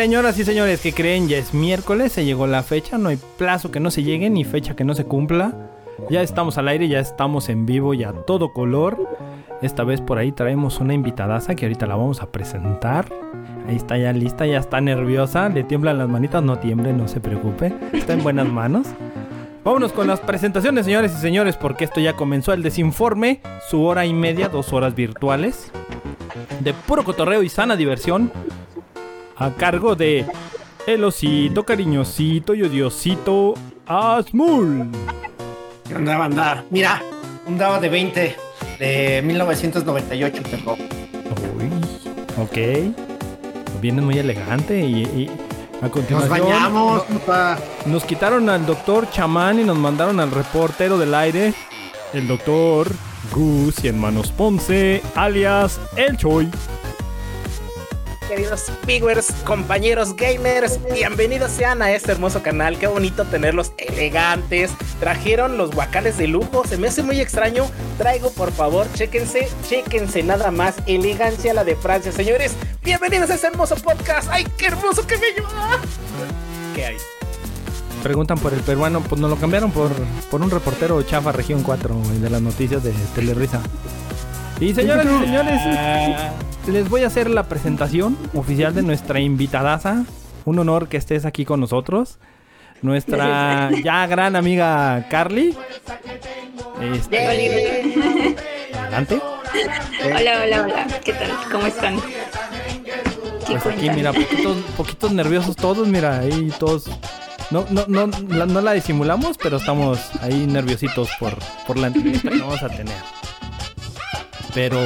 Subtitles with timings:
[0.00, 3.70] Señoras y señores que creen, ya es miércoles, se llegó la fecha, no hay plazo
[3.70, 5.52] que no se llegue ni fecha que no se cumpla.
[6.08, 8.96] Ya estamos al aire, ya estamos en vivo, ya a todo color.
[9.60, 13.12] Esta vez por ahí traemos una invitadaza que ahorita la vamos a presentar.
[13.68, 17.20] Ahí está ya lista, ya está nerviosa, le tiemblan las manitas, no tiemble, no se
[17.20, 18.86] preocupe, está en buenas manos.
[19.64, 24.06] Vámonos con las presentaciones, señores y señores, porque esto ya comenzó el desinforme, su hora
[24.06, 25.70] y media, dos horas virtuales,
[26.60, 28.32] de puro cotorreo y sana diversión,
[29.40, 30.26] a cargo de
[30.86, 33.54] el osito cariñosito y odiosito
[33.86, 34.90] Asmul.
[35.88, 36.64] ¿Qué onda, banda?
[36.70, 37.02] Mira,
[37.46, 38.36] un dado de 20
[38.78, 40.74] de 1998 tengo.
[40.74, 41.70] Uy,
[42.38, 42.94] ok.
[43.80, 45.30] Viene muy elegante y, y
[45.78, 47.58] a Nos continuación bañamos, papá.
[47.86, 51.54] nos quitaron al doctor chamán y nos mandaron al reportero del aire,
[52.12, 52.88] el doctor
[53.34, 56.50] Gus y Hermanos Ponce, alias El Choy.
[58.30, 62.78] Queridos viewers, compañeros gamers, bienvenidos sean a este hermoso canal.
[62.78, 64.70] Qué bonito tenerlos elegantes.
[65.00, 66.64] Trajeron los guacales de lujo.
[66.64, 67.66] Se me hace muy extraño.
[67.98, 70.76] Traigo, por favor, chéquense, chéquense nada más.
[70.86, 72.12] Elegancia la de Francia.
[72.12, 72.54] Señores,
[72.84, 74.28] bienvenidos a este hermoso podcast.
[74.30, 75.48] ¡Ay, qué hermoso, qué bello!
[75.56, 75.80] ¡Ah!
[76.76, 76.96] ¿Qué hay?
[78.04, 79.90] Preguntan por el peruano, pues nos lo cambiaron por,
[80.30, 83.60] por un reportero chafa región 4 güey, de las noticias de Telerisa.
[84.60, 85.60] Y señores y señores,
[86.66, 90.04] les voy a hacer la presentación oficial de nuestra invitadaza.
[90.44, 92.18] Un honor que estés aquí con nosotros.
[92.82, 95.56] Nuestra ya gran amiga Carly.
[96.94, 97.26] Este,
[98.76, 99.20] adelante.
[100.04, 100.86] Hola, hola, hola.
[101.04, 101.30] ¿Qué tal?
[101.50, 101.96] ¿Cómo están?
[103.46, 106.90] ¿Qué Pues aquí, mira, poquitos, poquitos nerviosos todos, mira, ahí todos.
[107.50, 111.34] No, no, no, la, no la disimulamos, pero estamos ahí nerviositos por,
[111.66, 112.94] por la entrevista que vamos a tener.
[114.54, 114.78] Pero,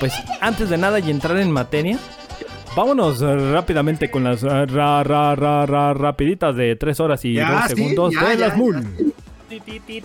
[0.00, 1.98] pues, antes de nada y entrar en materia,
[2.76, 4.64] vámonos rápidamente con las ra,
[5.04, 8.48] ra, ra, ra- rapiditas de 3 horas y Ya, 2 sí, segundos ya, de ya,
[8.48, 8.86] las MUL.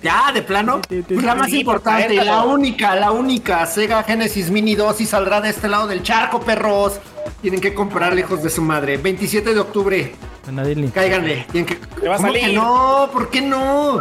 [0.02, 0.82] Ya, de plano.
[0.90, 3.66] Pues la más importante, la única, la única.
[3.66, 7.00] Sega Genesis Mini 2 y saldrá de este lado del charco, perros.
[7.42, 8.98] Tienen que comprar lejos de su madre.
[8.98, 10.16] 27 de octubre.
[10.52, 11.46] Nadie Cáiganle.
[11.52, 11.76] Tienen que...
[11.76, 13.10] Te va a ¿Cómo que no?
[13.14, 14.00] ¿Por qué no?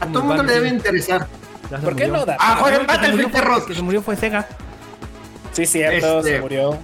[0.00, 1.26] A todo el mundo le debe interesar.
[1.70, 2.20] Ya se ¿Por qué murió.
[2.20, 2.36] no, da?
[2.38, 3.58] Ah, jueguen Battlefield, fue- perros.
[3.62, 4.46] el que se murió fue Sega.
[5.52, 6.78] Sí, cierto, Este- se murió.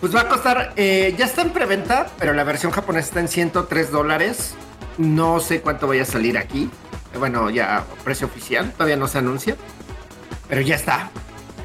[0.00, 3.28] Pues va a costar, eh, ya está en preventa, pero la versión japonesa está en
[3.28, 4.54] 103 dólares.
[4.98, 6.70] No sé cuánto vaya a salir aquí.
[7.18, 9.56] Bueno, ya precio oficial, todavía no se anuncia.
[10.48, 11.10] Pero ya está.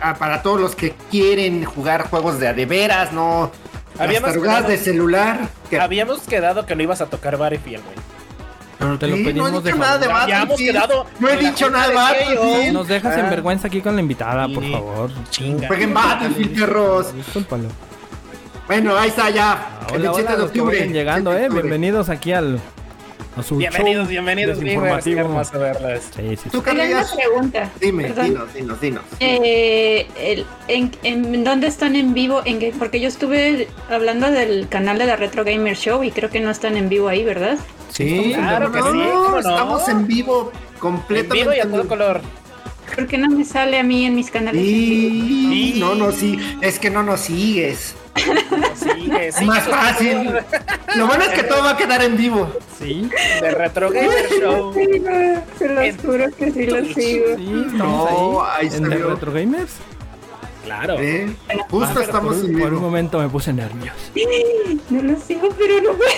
[0.02, 3.52] Ah, para todos los que quieren jugar juegos de a de veras, no
[3.96, 5.50] las Habíamos tarugadas quedado- de celular.
[5.70, 7.96] Que, Habíamos quedado que no ibas a tocar Battlefield, güey.
[8.80, 10.22] Pero te lo Sí, pedimos no he de dicho nada de favor.
[10.22, 10.72] Habíamos Battlefield.
[10.72, 11.06] quedado.
[11.20, 11.96] No he dicho nada de.
[11.96, 12.74] Battlefield.
[12.74, 13.20] Nos dejas Ah.
[13.20, 15.12] en vergüenza aquí con la invitada, por favor.
[15.30, 15.68] Chinga.
[15.68, 17.14] jueguen Battlefield, perros.
[17.16, 17.66] Discúlpalo.
[18.68, 19.80] Bueno, ahí está ya.
[19.90, 20.88] el Hola, 27 hola, de los que octubre.
[20.88, 21.40] llegando, 27 eh.
[21.40, 21.62] de octubre.
[21.64, 22.60] Bienvenidos aquí al
[23.36, 25.04] a su Bienvenidos, show bienvenidos, viewers.
[25.04, 26.02] Qué hermoso verlas.
[26.16, 26.50] Sí, sí, sí.
[26.50, 27.70] Tú, Tengo una pregunta.
[27.82, 29.04] dime, dinos, dinos, dinos.
[29.20, 32.42] Eh, el- en, en dónde están en vivo?
[32.46, 36.40] En, porque yo estuve hablando del canal de la Retro Gamer Show y creo que
[36.40, 37.58] no están en vivo ahí, ¿verdad?
[37.90, 39.40] Sí, Claro que no, sí, ¿cómo no?
[39.40, 41.36] estamos en vivo En completamente.
[41.36, 42.22] vivo y a todo color.
[42.96, 44.62] ¿Por qué no me sale a mí en mis canales?
[44.62, 45.54] vivo?
[45.54, 47.96] Y no, no, sí, es que no nos sigues.
[48.76, 50.32] Sigue, Es sigue más fácil.
[50.96, 52.50] Lo bueno es que todo va a quedar en vivo.
[52.80, 53.10] Sí,
[53.42, 54.74] De Retro Gamer Show.
[54.74, 57.26] Sí, no, se los En juro que sí los sigo.
[57.38, 58.68] sí, No, ahí ahí.
[58.68, 58.92] está En.
[58.92, 59.72] Retro Gamers.
[60.70, 60.96] Claro.
[61.00, 61.36] ¿eh?
[61.70, 63.96] Justo pero estamos por, un- en por un momento me puse nervioso.
[64.92, 66.10] No los sigo, pero no puedo.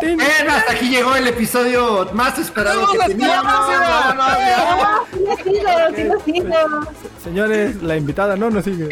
[0.00, 3.52] Bueno, hasta aquí llegó el episodio más esperado que teníamos.
[6.04, 6.88] lo lo.
[7.22, 8.88] Señores, la invitada no nos sigue.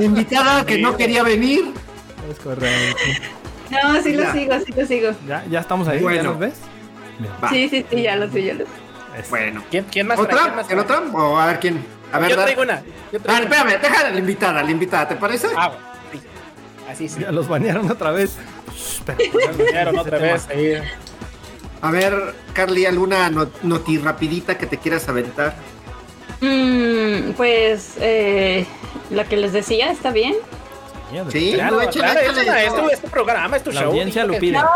[0.00, 1.72] Invitada que no quería venir.
[2.30, 2.96] Es correcto.
[3.70, 4.32] No, sí lo Ya.
[4.32, 5.10] sigo, sí lo sigo.
[5.26, 6.22] Ya, ya estamos ahí, ¿ya Bueno.
[6.24, 6.54] nos ves?
[7.18, 7.34] Mira.
[7.50, 8.70] Sí, sí, sí, ya lo sé, ya lo sé.
[9.16, 9.30] Eso.
[9.30, 9.62] Bueno.
[9.70, 10.28] ¿Quién, quién más trae?
[10.28, 10.54] ¿Quién ¿Otra?
[10.56, 10.98] más ¿En trae?
[10.98, 11.18] otra?
[11.20, 11.84] O a ver quién.
[12.12, 12.80] A ver, Yo da- traigo una.
[13.12, 13.56] Yo Ah, traigo una.
[13.56, 15.48] espérame, déjale a la invitada, la invitada, ¿te parece?
[15.56, 16.20] Ah, bueno, sí.
[16.90, 17.20] Así sí.
[17.20, 18.36] Ya los banearon otra vez.
[18.74, 19.18] Espera,
[19.56, 20.74] Vinieron otra vez ahí.
[21.80, 25.54] A ver, Carly, ¿alguna no- noti rapidita que te quieras aventar?
[26.40, 28.66] Mm, pues eh,
[29.10, 30.34] la que les decía está bien.
[31.30, 32.66] Sí, Claro, no, échale, claro, échale.
[32.66, 33.90] es tu, es tu programa, es tu La show.
[33.90, 34.58] audiencia lo pide.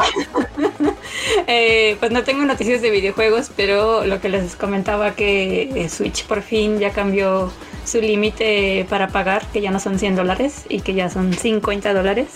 [1.46, 6.24] Eh, pues no tengo noticias de videojuegos, pero lo que les comentaba que eh, Switch
[6.24, 7.52] por fin ya cambió
[7.84, 11.94] su límite para pagar, que ya no son 100 dólares y que ya son 50
[11.94, 12.26] dólares.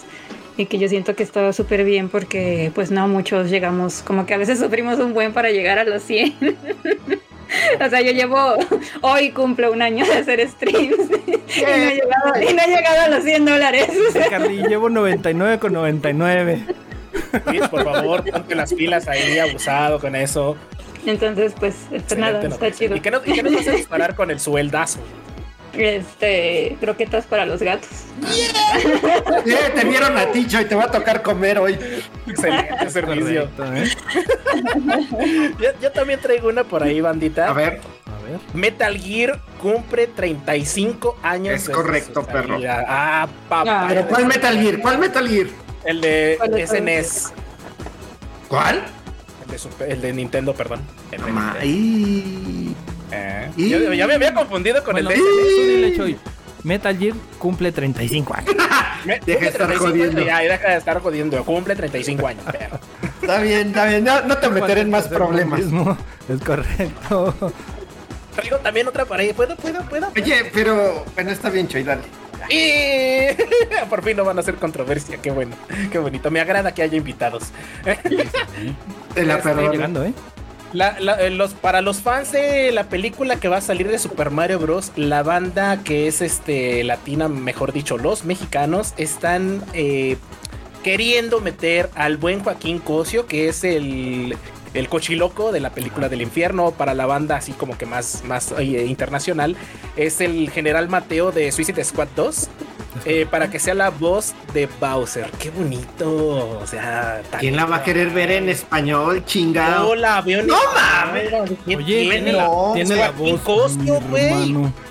[0.57, 4.35] Y que yo siento que está súper bien porque pues no muchos llegamos, como que
[4.35, 6.37] a veces sufrimos un buen para llegar a los 100.
[7.85, 8.55] o sea, yo llevo,
[9.01, 10.97] hoy cumplo un año de hacer streams
[11.57, 13.89] y, no he llegado, y no he llegado a los 100 dólares.
[14.31, 16.67] Carly, llevo 99 con 99.
[17.47, 20.57] Luis, por favor, ponte las pilas ahí, abusado con eso.
[21.07, 22.73] Entonces pues, pues nada, está noticia.
[22.73, 22.97] chido.
[22.97, 25.01] ¿Y qué, no, ¿Y qué nos vas a disparar con el sueldazo?
[25.73, 27.89] Este, croquetas para los gatos.
[29.47, 31.79] Eh, te vieron a ti, y te va a tocar comer hoy.
[32.27, 33.49] Excelente servicio.
[33.57, 35.51] Correcto, ¿eh?
[35.61, 37.49] Yo, yo también traigo una por ahí, bandita.
[37.49, 38.39] A ver, A ver.
[38.53, 41.55] Metal Gear cumple 35 años.
[41.55, 42.59] Es correcto, perro.
[42.69, 43.83] Ah, papá.
[43.83, 43.87] Ah.
[43.89, 44.79] pero ¿cuál Metal Gear?
[44.81, 45.47] ¿Cuál Metal Gear?
[45.85, 46.67] El de.
[46.69, 47.33] SNES.
[48.49, 48.83] ¿Cuál?
[49.45, 50.81] El de, Super- el de Nintendo, perdón.
[51.13, 51.61] El de Nintendo.
[53.13, 56.17] Eh, Y- yo- ya me había confundido con Bueno, el de dile.
[56.63, 58.55] Metal Gear cumple 35 años.
[59.07, 60.23] Me- Deja cumple de estar 35 jodiendo.
[60.23, 61.45] Ya, deja de estar jodiendo.
[61.45, 62.45] Cumple 35 años.
[63.23, 64.05] Está bien, está bien.
[64.05, 65.61] No, no te meteré en más problemas.
[65.61, 65.97] Mismo.
[66.29, 67.35] Es correcto.
[68.37, 69.33] Traigo también otra por ahí.
[69.33, 70.09] ¿Puedo, puedo, puedo?
[70.15, 72.03] Oye, pero bueno, está bien, Choy, dale.
[72.51, 73.27] Y
[73.91, 75.17] por fin no van a hacer controversia.
[75.23, 75.57] Qué bueno,
[75.91, 76.31] qué bonito.
[76.31, 77.45] Me agrada que haya invitados.
[77.85, 79.73] Te la Estoy Estoy perdono.
[79.73, 80.13] llegando, ¿eh?
[80.73, 83.99] La- la- eh, los, para los fans de la película que va a salir de
[83.99, 90.17] Super Mario Bros., la banda que es este latina, mejor dicho, los mexicanos, están eh,
[90.85, 94.37] queriendo meter al buen Joaquín Cosio, que es el,
[94.73, 98.53] el cochiloco de la película del infierno, para la banda así como que más, más
[98.53, 99.57] eh, internacional.
[99.97, 102.49] Es el general Mateo de Suicide Squad 2.
[103.05, 105.31] Eh, para que sea la voz de Bowser.
[105.39, 106.59] Qué bonito.
[106.61, 109.89] O sea, tan- ¿Quién la va a querer ver en español, chingado?
[109.89, 110.57] no la veo ¡No.
[111.65, 113.41] ¿Quién Oye, tiene la- la, tiene la voz.
[113.87, 114.73] Hermano.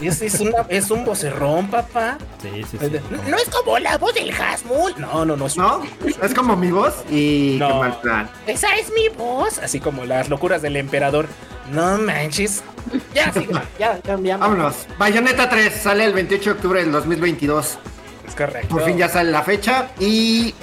[0.00, 2.16] Es, es, una- es un vocerrón, papá.
[2.40, 2.90] Sí, sí, sí.
[3.28, 4.94] No es como la voz del Hasmul.
[4.96, 5.44] No, no, no.
[5.46, 5.82] Es, ¿No?
[6.22, 7.68] Es como mi voz y No.
[7.68, 8.30] qué mal plan.
[8.46, 9.58] Esa es mi voz.
[9.58, 11.26] Así como las locuras del emperador.
[11.70, 12.62] No manches.
[13.14, 13.46] Ya, sí,
[13.78, 14.36] ya, ya, ya.
[14.36, 14.86] Vámonos.
[14.98, 17.78] Bayonetta 3 sale el 28 de octubre del 2022.
[18.26, 18.68] Es correcto.
[18.68, 20.54] Por fin ya sale la fecha y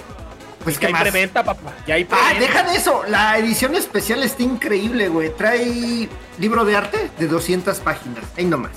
[0.64, 1.02] pues hay más.
[1.04, 1.74] preventa, papá.
[1.86, 3.04] Ya hay Ah, deja de eso.
[3.08, 5.30] La edición especial está increíble, güey.
[5.36, 6.10] Trae
[6.40, 8.24] libro de arte de 200 páginas.
[8.38, 8.72] Ahí nomás.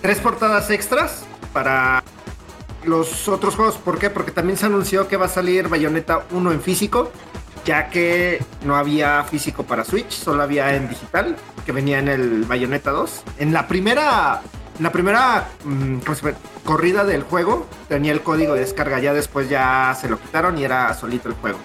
[0.00, 2.02] Tres portadas extras para
[2.84, 3.76] los otros juegos.
[3.76, 4.10] ¿Por qué?
[4.10, 7.10] Porque también se anunció que va a salir Bayonetta 1 en físico,
[7.64, 12.44] ya que no había físico para Switch, solo había en digital, que venía en el
[12.44, 13.22] Bayonetta 2.
[13.38, 14.42] En la primera,
[14.80, 16.38] la primera mm, ¿cómo se llama?
[16.64, 20.64] corrida del juego tenía el código de descarga, ya después ya se lo quitaron y
[20.64, 21.58] era solito el juego.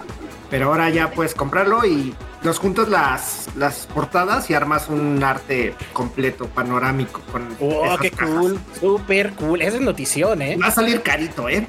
[0.50, 5.74] Pero ahora ya puedes comprarlo y los juntas las, las portadas y armas un arte
[5.92, 7.20] completo, panorámico.
[7.30, 8.34] Con Oh, qué cajas.
[8.34, 8.60] cool.
[8.80, 9.62] Súper cool.
[9.62, 10.56] Esa es notición, ¿eh?
[10.60, 11.66] Va a salir carito, ¿eh?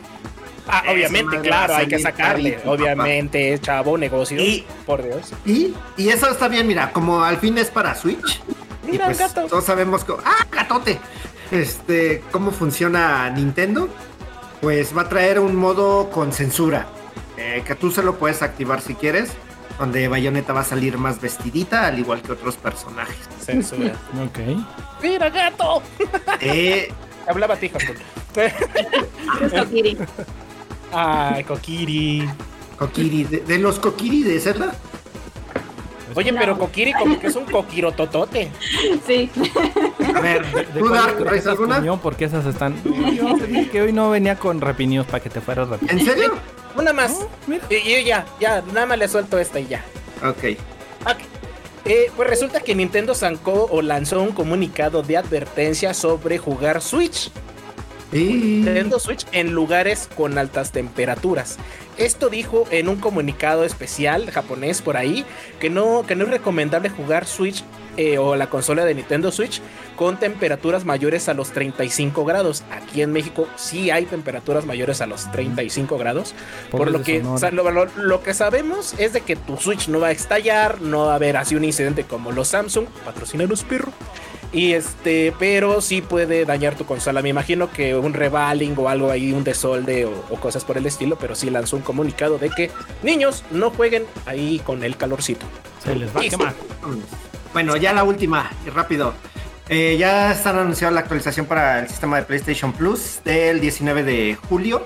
[0.67, 2.59] Ah, obviamente, claro, hay que sacarle.
[2.65, 4.39] obviamente, chavo, negocio.
[4.41, 5.33] Y- Por Dios.
[5.45, 8.41] Y, y eso está bien, mira, como al fin es para Switch.
[8.87, 9.45] y Mira, pues gato.
[9.47, 10.13] todos sabemos que.
[10.23, 10.99] ¡Ah, gatote!
[11.51, 13.89] Este, cómo funciona Nintendo.
[14.61, 16.87] Pues va a traer un modo con censura.
[17.37, 19.31] eh, que tú se lo puedes activar si quieres.
[19.79, 23.17] Donde Bayonetta va a salir más vestidita, al igual que otros personajes.
[23.43, 23.93] Censura.
[24.23, 24.39] Ok.
[25.01, 25.81] ¡Mira, gato!
[26.39, 26.91] Eh,
[27.27, 27.71] Hablaba a ti.
[30.91, 32.27] Ay, Kokiri.
[32.77, 34.73] Kokiri, de, de los Kokiri de Zelda.
[36.15, 38.51] Oye, pero Kokiri como que es un coquirototote.
[39.07, 39.29] Sí.
[40.13, 40.91] A ver, ¿De ¿tú,
[41.23, 41.81] traes alguna?
[42.01, 42.75] Porque esas están.
[42.83, 45.91] Yo dije que hoy no venía con rapinios para que te fueras rápido.
[45.91, 46.33] ¿En serio?
[46.75, 47.25] Una más.
[47.47, 47.63] mira.
[47.69, 49.83] Y, y ya, ya, nada más le suelto esta y ya.
[50.23, 50.57] Ok.
[51.05, 51.19] Ok.
[51.85, 57.31] Eh, pues resulta que Nintendo sacó o lanzó un comunicado de advertencia sobre jugar Switch.
[58.11, 61.57] Nintendo Switch en lugares con altas temperaturas.
[61.97, 65.25] esto dijo en un comunicado especial japonés por ahí
[65.59, 67.63] que no, que no es recomendable jugar Switch
[67.97, 69.61] eh, o la consola de Nintendo Switch
[69.97, 72.63] con temperaturas mayores a los 35 grados.
[72.71, 76.33] Aquí en México sí hay temperaturas mayores a los 35 grados.
[76.69, 77.21] por lo que,
[77.97, 81.15] lo, que sabemos es de que tu Switch no va a estallar, no va a
[81.15, 83.93] haber así un incidente como los Samsung, patrocina los perros.
[84.53, 87.21] Y este, pero sí puede dañar tu consola.
[87.21, 90.85] Me imagino que un revaling o algo ahí, un desolde o, o, cosas por el
[90.85, 92.69] estilo, pero sí lanzó un comunicado de que
[93.01, 95.45] niños no jueguen ahí con el calorcito.
[95.83, 96.53] Se les va a quemar.
[97.53, 99.13] Bueno, ya la última, y rápido.
[99.69, 104.37] Eh, ya están anunciando la actualización para el sistema de PlayStation Plus del 19 de
[104.49, 104.85] julio,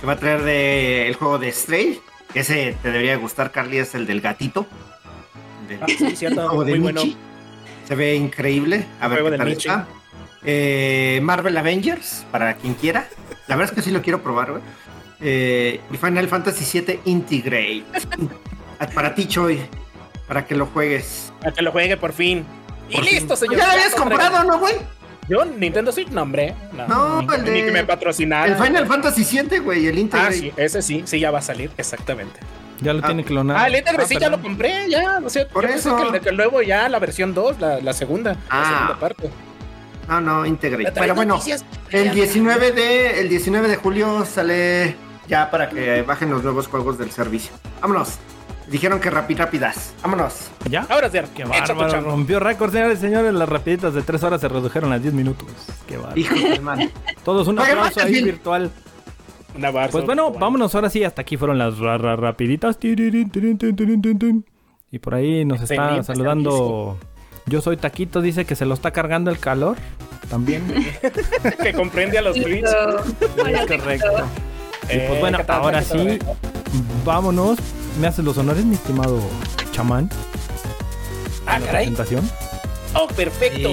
[0.00, 2.00] que va a traer de, el juego de Stray.
[2.34, 4.66] Ese te debería gustar, Carly, es el del gatito.
[5.80, 7.02] ah, sí, cierto, muy bueno.
[7.90, 8.86] Se ve increíble.
[9.00, 9.86] A ver qué tal está.
[10.44, 13.08] Eh, Marvel Avengers, para quien quiera.
[13.48, 14.62] La verdad es que sí lo quiero probar, güey.
[15.20, 17.82] Eh, y Final Fantasy VII Integrate.
[18.94, 19.58] para ti, Choi
[20.28, 21.32] para que lo juegues.
[21.40, 22.46] Para que lo juegue por fin.
[22.88, 23.56] y listo, señor.
[23.56, 24.74] Ya lo habías comprado, ¿no, güey?
[25.28, 26.54] Yo, Nintendo Switch, no, hombre.
[26.86, 27.50] No, el de.
[27.50, 28.56] Ni que me patrocinaron.
[28.56, 30.28] El Final Fantasy 7, güey, el Integral.
[30.28, 32.38] Ah, sí, ese sí, sí, ya va a salir, exactamente.
[32.80, 33.06] Ya lo ah.
[33.06, 33.58] tiene clonado.
[33.58, 35.20] Ah, el Integral ah, sí, ya lo compré, ya.
[35.20, 36.12] No sé, por eso.
[36.12, 38.60] Que, que, luego ya la versión 2, la, la segunda, ah.
[38.60, 39.30] la segunda parte.
[40.08, 40.92] No, no, Integrate.
[40.92, 41.40] Pero bueno,
[41.90, 44.96] el 19 de, el 19 de julio sale
[45.28, 47.52] ya para que bajen los nuevos juegos del servicio.
[47.80, 48.18] Vámonos.
[48.66, 49.94] Dijeron que rápidas, rápidas.
[50.02, 50.48] Vámonos.
[50.68, 50.86] ¿Ya?
[50.88, 51.18] Ahora sí.
[51.34, 52.00] Qué bárbaro.
[52.00, 53.34] Rompió récord, señores y señores.
[53.34, 55.48] Las rapiditas de 3 horas se redujeron a 10 minutos.
[55.88, 56.20] Qué bárbaro.
[56.20, 56.90] Hijo de man.
[57.24, 58.70] Todos un aplauso ahí virtual.
[59.56, 61.04] Una pues bueno, vámonos ahora sí.
[61.04, 62.78] Hasta aquí fueron las rapiditas.
[62.82, 66.98] Y por ahí nos está saludando.
[67.46, 69.76] Yo soy Taquito, dice que se lo está cargando el calor.
[70.28, 70.62] También.
[71.62, 72.64] que comprende a los Twitch.
[72.64, 74.28] Es correcto.
[74.92, 76.18] Y pues bueno, ahora sí,
[77.04, 77.58] vámonos
[77.98, 79.20] ¿Me haces los honores, mi estimado
[79.72, 80.08] chamán?
[81.46, 81.86] Ah, caray.
[81.86, 82.30] Presentación?
[82.94, 83.68] Oh, perfecto.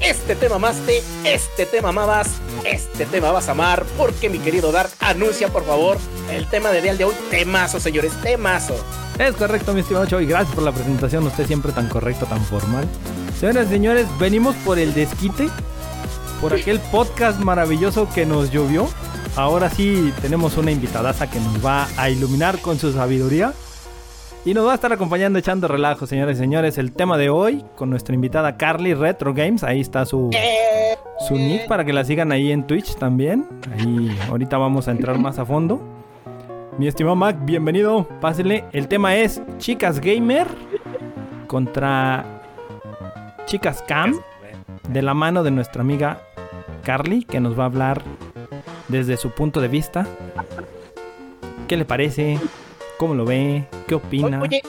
[0.00, 2.28] Este tema más te, este tema más,
[2.64, 5.98] este tema vas a amar, porque mi querido Dark anuncia, por favor,
[6.30, 8.76] el tema de día de hoy, temazo, señores, temazo.
[9.18, 12.86] Es correcto, mi estimado Choy, gracias por la presentación, usted siempre tan correcto, tan formal.
[13.40, 15.48] Señoras y señores, venimos por el desquite,
[16.40, 18.88] por aquel podcast maravilloso que nos llovió.
[19.34, 23.52] Ahora sí tenemos una invitadaza que nos va a iluminar con su sabiduría.
[24.44, 26.78] Y nos va a estar acompañando echando relajo, señores y señores.
[26.78, 29.62] El tema de hoy con nuestra invitada Carly Retro Games.
[29.62, 30.30] Ahí está su,
[31.28, 33.46] su nick para que la sigan ahí en Twitch también.
[33.72, 35.80] Ahí ahorita vamos a entrar más a fondo.
[36.78, 38.08] Mi estimado Mac, bienvenido.
[38.20, 38.64] Pásele.
[38.72, 40.46] El tema es chicas gamer
[41.46, 42.24] contra
[43.46, 44.18] chicas cam.
[44.88, 46.22] De la mano de nuestra amiga
[46.82, 48.02] Carly, que nos va a hablar
[48.86, 50.06] desde su punto de vista.
[51.66, 52.38] ¿Qué le parece?
[52.98, 53.64] ¿Cómo lo ve?
[53.86, 54.42] ¿Qué opina?
[54.42, 54.60] Oye,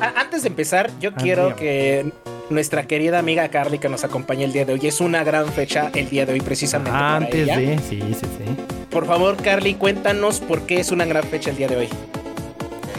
[0.00, 2.10] antes de empezar, yo ah, quiero que
[2.48, 4.80] nuestra querida amiga Carly que nos acompañe el día de hoy.
[4.84, 6.98] Es una gran fecha el día de hoy, precisamente.
[6.98, 8.56] Antes de, sí, sí, sí.
[8.90, 11.88] Por favor, Carly, cuéntanos por qué es una gran fecha el día de hoy.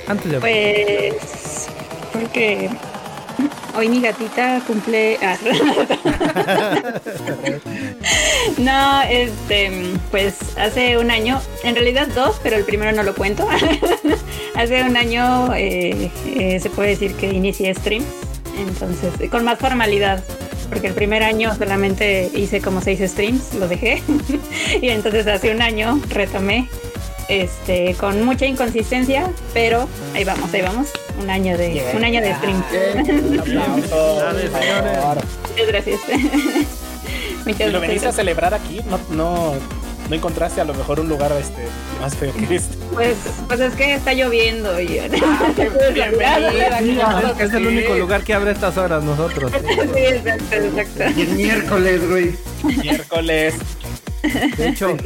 [0.08, 0.40] Antes de.
[0.40, 1.68] Pues.
[2.14, 2.70] Porque
[3.76, 5.18] Hoy mi gatita cumple.
[5.22, 5.38] Ah.
[8.58, 9.72] no, este,
[10.12, 13.48] pues hace un año, en realidad dos, pero el primero no lo cuento.
[14.56, 18.04] hace un año eh, eh, se puede decir que inicié stream,
[18.58, 20.24] entonces, con más formalidad
[20.70, 24.02] porque el primer año solamente hice como seis streams, lo dejé.
[24.82, 26.68] y entonces hace un año retomé
[27.28, 30.90] este, con mucha inconsistencia, pero ahí vamos, ahí vamos.
[31.22, 32.64] Un año de, un año de stream.
[35.50, 36.02] Muchas gracias.
[37.46, 38.82] Muchas ¿Lo veniste a celebrar aquí?
[38.90, 39.54] No, no,
[40.10, 41.68] no encontraste a lo mejor un lugar este
[42.02, 42.76] más feo que este.
[42.94, 43.18] Pues,
[43.48, 45.06] pues es que está lloviendo y ah,
[47.40, 49.52] es el único lugar que abre estas horas nosotros.
[49.96, 51.20] Sí, exacto, exacto.
[51.20, 52.36] Y el miércoles, güey.
[52.82, 53.56] Miércoles.
[54.58, 54.98] De hecho,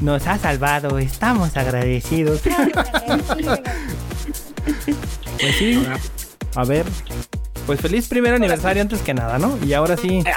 [0.00, 2.40] nos ha salvado, estamos agradecidos.
[5.40, 5.86] pues sí,
[6.54, 6.86] a ver,
[7.66, 9.58] pues feliz primer aniversario antes que nada, ¿no?
[9.64, 10.22] Y ahora sí.
[10.24, 10.32] Eh,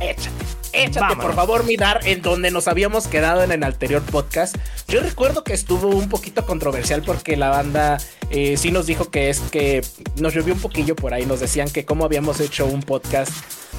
[0.00, 0.30] échate,
[0.72, 4.56] échate, por favor, mirar en donde nos habíamos quedado en el anterior podcast.
[4.88, 7.98] Yo recuerdo que estuvo un poquito controversial porque la banda
[8.30, 9.84] eh, sí nos dijo que es que
[10.16, 11.26] nos llovió un poquillo por ahí.
[11.26, 13.32] Nos decían que como habíamos hecho un podcast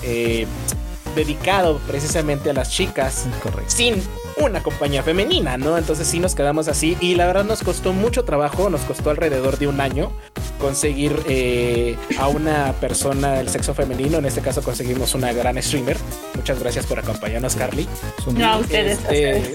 [0.04, 0.46] eh,
[1.17, 3.25] dedicado precisamente a las chicas
[3.65, 4.01] sin
[4.38, 5.77] una compañía femenina, ¿no?
[5.77, 9.57] Entonces sí nos quedamos así y la verdad nos costó mucho trabajo, nos costó alrededor
[9.57, 10.12] de un año
[10.59, 15.97] conseguir eh, a una persona del sexo femenino, en este caso conseguimos una gran streamer.
[16.36, 17.88] Muchas gracias por acompañarnos, Carly.
[18.33, 19.00] No, ustedes.
[19.09, 19.53] Este,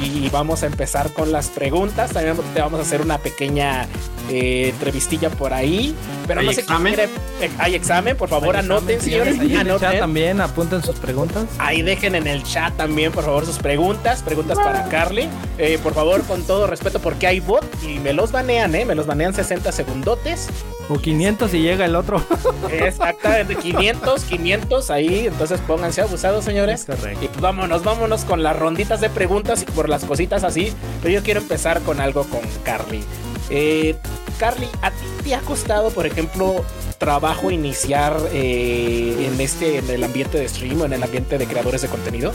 [0.00, 2.12] y vamos a empezar con las preguntas.
[2.12, 3.86] También te vamos a hacer una pequeña
[4.30, 5.94] eh, entrevistilla por ahí.
[6.26, 6.94] Pero ¿Hay no sé examen?
[6.94, 9.40] quién quiere- eh, Hay examen, por favor, Hay anoten, examen, señores.
[9.40, 9.98] Ahí en el chat anoten.
[10.00, 11.44] también apunten sus preguntas.
[11.58, 14.22] Ahí dejen en el chat también, por favor, sus preguntas.
[14.22, 15.28] Preguntas para Carly.
[15.58, 18.84] Eh, por favor, con todo respeto, porque hay bot y me los banean, ¿eh?
[18.84, 20.48] Me los banean 60 segundotes.
[20.88, 22.22] O 500 y llega el otro.
[22.70, 25.26] Exactamente, 500, 500 ahí.
[25.26, 26.84] Entonces pónganse abusados, señores.
[26.84, 27.24] Correcto.
[27.24, 30.72] Y pues vámonos, vámonos con las ronditas de preguntas y por las cositas así.
[31.02, 33.02] Pero yo quiero empezar con algo con Carly.
[33.50, 33.94] Eh,
[34.38, 36.64] Carly, ¿a ti te ha costado, por ejemplo,
[36.98, 41.46] trabajo iniciar eh, en este, en el ambiente de stream o en el ambiente de
[41.46, 42.32] creadores de contenido?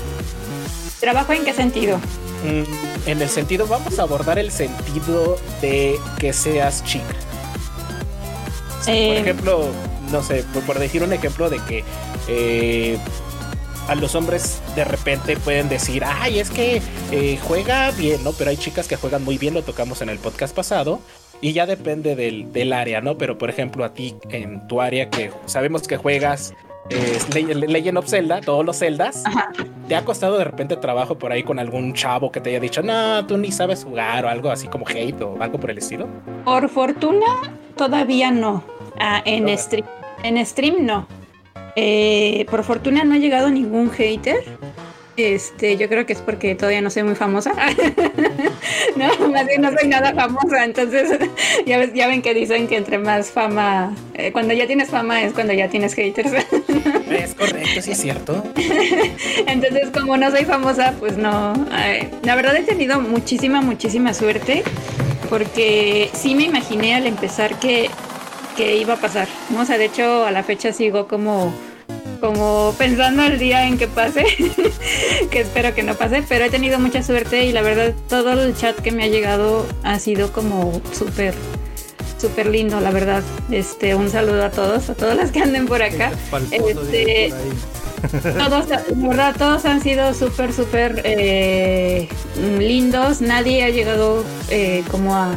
[1.00, 1.98] ¿Trabajo en qué sentido?
[2.44, 7.06] Mm, en el sentido, vamos a abordar el sentido de que seas chica.
[8.86, 9.68] Por Eh, ejemplo,
[10.12, 11.84] no sé, por, por decir un ejemplo de que
[12.28, 12.98] eh,
[13.88, 18.32] a los hombres de repente pueden decir, ay, es que eh, juega bien, ¿no?
[18.34, 21.00] Pero hay chicas que juegan muy bien, lo tocamos en el podcast pasado.
[21.44, 23.18] Y ya depende del, del área, ¿no?
[23.18, 26.54] Pero por ejemplo, a ti en tu área que sabemos que juegas
[26.92, 29.52] eh, Le- Le- Legend of Zelda, todos los Zeldas, Ajá.
[29.88, 32.84] ¿te ha costado de repente trabajo por ahí con algún chavo que te haya dicho,
[32.84, 36.08] no, tú ni sabes jugar o algo así como hate o algo por el estilo?
[36.46, 37.26] Por fortuna,
[37.76, 38.64] todavía no.
[39.00, 39.86] Ah, en, stream,
[40.24, 41.08] en stream no.
[41.76, 44.44] Eh, por fortuna no ha llegado ningún hater.
[45.18, 47.52] Este, yo creo que es porque todavía no soy muy famosa.
[48.96, 50.64] no, más bien no soy nada famosa.
[50.64, 51.10] Entonces,
[51.66, 55.22] ya, ves- ya ven que dicen que entre más fama, eh, cuando ya tienes fama
[55.24, 56.32] es cuando ya tienes haters.
[57.12, 58.42] Es correcto, sí es cierto.
[59.46, 61.54] Entonces, como no soy famosa, pues no.
[61.78, 64.64] eh, la verdad he tenido muchísima, muchísima suerte.
[65.30, 67.90] Porque sí me imaginé al empezar que,
[68.56, 69.28] que iba a pasar.
[69.50, 69.62] ¿no?
[69.62, 71.54] O sea, de hecho, a la fecha sigo como,
[72.20, 74.26] como pensando el día en que pase.
[75.32, 76.24] que espero que no pase.
[76.28, 79.66] Pero he tenido mucha suerte y la verdad, todo el chat que me ha llegado
[79.84, 81.34] ha sido como súper.
[82.20, 83.24] Súper lindo, la verdad.
[83.50, 86.12] Este, un saludo a todos, a todas las que anden por acá.
[86.52, 87.34] Este,
[88.38, 92.08] todos, de verdad, todos han sido súper, súper eh,
[92.60, 93.22] lindos.
[93.22, 95.36] Nadie ha llegado eh, como a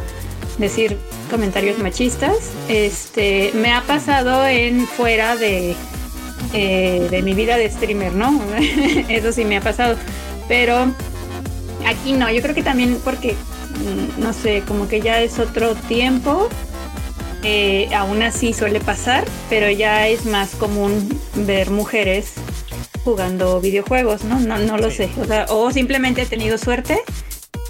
[0.59, 2.37] decir comentarios machistas.
[2.67, 5.75] Este, me ha pasado en fuera de,
[6.53, 8.41] eh, de mi vida de streamer, ¿no?
[9.09, 9.95] Eso sí me ha pasado.
[10.47, 10.91] Pero
[11.85, 15.75] aquí no, yo creo que también porque, mm, no sé, como que ya es otro
[15.75, 16.49] tiempo.
[17.43, 22.31] Eh, aún así suele pasar, pero ya es más común ver mujeres
[23.03, 24.39] jugando videojuegos, ¿no?
[24.39, 24.97] No, no lo Sí.
[24.97, 25.09] sé.
[25.21, 27.01] O, sea, o simplemente he tenido suerte.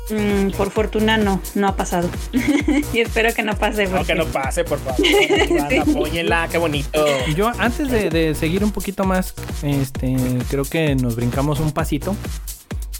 [0.09, 2.09] Mm, por fortuna no, no ha pasado.
[2.93, 3.85] y espero que no pase.
[3.85, 4.99] No, porque- que no pase, por favor.
[5.81, 7.05] Apóyenla, qué bonito.
[7.35, 10.15] Yo antes de, de seguir un poquito más, este,
[10.49, 12.15] creo que nos brincamos un pasito.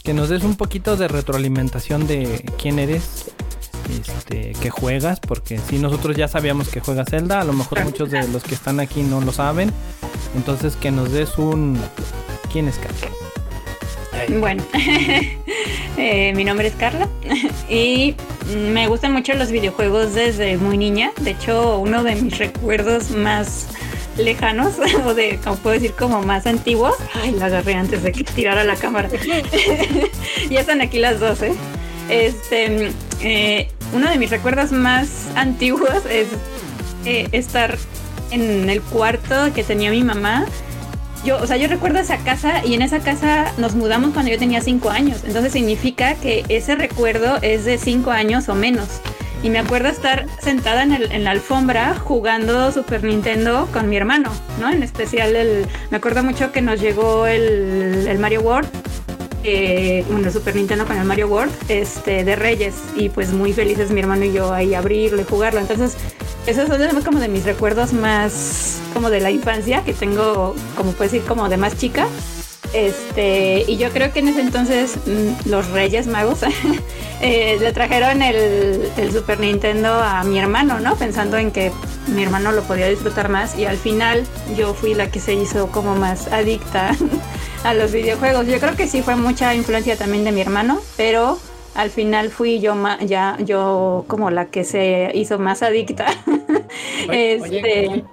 [0.02, 3.24] Que nos des un poquito de retroalimentación de quién eres,
[3.90, 8.12] este, que juegas, porque si nosotros ya sabíamos que juegas Zelda, a lo mejor muchos
[8.12, 9.72] de los que están aquí no lo saben.
[10.36, 11.76] Entonces que nos des un
[12.52, 13.25] quién es Carlos.
[14.40, 14.62] Bueno,
[15.96, 17.08] eh, mi nombre es Carla
[17.68, 18.14] y
[18.72, 21.12] me gustan mucho los videojuegos desde muy niña.
[21.20, 23.68] De hecho, uno de mis recuerdos más
[24.16, 24.74] lejanos,
[25.04, 26.94] o de, como puedo decir, como más antiguos.
[27.14, 29.08] Ay, la agarré antes de que tirara la cámara.
[30.50, 31.54] ya están aquí las dos, ¿eh?
[32.08, 36.28] Este, eh, uno de mis recuerdos más antiguos es
[37.04, 37.76] eh, estar
[38.30, 40.46] en el cuarto que tenía mi mamá
[41.26, 44.38] yo, o sea, yo recuerdo esa casa y en esa casa nos mudamos cuando yo
[44.38, 45.18] tenía cinco años.
[45.26, 48.88] Entonces significa que ese recuerdo es de cinco años o menos.
[49.42, 53.96] Y me acuerdo estar sentada en, el- en la alfombra jugando Super Nintendo con mi
[53.96, 54.70] hermano, ¿no?
[54.70, 55.66] En especial el...
[55.90, 58.68] Me acuerdo mucho que nos llegó el, el Mario World.
[59.44, 63.90] Eh, bueno, Super Nintendo con el Mario World este, de Reyes y pues muy felices
[63.92, 65.94] mi hermano y yo ahí abrirlo y jugarlo entonces
[66.48, 71.12] esos son como de mis recuerdos más como de la infancia que tengo, como puedes
[71.12, 72.06] decir, como de más chica.
[72.72, 76.38] Este, y yo creo que en ese entonces mm, los Reyes Magos
[77.20, 80.96] eh, le trajeron el, el Super Nintendo a mi hermano, ¿no?
[80.96, 81.72] Pensando en que
[82.06, 84.24] mi hermano lo podía disfrutar más y al final
[84.56, 86.92] yo fui la que se hizo como más adicta
[87.64, 88.46] a los videojuegos.
[88.46, 91.38] Yo creo que sí fue mucha influencia también de mi hermano, pero
[91.74, 96.06] al final fui yo ma- ya yo como la que se hizo más adicta.
[97.08, 98.04] Oye, este, oye,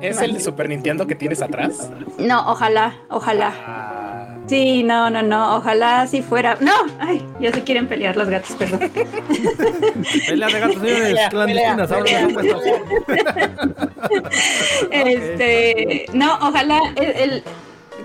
[0.00, 1.90] ¿Es el de Super Nintendo que tienes atrás?
[2.18, 3.52] no, ojalá, ojalá.
[3.66, 4.08] Ah,
[4.48, 6.56] Sí, no, no, no, ojalá si fuera.
[6.60, 8.80] No, ay, ya se quieren pelear los gatos, perdón.
[10.26, 12.56] Pelea de gatos, señores, Pelea, clandestinas, pelea, pelea,
[14.90, 17.42] Este, no, ojalá el, el-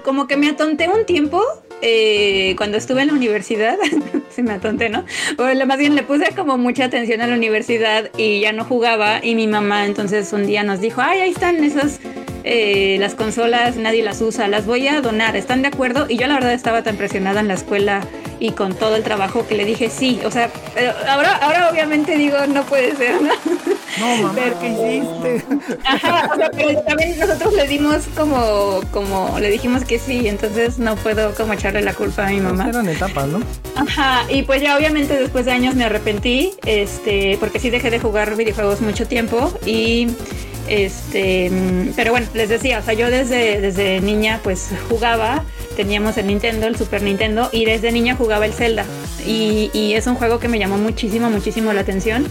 [0.03, 1.41] como que me atonté un tiempo
[1.81, 3.77] eh, cuando estuve en la universidad,
[4.29, 5.05] se me atonté, ¿no?
[5.35, 9.23] Bueno, más bien le puse como mucha atención a la universidad y ya no jugaba
[9.23, 11.99] y mi mamá entonces un día nos dijo, ay, ahí están esas
[12.47, 16.05] eh, las consolas nadie las usa, las voy a donar, ¿están de acuerdo?
[16.09, 18.01] Y yo la verdad estaba tan presionada en la escuela
[18.39, 20.49] y con todo el trabajo que le dije sí, o sea,
[21.09, 23.33] ahora, ahora obviamente digo, no puede ser, ¿no?
[23.99, 25.45] No, mamá, ¿qué hiciste?
[25.83, 30.77] Ajá, o sea, pero también nosotros le dimos como, como, le dijimos que sí, entonces
[30.77, 32.65] no puedo como echarle la culpa a mi mamá.
[32.65, 33.41] Pues eran etapas, ¿no?
[33.75, 37.99] Ajá, y pues ya obviamente después de años me arrepentí, este, porque sí dejé de
[37.99, 40.07] jugar videojuegos mucho tiempo y
[40.67, 41.51] este,
[41.95, 45.43] pero bueno, les decía, o sea, yo desde, desde niña pues jugaba,
[45.75, 48.85] teníamos el Nintendo, el Super Nintendo, y desde niña jugaba el Zelda.
[49.25, 52.27] Y, y es un juego que me llamó muchísimo, muchísimo la atención.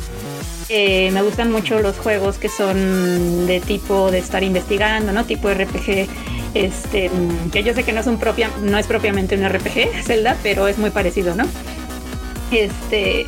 [0.68, 5.24] Eh, me gustan mucho los juegos que son de tipo de estar investigando, ¿no?
[5.24, 6.08] Tipo RPG.
[6.54, 7.10] Este,
[7.52, 10.66] que yo sé que no es un propia, no es propiamente un RPG, Zelda, pero
[10.68, 11.44] es muy parecido, ¿no?
[12.50, 13.26] Este,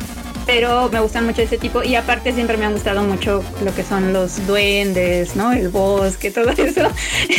[0.51, 3.83] pero me gustan mucho ese tipo y aparte siempre me han gustado mucho lo que
[3.83, 5.51] son los duendes, ¿no?
[5.51, 6.89] El bosque, todo eso.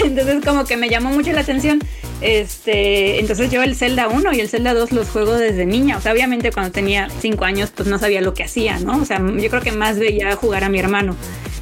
[0.05, 1.81] Entonces como que me llamó mucho la atención.
[2.21, 5.97] Este, entonces yo el Zelda 1 y el Zelda 2 los juego desde niña.
[5.97, 8.99] O sea, obviamente cuando tenía 5 años pues no sabía lo que hacía, ¿no?
[8.99, 11.17] O sea, yo creo que más veía jugar a mi hermano.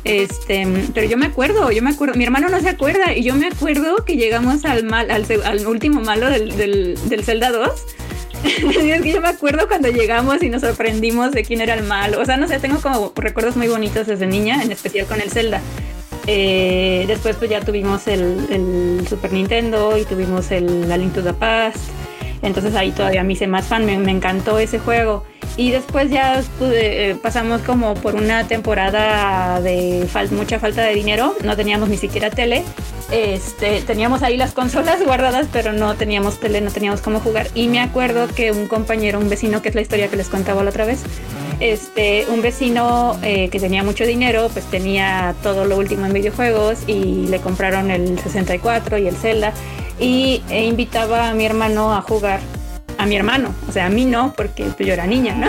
[0.05, 3.35] Este, pero yo me acuerdo, yo me acuerdo, mi hermano no se acuerda y yo
[3.35, 7.71] me acuerdo que llegamos al mal, al, al último malo del, del, del Zelda 2
[8.45, 12.21] es que yo me acuerdo cuando llegamos y nos sorprendimos de quién era el malo.
[12.21, 15.31] O sea, no sé, tengo como recuerdos muy bonitos desde niña, en especial con el
[15.31, 15.61] Zelda.
[16.27, 21.33] Eh, después pues ya tuvimos el, Super Nintendo y tuvimos el La Link to the
[21.33, 21.79] Past.
[22.43, 25.25] Entonces ahí todavía me hice más fan, me, encantó ese juego.
[25.57, 31.57] Y después ya eh, pasamos como por una temporada de mucha falta de dinero, no
[31.57, 32.63] teníamos ni siquiera tele.
[33.11, 37.49] Este, teníamos ahí las consolas guardadas, pero no teníamos tele, no teníamos cómo jugar.
[37.55, 40.63] Y me acuerdo que un compañero, un vecino, que es la historia que les contaba
[40.63, 41.03] la otra vez,
[41.61, 46.81] este, un vecino eh, que tenía mucho dinero, pues tenía todo lo último en videojuegos
[46.87, 49.53] y le compraron el 64 y el Zelda
[49.99, 52.41] y e invitaba a mi hermano a jugar
[52.99, 55.49] a mi hermano, o sea, a mí no, porque yo era niña, ¿no?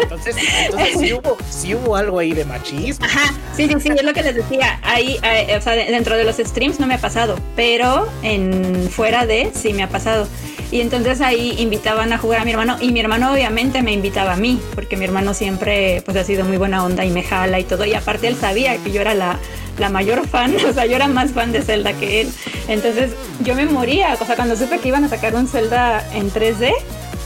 [0.00, 3.04] Entonces, entonces sí, hubo, sí hubo algo ahí de machismo.
[3.04, 4.78] Ajá, sí, sí, sí, es lo que les decía.
[4.84, 9.26] Ahí, eh, o sea, dentro de los streams no me ha pasado, pero en fuera
[9.26, 10.28] de sí me ha pasado.
[10.70, 14.34] Y entonces ahí invitaban a jugar a mi hermano y mi hermano obviamente me invitaba
[14.34, 17.58] a mí, porque mi hermano siempre pues ha sido muy buena onda y me jala
[17.58, 17.84] y todo.
[17.86, 19.38] Y aparte él sabía que yo era la,
[19.78, 22.32] la mayor fan, o sea, yo era más fan de Zelda que él.
[22.68, 26.30] Entonces yo me moría, o sea, cuando supe que iban a sacar un Zelda en
[26.30, 26.72] 3D,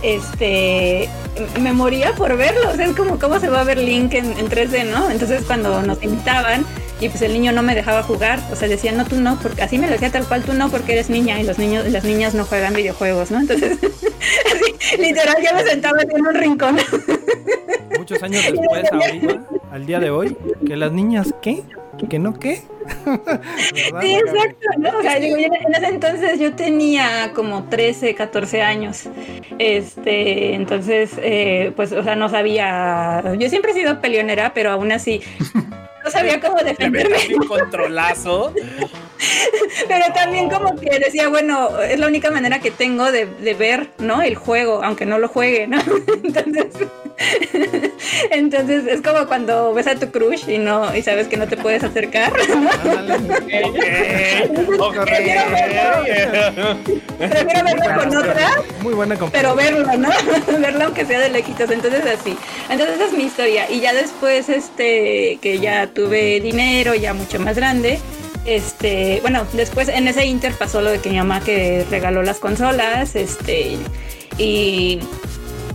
[0.02, 1.08] este,
[1.60, 4.36] me moría por verlo, o sea, es como cómo se va a ver Link en,
[4.38, 5.10] en 3D, ¿no?
[5.10, 6.64] Entonces cuando nos invitaban
[7.02, 9.62] y pues el niño no me dejaba jugar, o sea, decía, no, tú no, porque
[9.62, 12.04] así me lo decía tal cual, tú no, porque eres niña y los niños, las
[12.04, 13.40] niñas no juegan videojuegos, ¿no?
[13.40, 16.76] Entonces, así, literal, yo me sentaba en un rincón.
[17.98, 21.64] Muchos años después, ahorita, al día de hoy, que las niñas, ¿qué?
[22.08, 22.56] ¿Que no qué?
[24.00, 24.98] sí, exacto, ¿no?
[24.98, 29.08] O sea, digo, en ese entonces yo tenía como 13, 14 años.
[29.58, 33.22] Este, entonces, eh, pues, o sea, no sabía.
[33.38, 35.20] Yo siempre he sido peleonera, pero aún así
[36.04, 37.16] no sabía cómo defenderme.
[37.34, 38.52] un controlazo.
[39.88, 43.88] Pero también como que decía, bueno, es la única manera que tengo de, de ver,
[43.98, 44.22] ¿no?
[44.22, 45.78] El juego, aunque no lo juegue, ¿no?
[46.24, 46.88] Entonces,
[48.30, 51.56] entonces es como cuando ves a tu crush y no y sabes que no te
[51.56, 52.32] puedes acercar.
[57.18, 58.62] Prefiero verlo con otra.
[58.82, 60.08] Muy buena Pero verlo, ¿no?
[60.58, 61.70] verlo aunque sea de lejitos.
[61.70, 62.36] Entonces así.
[62.68, 63.70] Entonces esa es mi historia.
[63.70, 67.98] Y ya después, este, que ya tuve dinero, ya mucho más grande.
[68.44, 72.38] Este, bueno, después en ese inter pasó lo de que mi mamá que regaló las
[72.38, 73.78] consolas, este,
[74.38, 74.98] y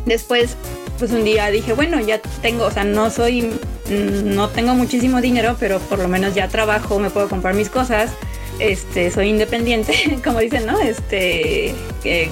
[0.06, 0.58] después
[0.98, 5.22] pues un día dije, bueno, ya tengo, o sea, no soy, mm, no tengo muchísimo
[5.22, 8.12] dinero, pero por lo menos ya trabajo, me puedo comprar mis cosas,
[8.60, 10.80] este, soy independiente, como dicen, ¿no?
[10.80, 11.74] Este,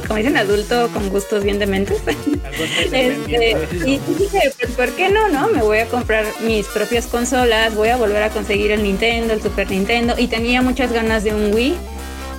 [0.08, 2.02] como dicen, adulto con gustos bien dementes.
[2.92, 5.48] este, y dije, pues, ¿por qué no, no?
[5.50, 9.42] Me voy a comprar mis propias consolas, voy a volver a conseguir el Nintendo, el
[9.42, 11.76] Super Nintendo, y tenía muchas ganas de un Wii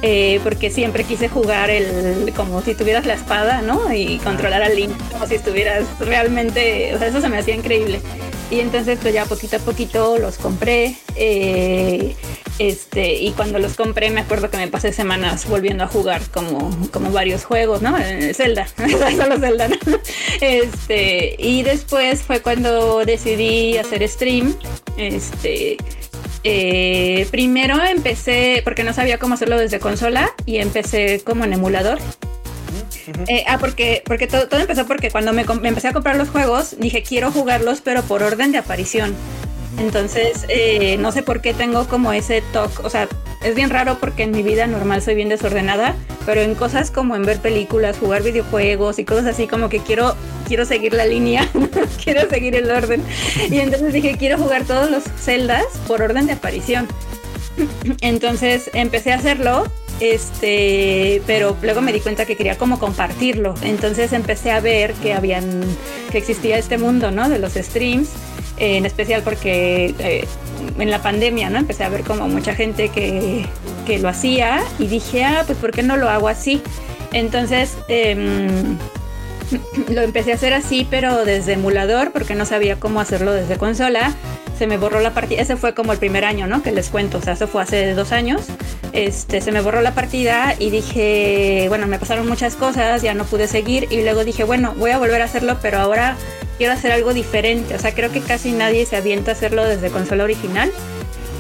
[0.03, 3.93] eh, porque siempre quise jugar el como si tuvieras la espada, ¿no?
[3.93, 8.01] Y controlar al Link como si estuvieras realmente, o sea, eso se me hacía increíble.
[8.51, 10.97] Y entonces pues ya poquito a poquito los compré.
[11.17, 12.15] Eh,
[12.59, 16.71] este, y cuando los compré me acuerdo que me pasé semanas volviendo a jugar como,
[16.91, 17.97] como varios juegos, ¿no?
[18.33, 18.67] Zelda,
[19.17, 19.77] solo Zelda, ¿no?
[20.41, 24.57] Este, y después fue cuando decidí hacer stream.
[24.97, 25.77] Este,
[26.45, 31.99] eh, primero empecé, porque no sabía cómo hacerlo desde consola, y empecé como en emulador.
[33.29, 36.29] Eh, ah, porque, porque todo, todo empezó porque cuando me, me empecé a comprar los
[36.29, 39.15] juegos, dije quiero jugarlos, pero por orden de aparición.
[39.79, 42.83] Entonces, eh, no sé por qué tengo como ese toque.
[42.83, 43.09] O sea,
[43.43, 47.15] es bien raro porque en mi vida normal soy bien desordenada, pero en cosas como
[47.15, 50.17] en ver películas, jugar videojuegos y cosas así, como que quiero,
[50.49, 51.49] quiero seguir la línea,
[52.05, 53.03] quiero seguir el orden.
[53.51, 56.89] Y entonces dije, quiero jugar todos los celdas por orden de aparición.
[58.01, 59.65] Entonces empecé a hacerlo,
[60.01, 63.55] este, pero luego me di cuenta que quería como compartirlo.
[63.63, 65.63] Entonces empecé a ver que habían,
[66.11, 67.29] que existía este mundo, ¿no?
[67.29, 68.11] De los streams,
[68.59, 70.25] en especial porque eh,
[70.79, 71.59] en la pandemia, ¿no?
[71.59, 73.47] Empecé a ver como mucha gente que,
[73.87, 76.63] que lo hacía y dije, ah, pues ¿por qué no lo hago así?
[77.13, 78.77] Entonces em,
[79.89, 84.15] lo empecé a hacer así, pero desde emulador, porque no sabía cómo hacerlo desde consola.
[84.59, 85.43] Se me borró la partida.
[85.43, 86.63] Ese fue como el primer año, ¿no?
[86.63, 87.19] Que les cuento.
[87.19, 88.43] O sea, eso fue hace dos años.
[88.93, 93.25] Este, se me borró la partida y dije, bueno, me pasaron muchas cosas, ya no
[93.25, 93.89] pude seguir.
[93.91, 96.17] Y luego dije, bueno, voy a volver a hacerlo, pero ahora
[96.57, 97.75] quiero hacer algo diferente.
[97.75, 100.73] O sea, creo que casi nadie se avienta a hacerlo desde consola original.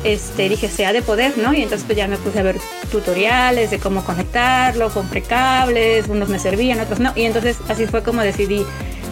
[0.04, 1.52] Este, dije, sea de poder, ¿no?
[1.52, 2.58] Y entonces pues ya me puse a ver
[2.92, 7.12] tutoriales de cómo conectarlo, compré cables, unos me servían, otros no.
[7.16, 8.64] Y entonces así fue como decidí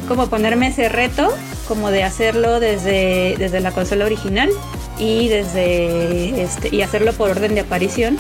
[0.06, 1.34] como ponerme ese reto,
[1.66, 4.50] como de hacerlo desde, desde la consola original
[4.98, 8.18] y desde este, y hacerlo por orden de aparición.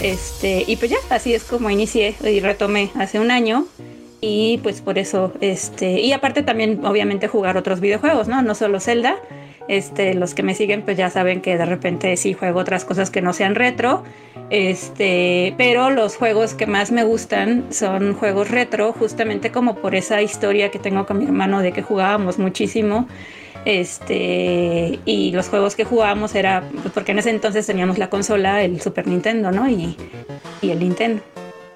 [0.00, 3.66] Este, y pues ya, así es como inicié y retomé hace un año.
[4.20, 8.42] Y pues por eso, este, y aparte también obviamente jugar otros videojuegos, ¿no?
[8.42, 9.16] No solo Zelda.
[9.68, 13.10] Este, los que me siguen pues ya saben que de repente sí juego otras cosas
[13.10, 14.02] que no sean retro.
[14.50, 20.22] Este, pero los juegos que más me gustan son juegos retro, justamente como por esa
[20.22, 23.06] historia que tengo con mi hermano de que jugábamos muchísimo.
[23.64, 28.62] Este, y los juegos que jugábamos era, pues, porque en ese entonces teníamos la consola,
[28.62, 29.68] el Super Nintendo, ¿no?
[29.68, 29.96] Y,
[30.62, 31.22] y el Nintendo.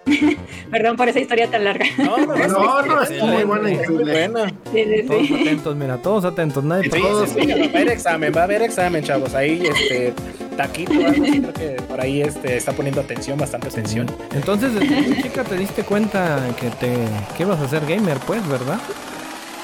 [0.71, 1.85] Perdón por esa historia tan larga.
[1.99, 4.13] No, no, no, No, está muy buena, muy increíble.
[4.13, 4.49] buena.
[4.73, 5.35] Sí, sí, Todos sí.
[5.41, 7.29] atentos, mira, todos atentos, nadie Sí, todos.
[7.31, 9.35] sí, sí, va a haber examen, va a haber examen, chavos.
[9.35, 10.13] Ahí, este,
[10.57, 14.07] Taquito, algo así, creo que por ahí este, está poniendo atención, bastante atención.
[14.35, 16.95] Entonces, desde muy chica te diste cuenta que te
[17.37, 18.79] que ibas a ser gamer, pues, ¿verdad?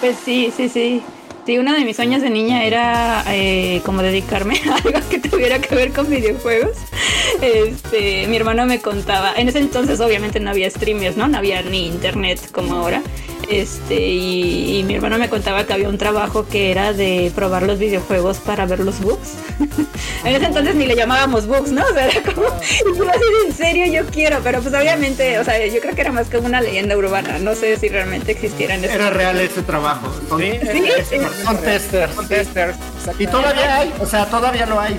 [0.01, 1.03] Pues sí, sí, sí.
[1.49, 5.59] Sí, uno de mis sueños de niña era eh, como dedicarme a algo que tuviera
[5.59, 6.77] que ver con videojuegos.
[7.41, 11.27] Este, mi hermano me contaba, en ese entonces obviamente no había streamers, ¿no?
[11.27, 13.03] No había ni internet como ahora.
[13.49, 17.63] Este, y, y mi hermano me contaba que había un trabajo que era de probar
[17.63, 19.37] los videojuegos para ver los bugs.
[20.25, 21.83] en ese entonces ni le llamábamos bugs, ¿no?
[21.83, 25.45] O sea, era como, y yo así, en serio yo quiero, pero pues obviamente, o
[25.45, 28.75] sea, yo creo que era más como una leyenda urbana, no sé si realmente existiera
[28.75, 30.13] en ese Era real ese trabajo.
[30.39, 30.53] Sí,
[31.09, 32.14] Sí, son testers.
[32.14, 32.77] Son testers.
[33.18, 34.98] Y todavía hay, o sea, todavía lo hay.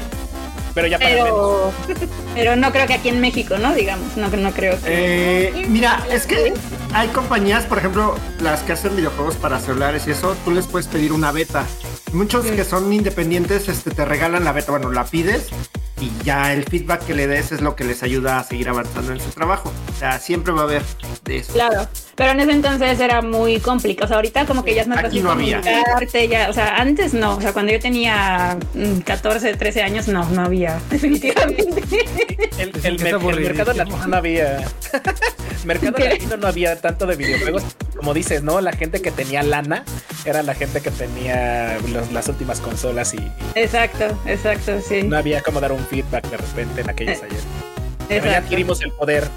[0.74, 1.74] Pero ya para menos.
[1.88, 2.00] pero,
[2.36, 3.74] pero no creo que aquí en México, ¿no?
[3.74, 5.48] Digamos, no, no creo que.
[5.48, 6.54] Eh, mira, es que
[6.94, 10.88] hay compañías, por ejemplo, las que hacen videojuegos para celulares y eso, tú les puedes
[10.88, 11.66] pedir una beta.
[12.14, 15.50] Muchos que son independientes este, te regalan la beta, bueno, la pides
[16.02, 19.12] y ya el feedback que le des es lo que les ayuda a seguir avanzando
[19.14, 19.72] en su trabajo.
[19.96, 20.82] O sea, siempre va a haber
[21.26, 21.52] de eso.
[21.54, 24.06] Claro, pero en ese entonces era muy complicado.
[24.06, 25.62] O sea, ahorita como que ya es más Aquí fácil no había.
[25.62, 27.36] comunicarte, ya, o sea, antes no.
[27.36, 31.84] O sea, cuando yo tenía mm, 14, 13 años, no, no había, definitivamente.
[32.58, 34.66] El, el está el mercado latino no había.
[35.66, 36.10] mercado ¿Qué?
[36.10, 37.64] latino no había tanto de videojuegos.
[37.98, 38.62] Como dices, ¿no?
[38.62, 39.84] La gente que tenía lana
[40.24, 45.04] era la gente que tenía los- las últimas consolas y, y Exacto, exacto, sí.
[45.04, 47.40] no había como dar un feedback de repente en aquellos ayer.
[48.08, 49.28] Pero ya adquirimos el poder.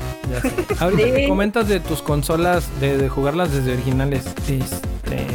[0.81, 1.13] Ahorita Sí.
[1.13, 5.27] que comentas de tus consolas, de, de jugarlas desde originales, este,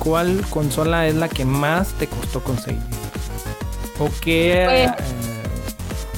[0.00, 2.80] ¿cuál consola es la que más te costó conseguir?
[4.00, 5.04] ¿O qué Pues- eh,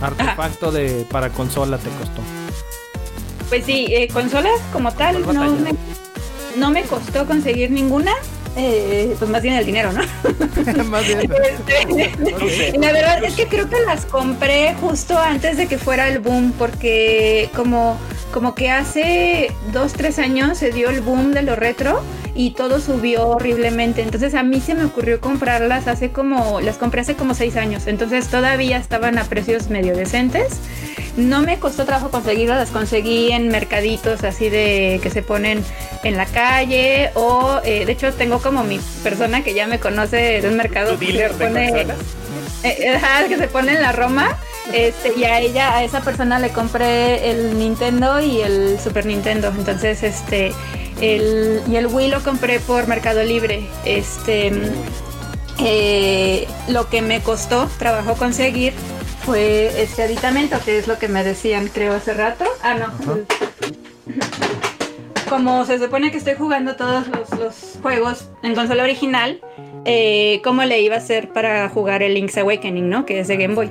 [0.01, 2.23] artefacto de para consola te costó?
[3.51, 5.75] Pues sí, eh, consolas como tal, ¿Cuál no me,
[6.57, 8.13] no me costó conseguir ninguna.
[8.57, 10.03] Eh, pues más bien el dinero, ¿no?
[10.85, 11.21] Más bien.
[11.21, 16.19] Este, La verdad es que creo que las compré justo antes de que fuera el
[16.19, 17.99] boom, porque como,
[18.33, 22.03] como que hace dos, tres años se dio el boom de lo retro
[22.35, 24.03] y todo subió horriblemente.
[24.03, 27.87] Entonces a mí se me ocurrió comprarlas hace como, las compré hace como seis años.
[27.87, 30.61] Entonces todavía estaban a precios medio decentes.
[31.17, 35.63] No me costó trabajo conseguirlas, las conseguí en mercaditos así de que se ponen
[36.05, 40.41] en la calle o eh, de hecho tengo como mi persona que ya me conoce
[40.41, 41.69] de un mercado que se pone-
[42.65, 44.39] eh, eh, que se pone en la Roma.
[44.73, 49.49] Este, y a ella, a esa persona le compré el Nintendo y el Super Nintendo.
[49.49, 50.53] Entonces, este,
[51.01, 53.67] el, y el Wii lo compré por Mercado Libre.
[53.85, 54.51] Este,
[55.59, 58.73] eh, lo que me costó trabajo conseguir
[59.25, 62.45] fue este aditamento, que es lo que me decían, creo, hace rato.
[62.63, 62.93] Ah, no.
[65.33, 69.41] como se supone que estoy jugando todos los, los juegos en consola original,
[69.87, 73.07] eh, ¿cómo le iba a hacer para jugar el Link's Awakening, ¿no?
[73.07, 73.71] Que es de Game Boy.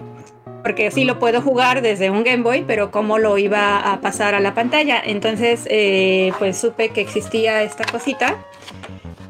[0.63, 4.33] Porque sí lo puedo jugar desde un Game Boy, pero ¿cómo lo iba a pasar
[4.33, 4.99] a la pantalla?
[5.05, 8.37] Entonces, eh, pues supe que existía esta cosita,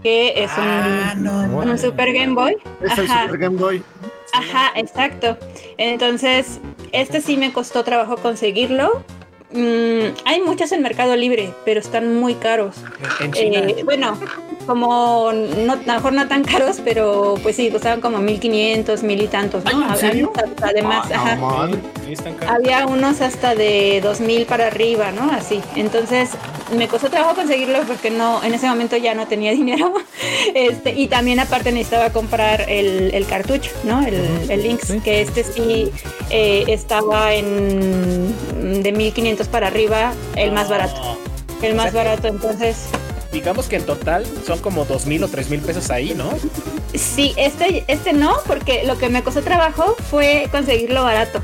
[0.02, 2.56] que es un, un Super Game Boy.
[2.82, 3.26] Es el Ajá.
[3.26, 3.84] Super Game Boy.
[4.34, 5.38] Ajá, exacto.
[5.78, 6.60] Entonces,
[6.92, 9.04] este sí me costó trabajo conseguirlo.
[9.54, 12.76] Mm, hay muchos en Mercado Libre, pero están muy caros.
[13.20, 13.60] En China.
[13.60, 14.18] Eh, bueno,
[14.66, 19.22] como no, a lo mejor no tan caros, pero pues sí, costaban como 1500, mil
[19.22, 19.86] y tantos, ¿no?
[19.90, 20.08] hasta-
[20.64, 21.70] Además, Ah, no, ajá.
[22.48, 25.32] Había unos hasta de 2000 para arriba, ¿no?
[25.32, 25.60] Así.
[25.76, 26.30] Entonces,
[26.78, 29.94] me costó trabajo conseguirlo porque no, en ese momento ya no tenía dinero.
[30.54, 34.06] Este, y también aparte necesitaba comprar el, el cartucho, ¿no?
[34.06, 34.16] El,
[34.50, 35.00] el Lynx, Sí.
[35.00, 35.92] que este sí
[36.30, 38.34] eh, estaba en
[38.84, 41.18] de 1500 para arriba, el más barato.
[41.62, 42.88] El O más sea barato, entonces.
[43.32, 46.30] Digamos que en total son como dos mil o tres mil pesos ahí, ¿no?
[46.94, 51.42] Sí, este, este no, porque lo que me costó trabajo fue conseguirlo barato.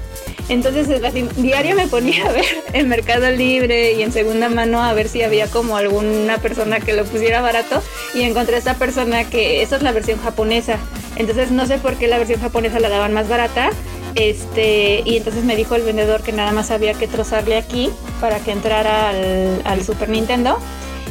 [0.50, 0.88] Entonces,
[1.36, 5.22] diario me ponía a ver en Mercado Libre y en segunda mano a ver si
[5.22, 7.84] había como alguna persona que lo pusiera barato
[8.14, 10.78] y encontré esta persona que esa es la versión japonesa.
[11.18, 13.72] Entonces, no sé por qué la versión japonesa la daban más barata.
[14.18, 18.40] Este, y entonces me dijo el vendedor que nada más había que trozarle aquí para
[18.40, 20.58] que entrara al, al Super Nintendo.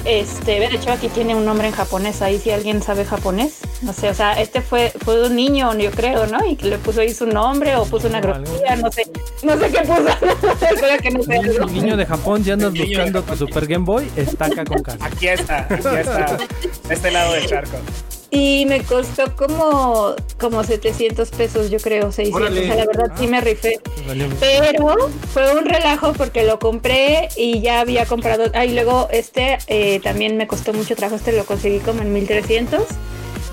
[0.06, 3.58] Este, de hecho aquí tiene un nombre en japonés, ahí si alguien sabe japonés.
[3.82, 6.46] No sé, o sea, este fue, fue de un niño, yo creo, ¿no?
[6.46, 9.02] Y que le puso ahí su nombre o puso una grosería, no sé.
[9.42, 10.64] No sé qué puso.
[10.74, 11.66] Espero que no sea algo.
[11.66, 13.36] Niño de Japón, si andas buscando tu.
[13.36, 15.04] Super Game Boy, está acá con casa.
[15.04, 16.38] Aquí está, aquí está.
[16.88, 17.76] Este lado del charco.
[18.38, 22.40] Y me costó como, como 700 pesos, yo creo, 600.
[22.42, 22.60] Órale.
[22.60, 23.80] O sea, la verdad sí me rifé.
[24.06, 24.96] Valió- Pero
[25.32, 28.44] fue un relajo porque lo compré y ya había comprado.
[28.54, 31.16] Ah, y luego este eh, también me costó mucho trabajo.
[31.16, 32.82] Este lo conseguí como en 1300.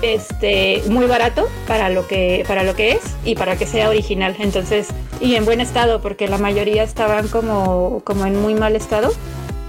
[0.02, 4.36] Este, muy barato para lo que para lo que es y para que sea original.
[4.38, 4.88] Entonces,
[5.20, 9.12] y en buen estado porque la mayoría estaban como como en muy mal estado.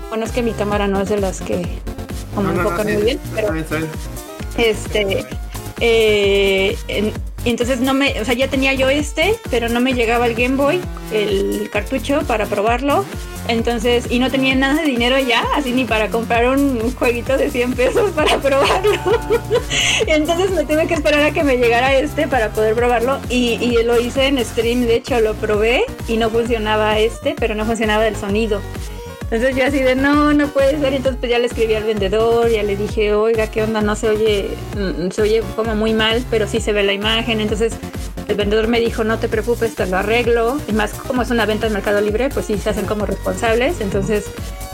[0.09, 1.61] Bueno, es que mi cámara no es de las que
[2.33, 2.93] como No, no, no, enfocan sí.
[2.93, 3.89] muy bien, Está pero bien, está bien.
[4.57, 5.25] Este,
[5.81, 7.11] eh, en-
[7.45, 10.55] entonces no me, o sea, ya tenía yo este, pero no me llegaba el Game
[10.55, 10.81] Boy,
[11.13, 13.05] el cartucho para probarlo.
[13.47, 17.51] Entonces, y no tenía nada de dinero ya, así ni para comprar un jueguito de
[17.51, 18.99] 100 pesos para probarlo.
[20.07, 23.19] entonces me tuve que esperar a que me llegara este para poder probarlo.
[23.29, 27.53] Y, y lo hice en stream, de hecho lo probé y no funcionaba este, pero
[27.53, 28.61] no funcionaba el sonido.
[29.31, 30.93] Entonces yo así de no, no puede ser.
[30.93, 33.81] Entonces pues ya le escribí al vendedor, ya le dije, oiga, ¿qué onda?
[33.81, 37.41] No se oye, mm, se oye como muy mal, pero sí se ve la imagen.
[37.41, 37.73] Entonces
[38.27, 40.59] el vendedor me dijo, no te preocupes, te lo arreglo.
[40.67, 43.81] Y más como es una venta en Mercado Libre, pues sí se hacen como responsables.
[43.81, 44.25] Entonces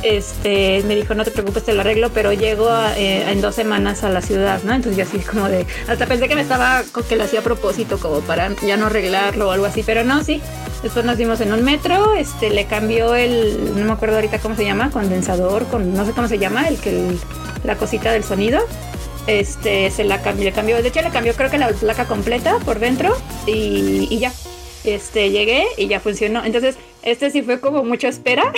[0.03, 3.55] este me dijo, no te preocupes, te lo arreglo, pero llego a, eh, en dos
[3.55, 4.73] semanas a la ciudad, ¿no?
[4.73, 7.99] Entonces yo así como de, hasta pensé que me estaba, que lo hacía a propósito,
[7.99, 10.41] como para ya no arreglarlo o algo así, pero no, sí.
[10.83, 14.55] Después nos dimos en un metro, este, le cambió el, no me acuerdo ahorita cómo
[14.55, 17.19] se llama, condensador, con, no sé cómo se llama, el que el-
[17.63, 18.59] la cosita del sonido.
[19.27, 22.57] Este, se la cambió, le cambió, de hecho le cambió creo que la placa completa
[22.65, 24.33] por dentro y, y ya.
[24.83, 26.43] Este, llegué y ya funcionó.
[26.43, 28.51] Entonces, este sí fue como mucha espera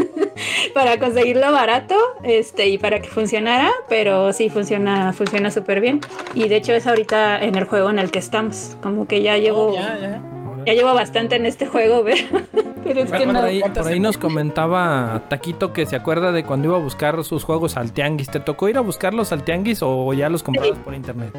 [0.74, 6.00] para conseguirlo barato, este, y para que funcionara, pero sí funciona, funciona súper bien.
[6.34, 9.38] Y de hecho es ahorita en el juego en el que estamos, como que ya
[9.38, 10.22] llevo, Oh, ya, ya.
[10.66, 12.18] ya llevo bastante en este juego, pero,
[12.84, 13.42] pero es que Por no.
[13.42, 17.22] ahí, ¿Cuántas por ahí nos comentaba Taquito que se acuerda de cuando iba a buscar
[17.24, 18.28] sus juegos al tianguis.
[18.30, 20.82] ¿Te tocó ir a buscarlos al tianguis o ya los comprabas Sí.
[20.84, 21.32] por internet?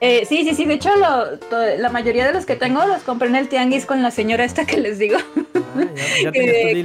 [0.00, 3.02] Eh, sí, sí, sí, de hecho lo- to- la mayoría de los que tengo los
[3.02, 5.18] compré en el tianguis con la señora esta que les digo.
[5.44, 5.84] Ah,
[6.22, 6.84] ya, ahí.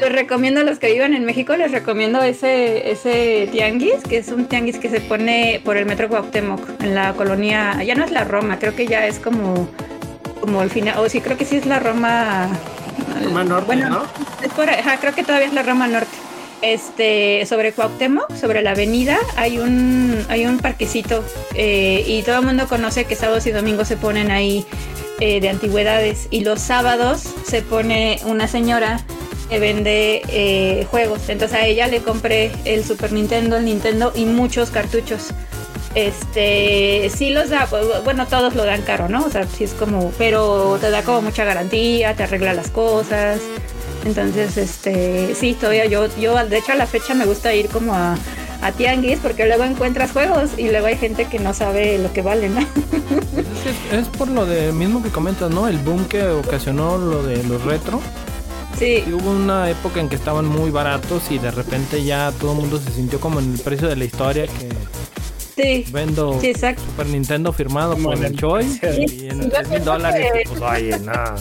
[0.00, 4.28] Les recomiendo a los que vivan en México, les recomiendo ese, ese tianguis, que es
[4.28, 8.10] un tianguis que se pone por el metro Cuauhtémoc, en la colonia, ya no es
[8.10, 9.68] la Roma, creo que ya es como,
[10.40, 12.48] como el final, o sí, creo que sí es la Roma.
[13.24, 14.02] Roma Norte, bueno, ¿no?
[14.42, 16.08] es por- ajá, creo que todavía es la Roma Norte.
[16.62, 21.22] Este, sobre Cuauhtémoc, sobre la avenida, hay un, hay un parquecito
[21.54, 24.64] eh, y todo el mundo conoce que sábados y domingos se ponen ahí
[25.20, 28.98] eh, de antigüedades y los sábados se pone una señora
[29.48, 31.28] que vende eh, juegos.
[31.28, 35.30] Entonces a ella le compré el Super Nintendo, el Nintendo y muchos cartuchos.
[35.94, 37.68] Este, sí los da,
[38.04, 39.24] bueno, todos lo dan caro, ¿no?
[39.24, 43.40] O sea, sí es como, pero te da como mucha garantía, te arregla las cosas.
[44.04, 47.94] Entonces, este, sí, todavía yo, yo, de hecho a la fecha me gusta ir como
[47.94, 48.16] a,
[48.62, 52.22] a tianguis porque luego encuentras juegos y luego hay gente que no sabe lo que
[52.22, 52.60] valen, ¿no?
[53.92, 55.68] Es, por lo de mismo que comentas, ¿no?
[55.68, 58.00] El boom que ocasionó lo de los retro.
[58.78, 62.52] Sí, Y hubo una época en que estaban muy baratos y de repente ya todo
[62.52, 64.68] el mundo se sintió como en el precio de la historia que
[65.84, 65.90] sí.
[65.92, 66.82] vendo Sí, exacto.
[66.82, 69.04] Super Nintendo firmado por el Choi precio.
[69.16, 71.36] y en Yo 3 mil dólares que- pues oye, nada.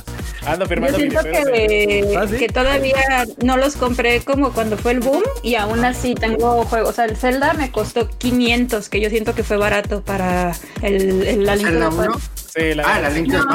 [0.46, 2.36] Ando Yo firmando siento videojuegos de- que, ¿Ah, sí?
[2.38, 6.90] que todavía no los compré como cuando fue el boom y aún así tengo juegos.
[6.90, 11.24] O sea, el Zelda me costó 500, que yo siento que fue barato para el,
[11.26, 12.10] el la Link to ¿Zelda the Past.
[12.10, 12.20] 1?
[12.54, 13.46] Sí, la Ah, la Link No.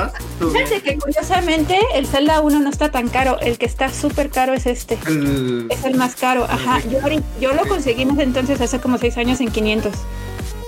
[0.50, 0.66] Bien.
[0.66, 3.38] Fíjate que curiosamente el Zelda 1 no está tan caro.
[3.40, 4.98] El que está súper caro es este.
[5.06, 6.44] El- Es el más caro.
[6.44, 6.80] Ajá.
[6.90, 6.98] Yo,
[7.40, 7.64] yo lo
[8.10, 9.92] ese entonces hace como 6 años en 500.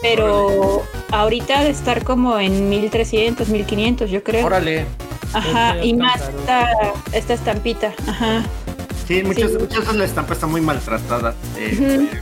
[0.02, 4.46] Pero ahorita de estar como en 1300, 1500, yo creo.
[4.46, 4.86] Órale.
[5.32, 5.74] Ajá.
[5.76, 6.68] Este Y más esta,
[7.12, 7.92] esta estampita.
[8.06, 8.42] Ajá.
[9.06, 9.58] Sí, muchas, Sí.
[9.58, 11.34] muchas veces la estampa está muy maltratada.
[11.56, 11.76] eh,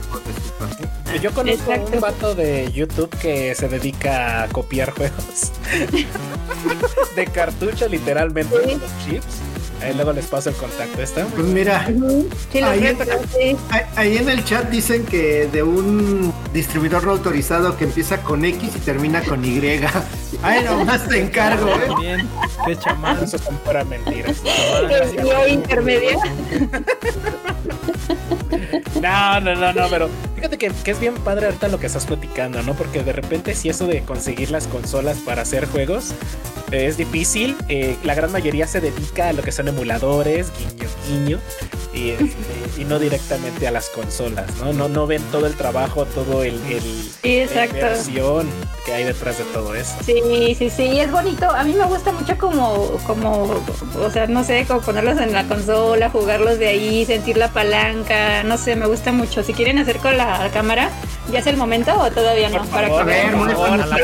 [0.09, 1.21] juegos de Super.
[1.21, 1.95] Yo conozco a Exacto.
[1.95, 5.51] un vato de YouTube que se dedica a copiar juegos
[7.15, 8.75] de cartucho, literalmente, Sí.
[8.79, 9.25] los chips.
[9.81, 11.01] Ahí luego les paso el contacto.
[11.01, 11.85] Está Pues mira,
[12.51, 12.79] Sí, Ahí
[14.13, 14.17] sí.
[14.17, 18.79] en el chat dicen que de un distribuidor no autorizado que empieza con X y
[18.79, 19.59] termina con Y.
[20.43, 21.89] Ay, nomás te encargo, ¿eh?
[21.99, 22.27] Bien,
[22.65, 23.23] qué chamán.
[23.23, 24.37] Eso son puras mentiras.
[24.89, 26.17] El guía intermedia.
[29.01, 32.05] No, no, no, no, pero fíjate que, que es bien padre ahorita lo que estás
[32.05, 32.73] platicando, ¿no?
[32.73, 36.11] Porque de repente si eso de conseguir las consolas para hacer juegos
[36.71, 40.89] eh, es difícil, eh, la gran mayoría se dedica a lo que son emuladores, guiño,
[41.07, 41.39] guiño,
[41.93, 42.27] y, este,
[42.77, 44.71] y no directamente a las consolas, ¿no?
[44.73, 47.75] No, no ven todo el trabajo, todo el, el Sí, la exacto.
[47.77, 48.47] inversión
[48.85, 49.95] que hay detrás de todo eso.
[50.05, 51.49] Sí, sí, sí, y es bonito.
[51.49, 53.63] A mí me gusta mucho como, como,
[53.99, 58.43] o sea, no sé, como ponerlos en la consola, jugarlos de ahí, sentir la palanca,
[58.43, 59.41] no sé, me gusta mucho.
[59.41, 60.89] Si quieren hacer con la cámara,
[61.31, 62.59] ¿ya es el momento o todavía no?
[62.59, 63.97] Por Para favor, que A ver, por favor, a la.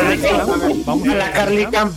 [0.86, 1.92] Vamos A la Carly Cam.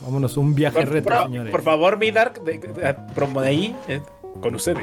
[0.00, 1.50] Vámonos, un viaje Por, retro, por- señores.
[1.50, 4.00] por favor, mi Dark, de- de- promo de ahí, eh,
[4.40, 4.82] con ustedes.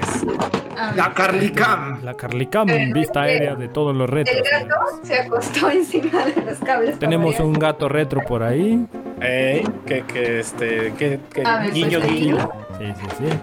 [0.95, 2.03] La Carly Cam.
[2.03, 4.35] La Carlicam, vista aérea de todos los retos.
[4.35, 6.99] El gato se acostó encima de los cables.
[6.99, 8.85] Tenemos un gato retro por ahí.
[9.21, 12.49] Eh, que, que este, que, que A ver, guiño, pues, guiño.
[12.77, 13.39] Sí, sí, sí.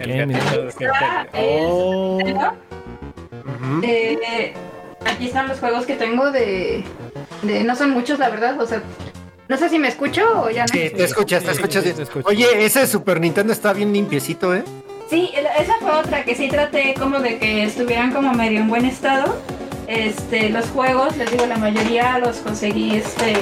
[0.00, 0.40] El Ok, mira.
[0.44, 2.18] gatito siempre- Ah, es- Oh,
[3.44, 3.80] Ujú.
[3.82, 4.54] Eh,
[5.04, 6.84] aquí están los juegos que tengo de,
[7.42, 8.60] de- No son muchos, la verdad.
[8.60, 8.82] O sea,
[9.48, 10.68] no sé si me escucho o ya no.
[10.72, 12.28] Sí, te escuchas, te escuchas sí, te escucho.
[12.28, 14.62] Oye, ese Super Nintendo está bien limpiecito, ¿eh?
[15.10, 18.84] Sí, esa fue otra que sí traté como de que estuvieran como medio en buen
[18.86, 19.36] estado.
[19.88, 23.32] Este, los juegos, les digo, la mayoría los conseguí este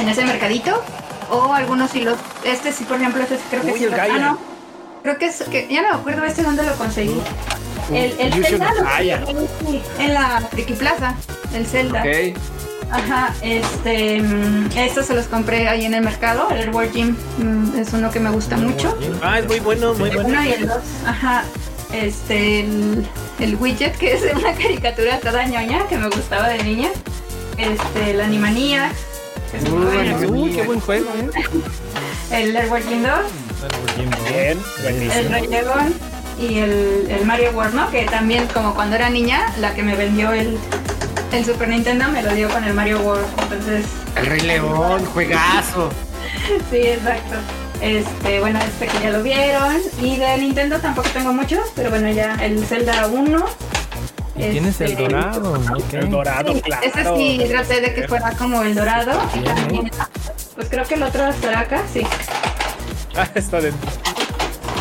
[0.00, 0.82] en ese mercadito.
[1.30, 2.16] O algunos sí los.
[2.44, 3.84] Este sí, por ejemplo, este sí creo que Uy, sí.
[3.84, 4.49] el lo- ah, no.
[5.02, 5.42] Creo que es.
[5.42, 7.20] Que, ya no me acuerdo este dónde lo conseguí.
[7.92, 11.14] El, el Zelda lo ah, en la Friki Plaza.
[11.54, 12.00] El Zelda.
[12.02, 12.36] Ok.
[12.92, 14.20] Ajá, este.
[14.20, 16.50] mm, estos se los compré ahí en el mercado.
[16.50, 18.96] El Airward Gym mm, es uno que me gusta mucho.
[19.22, 20.28] Ah, es muy bueno, muy El bueno.
[20.28, 20.82] uno y el dos.
[21.06, 21.44] Ajá.
[21.92, 23.06] Este, el,
[23.40, 26.90] el widget que es una caricatura toda ñoña que me gustaba de niña.
[27.56, 28.90] Este, el Animanía.
[29.64, 30.28] Uy, bueno.
[30.28, 31.30] Uy, qué buen juego, ¿eh?
[32.30, 33.10] El Airward Gym 2.
[33.96, 34.58] Bien,
[35.12, 35.28] El.
[35.30, 35.94] Rey León.
[36.40, 37.90] Y el, el Mario World, ¿no?
[37.90, 40.58] Que también, como cuando era niña, la que me vendió el,
[41.32, 43.26] el Super Nintendo me lo dio con el Mario World.
[43.42, 43.84] Entonces,
[44.16, 45.90] El Rey León, juegazo.
[46.70, 47.36] Sí, exacto.
[47.80, 49.76] Este, bueno, este que ya lo vieron.
[50.00, 53.44] Y de Nintendo tampoco tengo muchos, pero bueno, ya el Zelda 1.
[54.36, 55.60] Y tienes el Este, dorado.
[55.92, 56.86] El dorado, Sí, claro.
[56.86, 59.12] ese sí traté de que fuera como el dorado.
[59.12, 59.42] ¿eh?
[59.44, 59.90] También,
[60.54, 62.06] Pues creo que el otro estará acá, sí.
[63.16, 63.90] Ah, está dentro.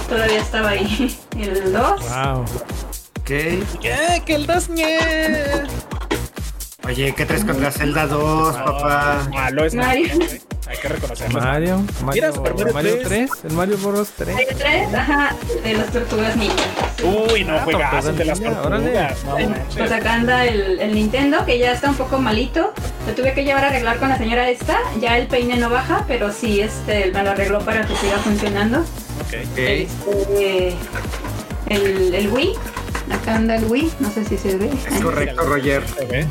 [0.08, 1.18] Todavía estaba ahí.
[1.38, 2.02] El 2.
[2.02, 2.46] Wow.
[3.22, 3.30] Ok.
[3.32, 4.98] ¡Eh, que el dos ñe!
[6.90, 9.28] Oye, ¿qué traes contra Zelda 2, papá?
[9.32, 10.08] Malo es Mario.
[10.08, 10.42] ¿eh?
[10.68, 11.40] Hay que reconocerlo.
[11.40, 13.08] Mario, Mario, Super Mario Mario 3.
[13.08, 14.38] 3, el Mario Bros 3.
[14.50, 16.56] El 3, ajá, de las tortugas ninja.
[17.04, 18.66] Uy, no, Ah, juegazo tortugas de las tortugas.
[19.26, 19.50] órale.
[19.50, 22.74] No Pues acá anda el, el Nintendo, que ya está un poco malito.
[23.08, 24.80] Lo tuve que llevar a arreglar con la señora esta.
[25.00, 28.80] Ya el peine no baja, pero sí este, me lo arregló para que siga funcionando.
[28.80, 29.36] Ok.
[29.44, 29.58] Ok.
[29.58, 30.76] Este,
[31.70, 32.54] el, el Wii.
[33.12, 33.92] Acá anda el Wii.
[34.00, 34.70] No sé si se ve.
[34.90, 35.84] Es correcto, Roger.
[35.98, 36.28] ¿Se ve?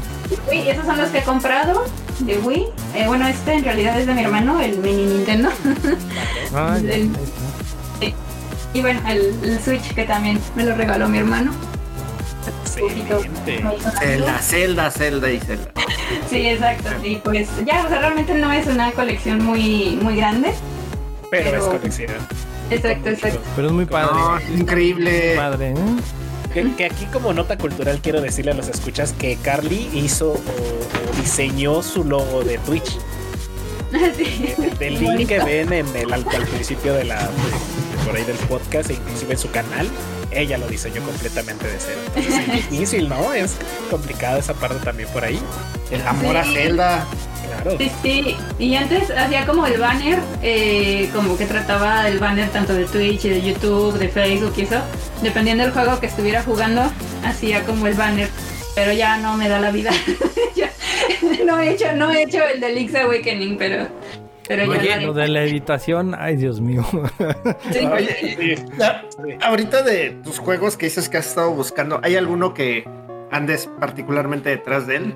[0.51, 1.85] Wii, esos son los que he comprado
[2.21, 2.67] de Wii.
[2.95, 5.51] Eh, bueno, este en realidad es de mi hermano, el mini Nintendo.
[6.55, 7.11] Ah, ya, El-
[8.01, 8.17] está.
[8.75, 11.53] y bueno, el, el Switch que también me lo regaló mi hermano.
[14.01, 15.71] Zelda, Zelda, Zelda y Zelda.
[16.31, 16.89] Sí, exacto.
[17.05, 20.53] Y pues ya, o sea, realmente no es una colección muy, muy grande.
[21.31, 22.11] Pero, Pero- es colección.
[22.71, 23.41] Exacto, exacto.
[23.57, 24.11] Pero es muy padre.
[24.15, 25.35] No, es increíble.
[25.37, 25.75] Padre, ¿eh?
[26.67, 30.35] Que, que aquí como nota cultural quiero decirle a los escuchas que Carly hizo o,
[30.35, 32.97] o diseñó su logo de Twitch.
[34.17, 34.55] Sí.
[34.79, 38.25] Del link que ven en el al, al principio de la de- de por ahí
[38.25, 39.89] del podcast e inclusive en su canal,
[40.39, 41.99] ella lo diseñó completamente de cero.
[42.07, 43.33] Entonces es difícil, ¿no?
[43.33, 43.57] Es
[43.91, 45.41] complicada esa parte también por ahí.
[45.91, 46.45] El amor a.
[46.45, 47.07] Zelda.
[47.47, 47.77] Claro.
[47.79, 48.37] Sí, sí.
[48.59, 53.25] Y antes hacía como el banner, eh, como que trataba el banner tanto de Twitch
[53.25, 54.81] y de YouTube, de Facebook y eso.
[55.23, 56.83] Dependiendo del juego que estuviera jugando,
[57.25, 58.29] hacía como el banner.
[58.75, 59.91] Pero ya no me da la vida.
[61.45, 63.89] No he hecho, no he hecho el de Link's Awakening, pero,
[64.49, 66.85] pero ya Oye, lo de la editación, ay Dios mío.
[67.71, 67.85] Sí.
[67.87, 69.05] Oye, ya,
[69.43, 72.89] ahorita de tus juegos que dices que has estado buscando, ¿hay alguno que
[73.31, 75.15] andes particularmente detrás de él?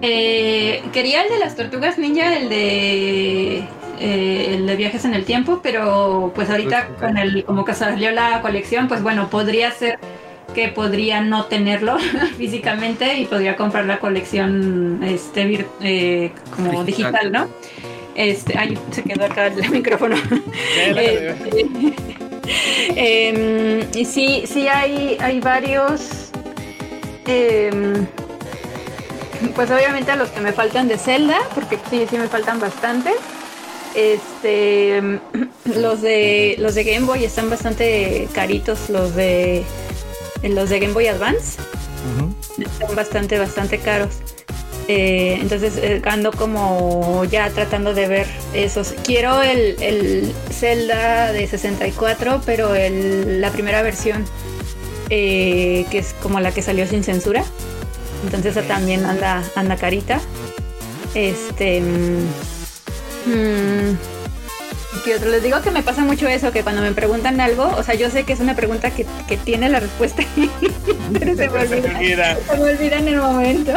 [0.00, 3.58] Eh, quería el de las tortugas ninja, el de
[4.00, 7.74] eh, el de viajes en el tiempo, pero pues ahorita Pues, con el como que
[7.74, 9.98] salió la colección, pues bueno, podría ser
[10.54, 11.96] que podría no tenerlo
[12.36, 17.12] físicamente y podría comprar la colección este eh, como Digital.
[17.12, 17.48] digital, ¿no?
[18.14, 20.16] Este, ay, se quedó acá el micrófono.
[20.76, 21.34] Eh,
[22.96, 26.30] em, y sí, sí hay, hay varios.
[27.26, 28.06] em,
[29.54, 33.14] pues obviamente a los que me faltan de Zelda, porque sí, sí me faltan bastantes.
[33.94, 35.20] Este, em,
[35.76, 39.64] los de los de Game Boy están bastante caritos, los de
[40.42, 41.58] los de Game Boy Advance
[42.16, 42.34] Ujú.
[42.62, 44.10] están bastante, bastante caros.
[44.94, 48.92] Eh, entonces eh, ando como ya tratando de ver esos.
[49.02, 54.22] Quiero el, el Zelda de 64, pero el- la primera versión,
[55.08, 57.42] eh, que es como la que salió sin censura.
[58.22, 60.20] Entonces esa también anda, anda carita.
[61.14, 61.80] Este.
[61.80, 62.26] mm,
[65.04, 65.30] ¿qué otro?
[65.30, 68.10] Les digo que me pasa mucho eso, que cuando me preguntan algo, o sea, yo
[68.10, 70.22] sé que es una pregunta que, que tiene la respuesta,
[71.12, 72.36] pero se me olvida.
[72.48, 73.72] Se me olvida en el momento.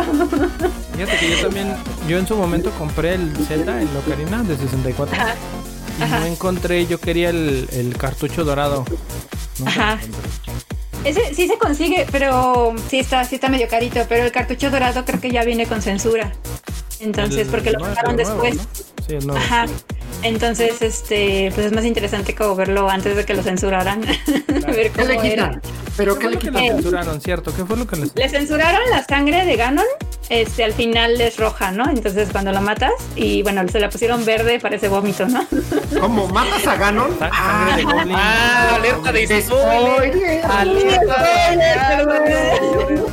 [0.93, 1.75] Fíjate que yo también,
[2.07, 5.15] yo en su momento compré el Zelda, el Ocarina de 64.
[5.15, 5.35] Ajá.
[5.99, 6.19] Y Ajá.
[6.19, 8.85] no encontré, yo quería el, el cartucho dorado.
[9.65, 9.97] Ajá.
[11.05, 14.01] Ese sí se consigue, pero sí está, sí está medio carito.
[14.09, 16.31] Pero el cartucho dorado creo que ya viene con censura.
[16.99, 18.55] Entonces, El porque lo sacaron después.
[18.55, 18.63] ¿no?
[19.07, 19.39] Sí, el nuevo.
[19.39, 19.67] Ajá.
[20.25, 24.01] Entonces, este, pues es más interesante como verlo antes de que lo censuraran.
[24.47, 25.61] Ver ¿Qué le cómo era.
[25.97, 27.53] ¿Pero ¿Qué le que le censuraron, cierto?
[27.55, 28.15] ¿Qué fue lo que les...
[28.15, 29.85] Le censuraron la sangre de Ganon.
[30.27, 31.87] Este, al final es roja, ¿no?
[31.87, 35.45] Entonces cuando lo matas y bueno, se la pusieron verde, parece vómito, ¿no?
[36.01, 37.15] ¿Cómo matas a Ganon?
[37.21, 38.15] Ah, sangre de Goblin.
[38.17, 40.45] Ah, alerta de spoiler.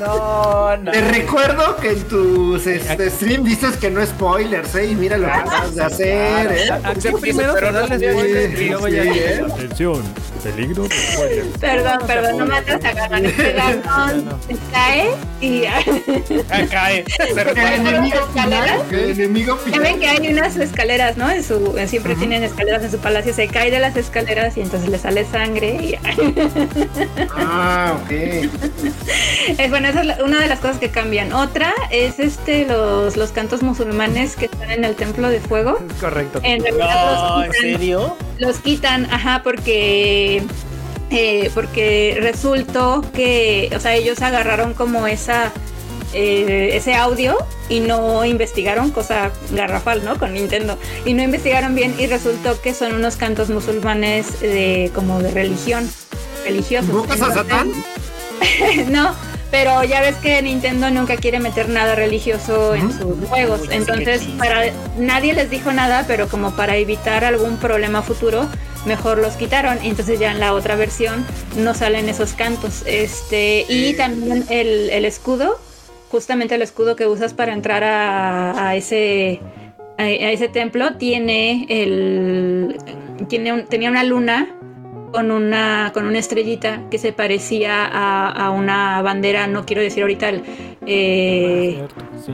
[0.00, 0.90] No, no.
[0.90, 4.86] Te recuerdo que en tus este, stream dices que no spoilers, ¿eh?
[4.86, 6.70] Y mira lo que acabas de hacer, ¿eh?
[6.82, 9.44] Aquí Sí, primero pero no dan sabía spoilers que- y luego sí, ya ¿eh?
[9.52, 10.02] Atención,
[10.42, 11.58] peligro de spoilers.
[11.60, 13.26] Perdón, perdón, no matas a Ganon.
[13.26, 15.10] Es que Ganon se cae
[15.40, 17.04] y Ah, cae.
[17.16, 17.74] Se El recuerda.
[17.74, 18.82] enemigo escaleras?
[18.88, 19.04] final.
[19.04, 21.30] El enemigo Ya ven que hay unas escaleras, ¿no?
[21.30, 23.32] En su, siempre tienen escaleras en su palacio.
[23.34, 25.74] Se cae de las escaleras y entonces le sale sangre.
[25.82, 25.94] Y,
[27.36, 28.10] Ah, ok.
[29.58, 31.32] es bueno, esa es la- una de las cosas que cambian.
[31.32, 35.78] Otra es este los, los cantos musulmanes que están en el templo de fuego.
[36.00, 36.40] Correcto.
[36.42, 38.16] En realidad No, los ¿en serio?
[38.38, 40.42] los quitan, ajá, porque
[41.12, 45.52] eh, porque resultó que, o sea, ellos agarraron como esa
[46.14, 47.38] eh, ese audio
[47.70, 50.18] y no investigaron, cosa garrafal, ¿no?
[50.18, 50.78] Con Nintendo.
[51.06, 55.88] Y no investigaron bien y resultó que son unos cantos musulmanes de como de religión,
[56.44, 56.90] religiosos.
[56.90, 57.72] ¿Invocas a Satán?
[58.90, 59.14] no,
[59.50, 63.62] pero ya ves que Nintendo nunca quiere meter nada religioso en sus juegos.
[63.70, 68.48] Entonces, para nadie les dijo nada, pero como para evitar algún problema futuro,
[68.86, 69.78] mejor los quitaron.
[69.84, 71.24] Y Entonces ya en la otra versión
[71.56, 72.82] no salen esos cantos.
[72.86, 73.94] Este, y Sí.
[73.96, 75.58] también el, el escudo,
[76.10, 79.40] justamente el escudo que usas para entrar a, a ese
[79.98, 82.76] a, ese templo tiene el
[83.28, 84.48] tiene un- tenía una luna
[85.12, 90.02] con una con una estrellita que se parecía a, a una bandera no quiero decir
[90.02, 90.42] ahorita el
[90.86, 92.32] eh, Cierto, sí.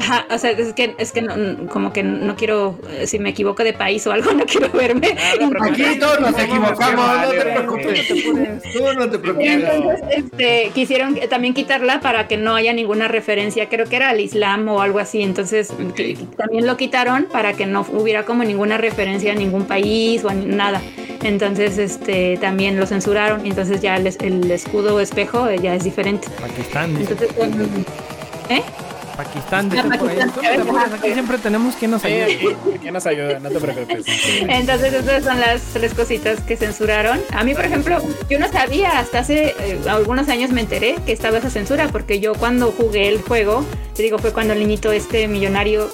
[0.00, 3.30] Ajá, o sea es que es que no- como que no quiero eh, si me
[3.30, 7.28] equivoco de país o algo no quiero verme Ah, no, Aquí todos nos equivocamos, no
[7.30, 8.08] te Vale, preocupes.
[8.72, 9.46] Tú no te preocupes.
[9.48, 14.20] entonces este, quisieron también quitarla para que no haya ninguna referencia, creo que era al
[14.20, 18.78] Islam o algo así, entonces que- también lo quitaron para que no hubiera como ninguna
[18.78, 20.80] referencia a ningún país o a nada.
[21.22, 26.28] Entonces este, también lo censuraron entonces ya el, el escudo espejo eh, ya es diferente.
[26.40, 26.96] Pakistán.
[26.96, 27.28] Entonces,
[28.48, 28.62] ¿eh?
[29.24, 29.88] Pakistán, ahí.
[29.88, 30.94] Pakistán.
[30.94, 32.56] Aquí siempre tenemos quien nos ayude.
[32.90, 34.06] nos ayuda, no te preocupes.
[34.48, 37.20] Entonces esas son las tres cositas que censuraron.
[37.32, 37.98] A mí, por ejemplo,
[38.28, 42.20] yo no sabía, hasta hace eh, algunos años me enteré que estaba esa censura, porque
[42.20, 43.64] yo cuando jugué el juego,
[43.94, 45.90] te digo, fue cuando el niñito este millonario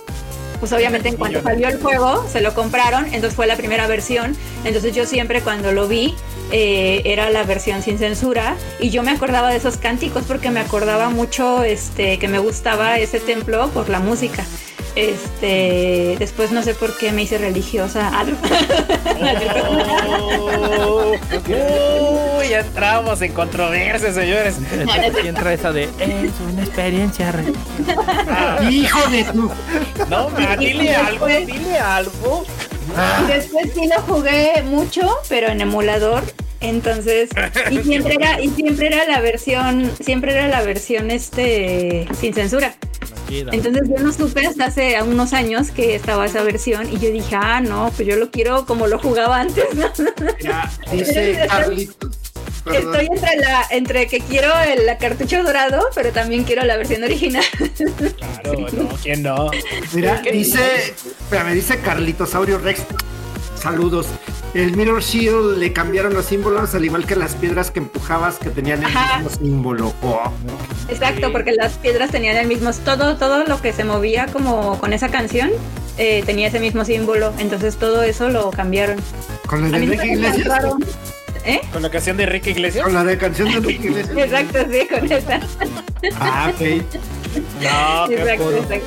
[0.58, 4.36] pues obviamente en cuanto salió el juego, se lo compraron, entonces fue la primera versión.
[4.64, 6.14] Entonces yo siempre cuando lo vi,
[6.52, 8.56] eh, era la versión sin censura.
[8.80, 12.98] Y yo me acordaba de esos cánticos porque me acordaba mucho este, que me gustaba
[12.98, 14.44] ese templo por la música.
[14.96, 18.10] Este, después no sé por qué me hice religiosa.
[19.68, 21.12] Oh.
[22.38, 24.56] Uy, ya entramos en controversia, señores.
[24.90, 27.32] Aquí entra esa de es una experiencia
[28.28, 29.50] Ah, Hijo de tu.
[30.08, 32.44] no, ma, dile algo, dile algo.
[33.22, 36.22] Y después sí lo jugué mucho, pero en emulador.
[36.62, 37.28] Entonces,
[37.70, 42.74] y siempre era, y siempre era la versión, siempre era la versión este sin censura.
[43.28, 47.36] Entonces yo no supe hasta hace unos años que estaba esa versión y yo dije,
[47.36, 49.86] ah, no, pues yo lo quiero como lo jugaba antes, ¿no?
[50.40, 52.18] Ya, dice Carlitos.
[52.64, 52.94] perdón.
[52.94, 57.02] Estoy entre la, entre que quiero el la cartucho dorado, pero también quiero la versión
[57.04, 57.44] original.
[58.42, 59.50] Claro, no, ¿quién no?
[59.92, 62.82] Mira, dice, espérame, dice Carlitosaurio Rex.
[63.60, 64.06] Saludos.
[64.56, 68.48] El Mirror Shield le cambiaron los símbolos, al igual que las piedras que empujabas que
[68.48, 69.18] tenían el Ajá.
[69.18, 69.92] mismo símbolo.
[70.00, 70.32] Oh.
[70.88, 74.94] Exacto, porque las piedras tenían el mismo, todo, todo lo que se movía como con
[74.94, 75.50] esa canción
[75.98, 77.34] eh, tenía ese mismo símbolo.
[77.38, 78.96] Entonces todo eso lo cambiaron.
[79.46, 80.48] Con la de Enrique Iglesias.
[81.44, 81.60] ¿Eh?
[81.70, 82.82] ¿Con la canción de Enrique Iglesias?
[82.82, 84.16] Con la de canción de Enrique Iglesias.
[84.16, 85.40] Exacto, sí, con esa.
[86.18, 86.60] Ah, ok.
[87.60, 88.86] No, qué Exacto, exacto.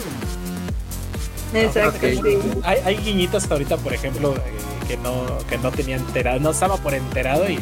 [1.53, 2.37] Exacto, sí.
[2.63, 6.75] Hay, hay guiñitos ahorita, por ejemplo, eh, que no que no tenía enterado, no estaba
[6.77, 7.59] por enterado y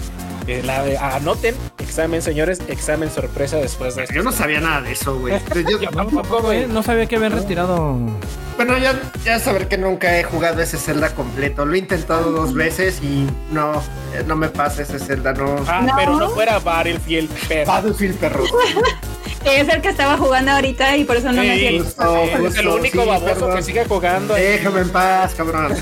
[0.48, 0.84] eh, la,
[1.16, 4.16] anoten, examen, señores, examen sorpresa después de esto.
[4.16, 5.34] Yo no sabía nada de eso, güey.
[5.70, 6.66] Yo- Yo tampoco, güey.
[6.68, 7.98] No sabía que habían retirado.
[8.56, 11.66] Bueno, ya, ya saber que nunca he jugado ese Zelda completo.
[11.66, 13.84] Lo he intentado dos veces y no,
[14.26, 15.58] no me pasa ese Zelda, no.
[15.68, 15.94] Ah, No.
[15.96, 17.68] pero no fuera Battlefield, pero.
[17.72, 18.44] Battlefield, perro.
[19.46, 22.66] Es el que estaba jugando ahorita y por eso no me hacía justo, es el
[22.66, 23.56] justo, único sí, baboso perdón.
[23.56, 24.34] que sigue jugando.
[24.34, 24.44] ahí.
[24.44, 25.74] Déjame en paz, cabrón.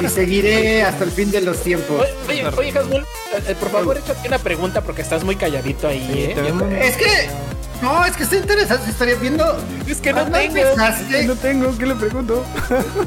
[0.00, 2.06] Y seguiré hasta el fin de los tiempos.
[2.28, 3.04] Oye, oye, oye, Hasmul,
[3.48, 6.80] eh, por favor, échate una pregunta porque estás muy calladito ahí, Sí, ¿eh?
[6.82, 7.06] Es que.
[7.82, 9.16] No, es que está interesante esa historia.
[9.16, 9.44] Viendo.
[9.86, 11.26] Es que no ¿cuándo tengo.
[11.26, 12.44] No tengo, ¿qué le pregunto?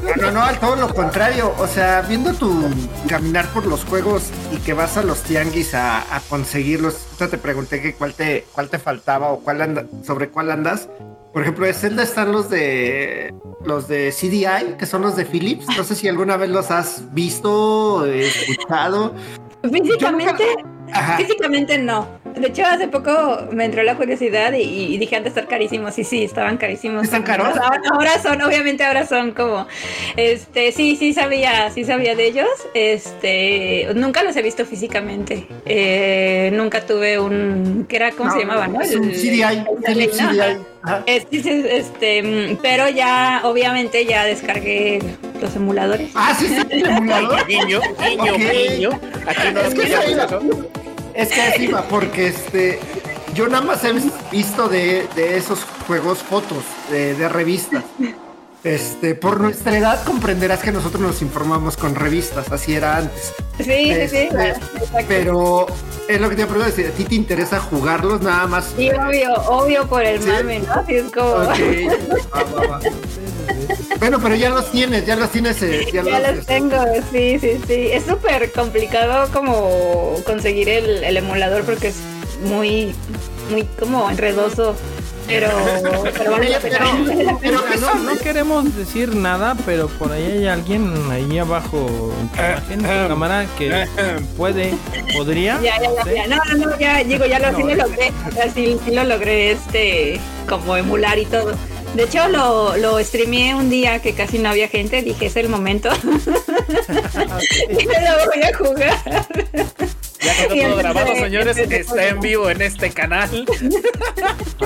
[0.04, 1.52] No, no, no, al todo lo contrario.
[1.58, 2.68] O sea, viendo tu
[3.08, 6.94] caminar por los juegos y que vas a los tianguis a, a conseguirlos.
[7.18, 10.88] Te pregunté que cuál te, cuál te faltaba o cuál anda, sobre cuál andas.
[11.32, 13.32] Por ejemplo, de Zelda están los de
[13.64, 15.66] los de CDI, que son los de Philips.
[15.76, 19.14] No sé si alguna vez los has visto, escuchado.
[19.62, 20.44] Físicamente,
[20.92, 21.16] Ajá.
[21.18, 22.08] físicamente no.
[22.34, 25.98] De hecho, hace poco me entró la curiosidad y, y dije antes estar carísimos.
[25.98, 27.04] Y sí, estaban carísimos.
[27.04, 27.48] ¿Están caros?
[27.48, 29.66] Ahora, ahora son, obviamente ahora son como,
[30.16, 32.48] este, sí, sí sabía, sí sabía de ellos.
[32.74, 35.46] Este, nunca los he visto físicamente.
[35.66, 38.80] Eh, nunca tuve un, que era, ¿cómo se llamaba, no?
[38.80, 39.72] Es un El- CDI, el- ¿no?
[40.32, 40.56] CDI.
[41.06, 45.00] Es- sí, este, pero ya, obviamente, ya descargué
[45.40, 46.10] los emuladores.
[46.14, 47.46] Ah, sí, sí, el emulador.
[47.46, 48.38] Guiño, guiño, Ok.
[48.70, 48.90] guiño.
[49.26, 51.48] Aquí no Es que.
[51.48, 52.78] Es que va, porque este.
[53.34, 53.92] Yo nada más he
[54.32, 57.84] visto de, de esos juegos fotos de, de revistas.
[58.62, 63.32] Este, por nuestra edad comprenderás que nosotros nos informamos con revistas, así era antes.
[63.58, 64.28] Sí, sí, sí.
[64.30, 65.04] Este.
[65.08, 65.66] Pero
[66.08, 68.72] es lo que te pregunto, si a ti te interesa jugarlos nada más.
[68.76, 70.28] Sí, obvio, obvio por el Sí.
[70.28, 70.72] mame, ¿no?
[70.74, 71.30] Así es como.
[71.36, 71.44] Va,
[72.68, 72.80] va.
[73.98, 75.62] Bueno, pero ya los tienes, ya los tienes.
[75.62, 76.76] eh, Ya, Ya los, los tengo,
[77.12, 77.88] sí, sí, sí.
[77.92, 81.96] Es súper complicado como conseguir el, el emulador porque es
[82.44, 82.94] muy,
[83.50, 84.74] muy como enredoso.
[85.30, 86.78] Pero, pero vale la pena.
[86.78, 87.38] Pero- vale la pena.
[87.40, 92.44] pero ¿qué No, no queremos decir nada, pero por ahí hay alguien ahí abajo en
[92.44, 93.86] imagen, en tu cámara que
[94.36, 94.74] puede,
[95.16, 95.60] podría.
[95.62, 96.26] Ya, ya, ya.
[96.26, 98.12] No, no, no, ya, digo, ya lo, sí lo logré.
[98.54, 101.52] Sí, sí lo logré, este, como emular y todo.
[101.94, 105.02] De hecho, lo, lo streameé un día que casi no había gente.
[105.02, 105.88] Dije, es el momento.
[107.68, 109.26] y lo voy a jugar.
[110.22, 111.56] Ya quedó todo grabado, señores.
[111.56, 113.46] Está en vivo en este canal.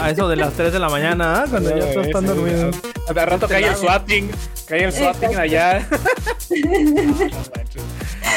[0.00, 1.46] A eso de las 3 de la mañana, ¿ah?
[1.48, 2.76] cuando ya todos están dormidos.
[3.14, 4.30] De rato cae el swatting.
[4.66, 5.86] Cae el swatting allá.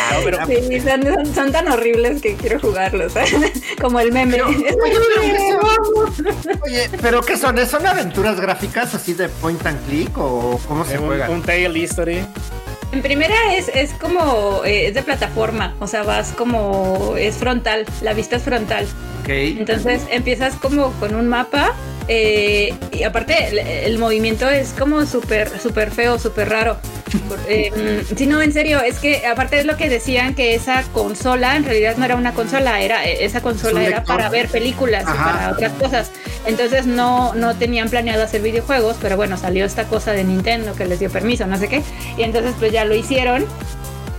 [0.09, 3.13] No, pero Sí, son, son- son tan horribles que quiero jugarlos.
[3.15, 3.25] ¿eh?
[3.81, 4.33] Como el meme.
[4.37, 6.09] Pero- Oye, pero- vamos.
[6.63, 7.57] Oye, ¿pero qué son?
[7.67, 11.29] ¿Son aventuras gráficas así de point and click o cómo se un, juega?
[11.29, 12.25] un tail history.
[12.91, 17.85] En primera es, es como, eh, es de plataforma, o sea, vas como, es frontal,
[18.01, 18.85] la vista es frontal.
[19.21, 19.29] Ok.
[19.29, 21.75] Entonces empiezas como con un mapa
[22.07, 26.77] eh, y aparte el, el movimiento es como súper, súper feo, súper raro.
[27.49, 31.55] Eh, sí, no, en serio, es que aparte es lo que decían que esa consola
[31.55, 35.17] en realidad no era una consola, era eh, esa consola era para ver películas y
[35.17, 36.11] para otras cosas.
[36.45, 40.85] Entonces no, no tenían planeado hacer videojuegos, pero bueno, salió esta cosa de Nintendo que
[40.85, 41.81] les dio permiso, no sé qué.
[42.17, 43.45] Y entonces pues ya lo hicieron.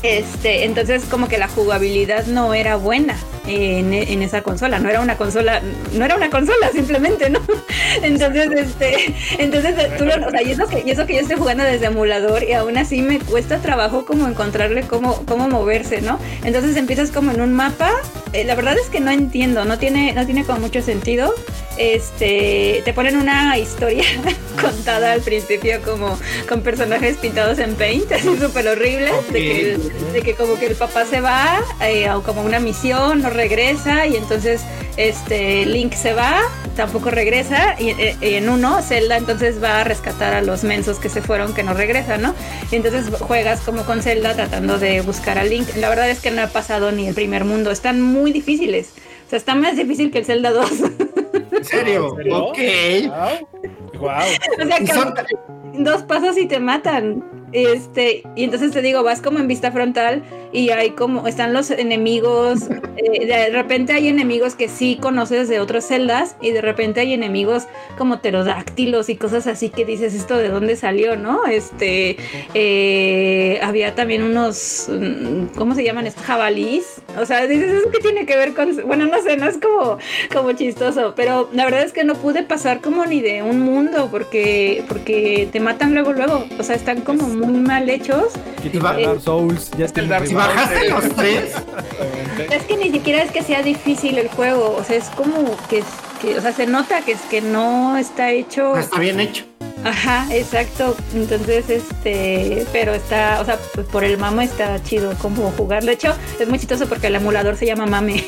[0.02, 3.18] Este, entonces como que la jugabilidad no era buena
[3.48, 7.40] en, en esa consola, no era una consola, no era una consola simplemente, ¿no?
[8.02, 11.36] Entonces, este, entonces tú lo, o sea, y eso que, y eso que yo estoy
[11.36, 16.18] jugando desde emulador y aún así me cuesta trabajo como encontrarle cómo, cómo moverse, ¿no?
[16.44, 17.90] Entonces empiezas como en un mapa,
[18.32, 21.34] eh, la verdad es que no entiendo, no tiene, no tiene como mucho sentido.
[21.78, 24.02] Este, te ponen una historia
[24.60, 26.18] contada al principio como
[26.48, 29.78] con personajes pintados en paint, así súper horribles, de, que,
[30.12, 34.06] de que como que el papá se va eh, a como una misión, no regresa
[34.06, 34.60] y entonces
[34.96, 36.40] este Link se va,
[36.76, 41.08] tampoco regresa y eh, en uno Zelda entonces va a rescatar a los mensos que
[41.08, 42.34] se fueron que no regresan, ¿no?
[42.72, 45.68] Y entonces juegas como con Zelda tratando de buscar a Link.
[45.76, 48.90] La verdad es que no ha pasado ni el primer mundo, están muy difíciles.
[49.26, 50.70] O sea, está más difícil que el Zelda 2.
[51.52, 52.10] ¿En serio?
[52.10, 52.44] ¿En serio?
[52.46, 52.58] Ok.
[53.06, 54.00] Wow.
[54.00, 54.10] Wow.
[54.10, 55.14] o sea, Y que son-
[55.84, 57.22] dos pasos y te matan.
[57.52, 60.22] Este, y entonces te digo, vas como en vista frontal
[60.52, 65.60] y hay como, están los enemigos, eh, de repente hay enemigos que sí conoces de
[65.60, 67.64] otros celdas y de repente hay enemigos
[67.96, 71.46] como pterodáctilos y cosas así que dices, ¿esto de dónde salió, no?
[71.46, 72.16] Este,
[72.54, 76.06] eh, había también unos, mm, ¿cómo se llaman?
[76.06, 77.02] estos Jabalís.
[77.18, 78.76] O sea, dices, ¿eso qué tiene que ver con...?
[78.86, 79.98] Bueno, no sé, no es como,
[80.32, 84.08] como chistoso, pero la verdad es que no pude pasar como ni de un mundo
[84.10, 86.44] porque, porque te matan luego, luego.
[86.58, 88.32] O sea, están como muy mal hechos.
[88.84, 91.52] Va- Dark Souls, ya que el tiene Dark Si bajaste los tres,
[92.50, 94.76] Es que ni siquiera es que sea difícil el juego.
[94.78, 95.82] O sea, es como que,
[96.20, 98.70] que o sea, se nota que es que no está hecho.
[98.74, 99.44] no está bien hecho.
[99.84, 100.96] Ajá, exacto.
[101.14, 105.84] Entonces, este, pero está, o sea, pues por el mame está chido como jugar.
[105.84, 108.24] De hecho, es muy chistoso porque el emulador se llama mame.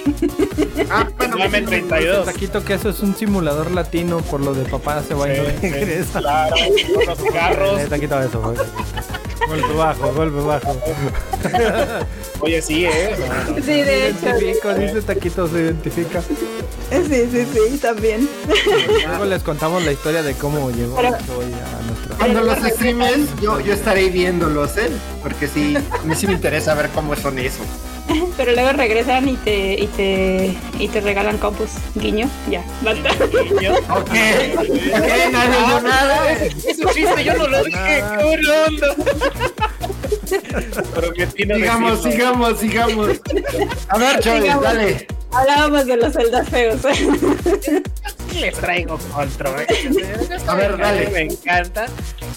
[0.90, 2.26] Ah, bueno, Mame 32.
[2.26, 5.44] Taquito que eso es un simulador latino por lo de papá se va y no
[5.61, 6.20] regresa.
[6.20, 6.57] Claro,
[6.94, 7.88] con los carros.
[7.88, 8.57] Taquito eso, güey.
[9.49, 10.76] Golpe bajo, golpe bajo.
[12.41, 13.16] Oye, sí, ¿eh?
[13.18, 13.57] No, no.
[13.57, 14.26] Sí, de hecho.
[14.28, 16.22] Identifico, dice Taquito, se identifica.
[16.22, 18.28] Sí, sí, sí, también.
[19.07, 22.16] Luego les contamos la historia de cómo llegó Pero- hoy a nuestra.
[22.18, 24.91] Cuando los streamen, yo, yo estaré viéndolos, ¿eh?
[25.22, 27.61] Porque sí, a mí sí me interesa ver cómo son eso.
[28.36, 31.70] Pero luego regresan y te, y te, y te regalan compus.
[31.94, 33.11] Guiño, ya, basta.
[33.61, 33.74] Niño.
[33.90, 34.12] Ok, ok,
[35.32, 36.32] nadie oyó nada.
[36.42, 38.02] Es un chiste, yo no lo dije.
[41.14, 42.11] ¡Qué Sigamos, decirlo.
[42.11, 43.08] sigamos, sigamos.
[43.88, 45.06] A ver, Choy, dale.
[45.32, 46.80] Hablábamos de los celdas feos.
[48.39, 49.66] Les traigo control.
[50.47, 51.11] A ver, dale.
[51.11, 51.87] Me encanta.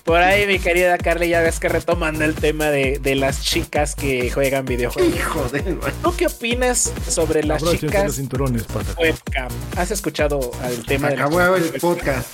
[0.04, 3.96] Por ahí, mi querida Carly, ya ves que retomando el tema de, de las chicas
[3.96, 5.16] que juegan videojuegos.
[5.16, 5.62] Hijo de...
[5.62, 8.94] ¿Tú qué opinas sobre las los chicas cinturones, pasa.
[9.00, 9.48] webcam?
[9.78, 12.34] ¿Has escuchado el tema de Acabó el podcast.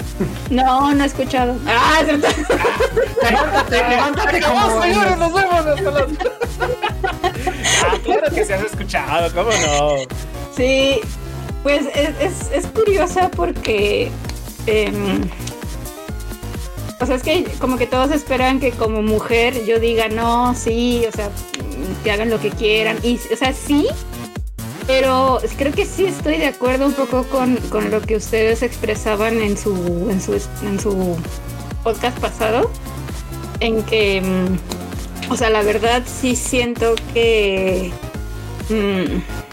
[0.49, 1.55] No, no he escuchado.
[1.67, 2.27] Ah, es cierto.
[3.29, 4.81] Levántate, levántate como...
[4.81, 6.07] señores, nos vemos hasta las...
[7.83, 9.97] Ah, claro que se has escuchado, ¿cómo no?
[10.55, 10.99] Sí,
[11.63, 14.11] pues es, es, curiosa porque.
[14.65, 15.29] em,
[17.01, 21.05] o sea, es que como que todos esperan que como mujer yo diga, no, sí,
[21.07, 22.97] o sea, mm, que hagan lo que quieran.
[23.03, 23.87] Y, o sea, sí,
[24.85, 29.39] pero creo que sí estoy de acuerdo un poco con, con lo que ustedes expresaban
[29.41, 30.33] en su, en su,
[30.63, 31.17] en su
[31.83, 32.69] podcast pasado,
[33.59, 37.91] en que, mm, o sea, la verdad sí siento que...
[38.69, 39.48] mm,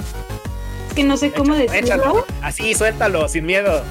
[0.97, 1.77] que no sé cómo decirlo.
[1.77, 2.27] Échalo.
[2.43, 3.83] Así, suéltalo, sin miedo.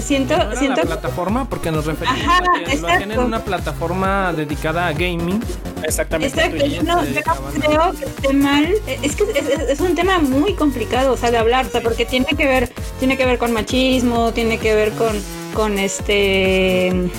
[0.00, 1.48] Siento, ¿No era siento la plataforma?
[1.48, 5.42] Porque nos referimos Ajá, a que lo hacían en una plataforma dedicada a gaming.
[5.82, 6.38] Exactamente.
[6.40, 7.20] Exacto, yo no, yo
[7.60, 8.74] creo que esté mal.
[9.02, 11.80] Es que es, es- es un tema muy complicado, o sea, de hablar, o sea,
[11.80, 15.20] porque tiene que ver, tiene que ver con machismo, tiene que ver con,
[15.52, 17.10] con este,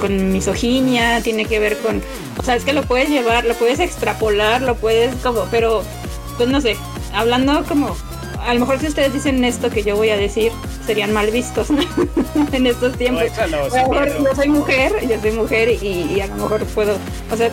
[0.00, 2.00] con misoginia, tiene que ver con,
[2.38, 5.82] o sea, es que lo puedes llevar, lo puedes extrapolar, lo puedes como, pero,
[6.36, 6.76] pues no sé,
[7.12, 7.96] hablando como,
[8.46, 10.52] a lo mejor si ustedes dicen esto que yo voy a decir,
[10.86, 11.68] serían mal vistos
[12.52, 13.22] en estos No, tiempos.
[13.24, 14.24] échalo, A lo sin mejor miedo.
[14.24, 15.86] yo soy mujer, yo soy mujer y,
[16.16, 16.96] y a lo mejor puedo,
[17.30, 17.50] o sea,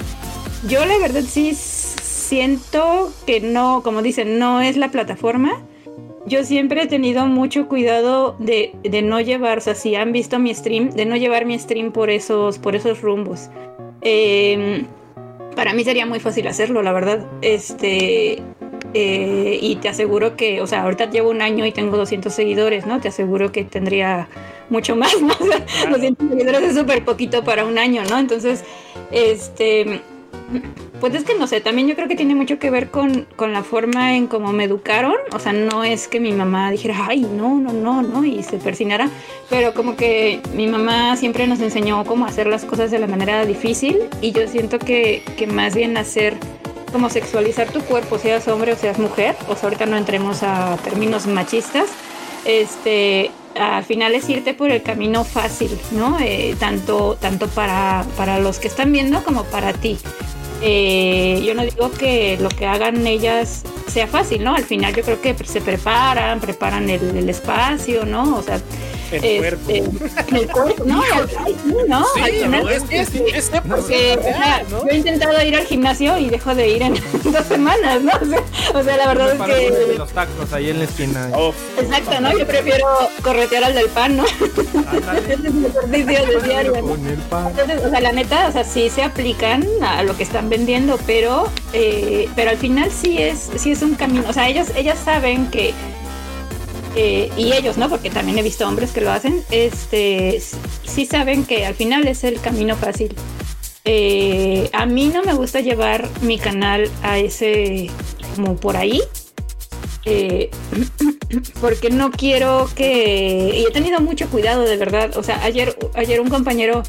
[0.67, 5.61] yo la verdad sí siento que no, como dicen, no es la plataforma.
[6.25, 10.37] Yo siempre he tenido mucho cuidado de, de no llevar, o sea, si han visto
[10.37, 13.49] mi stream, de no llevar mi stream por esos, por esos rumbos.
[14.01, 14.85] Eh,
[15.55, 17.25] para mí sería muy fácil hacerlo, la verdad.
[17.41, 18.43] Este,
[18.93, 22.85] eh, y te aseguro que, o sea, ahorita llevo un año y tengo 200 seguidores,
[22.85, 22.99] ¿no?
[22.99, 24.27] Te aseguro que tendría
[24.69, 25.33] mucho más, ¿no?
[25.39, 28.17] O sea, 200 seguidores es súper poquito para un año, ¿no?
[28.17, 28.63] Entonces,
[29.11, 30.01] este,
[30.99, 33.53] Pues es que no sé, también yo creo que tiene mucho que ver con, con
[33.53, 35.15] la forma en cómo me educaron.
[35.31, 38.57] O sea, no es que mi mamá dijera, ay, no, no, no, no, y se
[38.57, 39.09] persinara.
[39.49, 43.45] Pero como que mi mamá siempre nos enseñó cómo hacer las cosas de la manera
[43.45, 43.99] difícil.
[44.21, 46.35] Y yo siento que, que más bien hacer
[46.91, 51.27] como sexualizar tu cuerpo, seas hombre o seas mujer, sea, ahorita no entremos a términos
[51.27, 51.89] machistas,
[52.45, 56.17] este, al final es irte por el camino fácil, ¿no?
[56.19, 59.97] Eh, tanto tanto para, para los que están viendo como para ti.
[60.61, 64.55] Eh, yo no digo que lo que hagan ellas sea fácil, ¿no?
[64.55, 68.37] Al final yo creo que se preparan, preparan el, el espacio, ¿no?
[68.37, 68.59] O sea,
[69.11, 69.71] El este, cuerpo.
[70.35, 71.01] el cuerpo, no,
[71.87, 74.83] no, Sí, al final- no, es que es, es 100% porque, o sea, real, ¿no?
[74.83, 76.93] yo he intentado ir al gimnasio y dejo de ir en
[77.23, 78.11] dos semanas, ¿no?
[78.21, 78.43] O sea,
[78.79, 79.97] o sea, la verdad es que...
[79.97, 81.29] los tacos ahí en la esquina.
[81.35, 82.37] Uf, Exacto, ¿no?
[82.37, 82.85] Yo prefiero
[83.23, 84.25] corretear al del pan, ¿no?
[87.49, 90.99] Entonces, o sea, la neta, o sea, sí se aplican a lo que están vendiendo,
[91.05, 94.23] pero, eh, pero al final sí es, sí es un camino.
[94.27, 95.73] O sea, ellas, ellas saben que,
[96.95, 97.89] eh, y ellos, ¿no?
[97.89, 100.41] Porque también he visto hombres que lo hacen, este,
[100.85, 103.15] sí saben que al final es el camino fácil.
[103.85, 107.89] Eh, a mí no me gusta llevar mi canal a ese,
[108.35, 109.01] como por ahí.
[111.61, 113.51] porque no quiero que...
[113.55, 115.15] Y he tenido mucho cuidado, de verdad.
[115.17, 116.83] O sea, ayer, ayer un compañero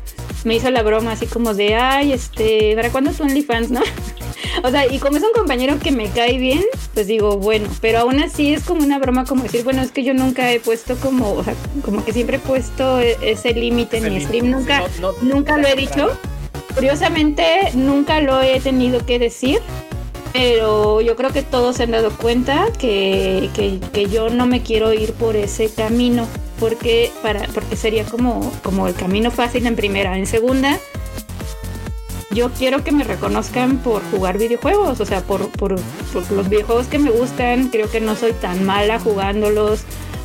[0.44, 3.80] me hizo la broma así como de, ay, este, ¿para cuándo tu OnlyFans, no?
[4.64, 6.62] o sea, y como es un compañero que me cae bien,
[6.94, 10.02] pues digo, bueno, pero aún así es como una broma como decir, bueno, es que
[10.04, 13.98] yo nunca he puesto como, o sea, como que siempre he puesto e- ese límite
[13.98, 16.10] en mi stream, nunca, No- no- nunca lo he dicho.
[16.74, 19.58] Curiosamente, nunca lo he tenido que decir,
[20.32, 24.62] pero yo creo que todos se han dado cuenta que, que- que yo no me
[24.62, 26.26] quiero ir por ese camino,
[26.60, 30.16] porque, para, porque sería como, como el camino fácil en primera.
[30.18, 30.78] En segunda,
[32.30, 35.74] yo quiero que me reconozcan por jugar videojuegos, o sea, por, por,
[36.12, 39.80] por los videojuegos que me gustan, creo que no soy tan mala jugándolos,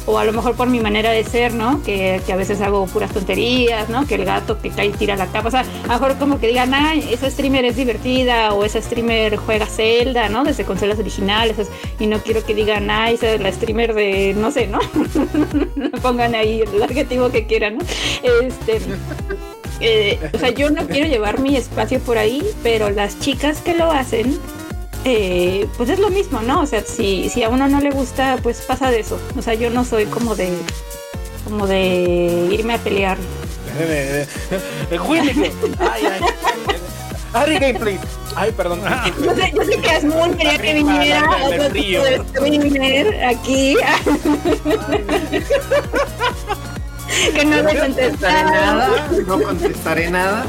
[0.08, 1.82] o a lo mejor por mi manera de ser, ¿no?
[1.84, 4.06] Que, que a veces hago puras tonterías, ¿no?
[4.06, 6.39] Que el gato que cae y tira la capa, o sea, a lo mejor como
[6.39, 10.43] que digan, ay, esa streamer es divertida, o esa streamer juega Zelda, ¿no?
[10.43, 14.34] Desde consolas originales, es- y no quiero que digan, ay, esa es la streamer de,
[14.38, 14.80] no sé, no
[16.01, 17.84] pongan ahí el adjetivo que quieran, ¿no?
[18.24, 18.80] Este,
[19.82, 23.74] eh, o sea, yo no quiero llevar mi espacio por ahí, pero las chicas que
[23.76, 24.38] lo hacen,
[25.06, 26.62] eh, pues es lo mismo, ¿no?
[26.62, 29.20] O sea, si, si a uno no le gusta, pues pasa de eso.
[29.38, 30.49] O sea, yo no soy como de
[31.45, 33.18] como de irme a pelear.
[35.80, 36.22] Ay, ay.
[37.34, 37.99] Ari Gameplay.
[38.36, 38.82] Ay, perdón.
[39.22, 41.30] Yo sé, yo sé que Asmund quería que viniera
[42.30, 43.76] streamer aquí.
[47.36, 50.45] que no le contestaré nada, no contestaré nada.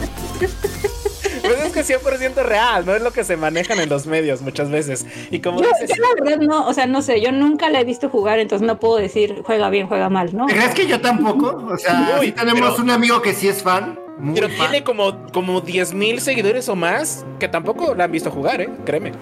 [1.47, 4.71] Pues es que 100% real, no es lo que se manejan en los medios muchas
[4.71, 5.07] veces.
[5.31, 7.81] Y como Yo, dices, yo la verdad no, o sea, no sé, yo nunca la
[7.81, 10.47] he visto jugar, entonces no puedo decir juega bien, juega mal, ¿no?
[10.47, 11.67] ¿Te crees que yo tampoco?
[11.73, 13.99] O sea, Uy, sí tenemos pero- un amigo que sí es fan.
[14.19, 14.71] Muy pero fan.
[14.71, 18.71] tiene como, como 10 mil seguidores o más que tampoco la han visto jugar, ¿eh?
[18.87, 19.13] Créeme.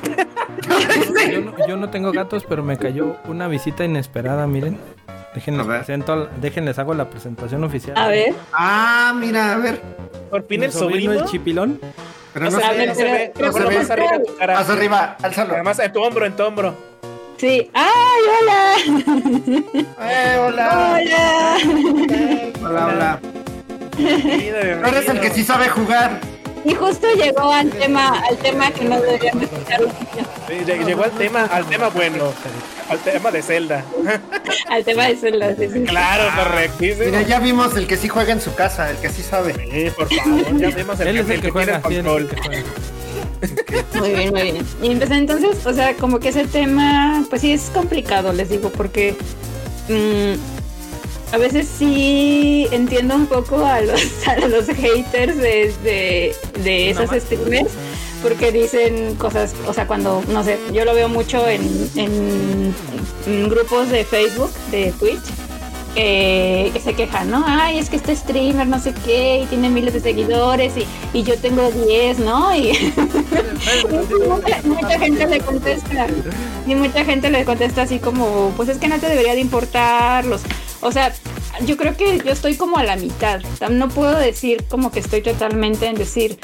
[1.33, 4.79] Yo no, yo no tengo gatos, pero me cayó una visita inesperada, miren.
[5.35, 7.97] Déjenles, presento, déjenles hago la presentación oficial.
[7.99, 9.81] A ver, Ah, mira, a ver.
[10.31, 11.13] Por fin el sobrino.
[11.13, 11.81] el chipilón.
[12.33, 12.95] Pero No no se ve, no
[13.53, 14.55] se más arriba de tu cara.
[14.55, 15.55] Más arriba, álzalo.
[15.55, 16.75] Además, en tu hombro, en tu hombro.
[17.37, 17.71] sí.
[17.75, 18.75] ¡Ay, hola!
[20.01, 20.99] Eh, hola.
[21.01, 21.57] ¡Hola!
[22.63, 23.21] Hola, hola.
[23.99, 26.21] Eres el que sí sabe jugar.
[26.65, 29.81] Y justo llegó al tema, al tema que no deberíamos escuchar
[30.87, 32.33] Llegó al tema, al tema bueno.
[32.89, 33.85] Al tema de Zelda.
[34.71, 35.55] al tema de Zelda.
[35.57, 35.85] sí, sí.
[35.85, 37.05] Claro, correctísimo.
[37.07, 39.55] Mira, ya vimos el que sí juega en su casa, el que sí sabe.
[39.55, 41.77] Sí, por favor, ya vemos el, Él es el que tiene juega.
[41.79, 42.29] es el control.
[42.29, 42.65] que.
[43.99, 44.67] Muy bien, muy bien.
[44.83, 48.71] Y empecé entonces, o sea, como que ese tema, pues sí es complicado, les digo,
[48.71, 49.17] porque
[49.89, 50.35] mm,
[51.33, 57.11] a veces sí entiendo un poco a los, a los haters de, de, de esas
[57.11, 57.23] más.
[57.23, 57.71] streamers,
[58.23, 61.63] porque dicen cosas, o sea, cuando, no sé, yo lo veo mucho en,
[61.97, 62.75] en,
[63.27, 65.23] en grupos de Facebook, de Twitch.
[65.95, 67.45] Que, que se quejan, ¿no?
[67.47, 70.87] Ay, es que este streamer no sé qué y tiene miles de seguidores y,
[71.17, 72.53] y yo tengo 10, ¿no?
[72.53, 72.93] Y,
[74.27, 76.09] mucha, mucha gente le contesta
[76.67, 80.25] y mucha gente le contesta así como pues es que no te debería de importar
[80.25, 80.43] los
[80.81, 81.13] o sea
[81.67, 83.41] yo creo que yo estoy como a la mitad
[83.71, 86.39] no puedo decir como que estoy totalmente en decir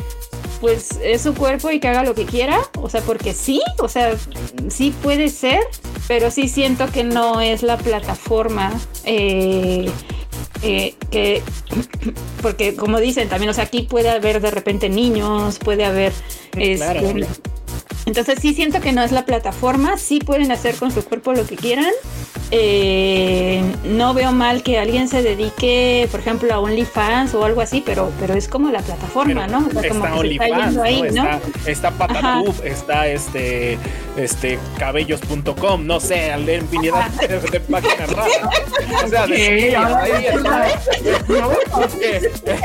[0.61, 3.89] pues es su cuerpo y que haga lo que quiera o sea porque sí o
[3.89, 4.17] sea
[4.69, 5.61] sí puede ser
[6.07, 8.73] pero sí siento que no es la plataforma
[9.05, 9.91] eh,
[10.63, 11.43] eh, que
[12.43, 16.13] porque como dicen también, o sea, aquí puede haber de repente niños, puede haber
[16.51, 17.01] Claro.
[17.01, 17.27] este,
[18.07, 21.47] entonces sí siento que no es la plataforma, sí pueden hacer con su cuerpo lo
[21.47, 21.91] que quieran.
[22.53, 27.81] Eh, no veo mal que alguien se dedique, por ejemplo, a OnlyFans o algo así,
[27.87, 29.69] pero, pero es como la plataforma, Pero ¿no?
[29.69, 30.83] O sea, como está que se está OnlyFans, yendo ¿no?
[30.83, 31.07] ahí, ¿no?
[31.07, 31.91] Está, está
[32.65, 33.79] está este,
[34.17, 38.33] este, cabellos.com, no sé, infinidad de, de páginas raras.
[39.05, 40.81] O sea, de, Sí, ahí está.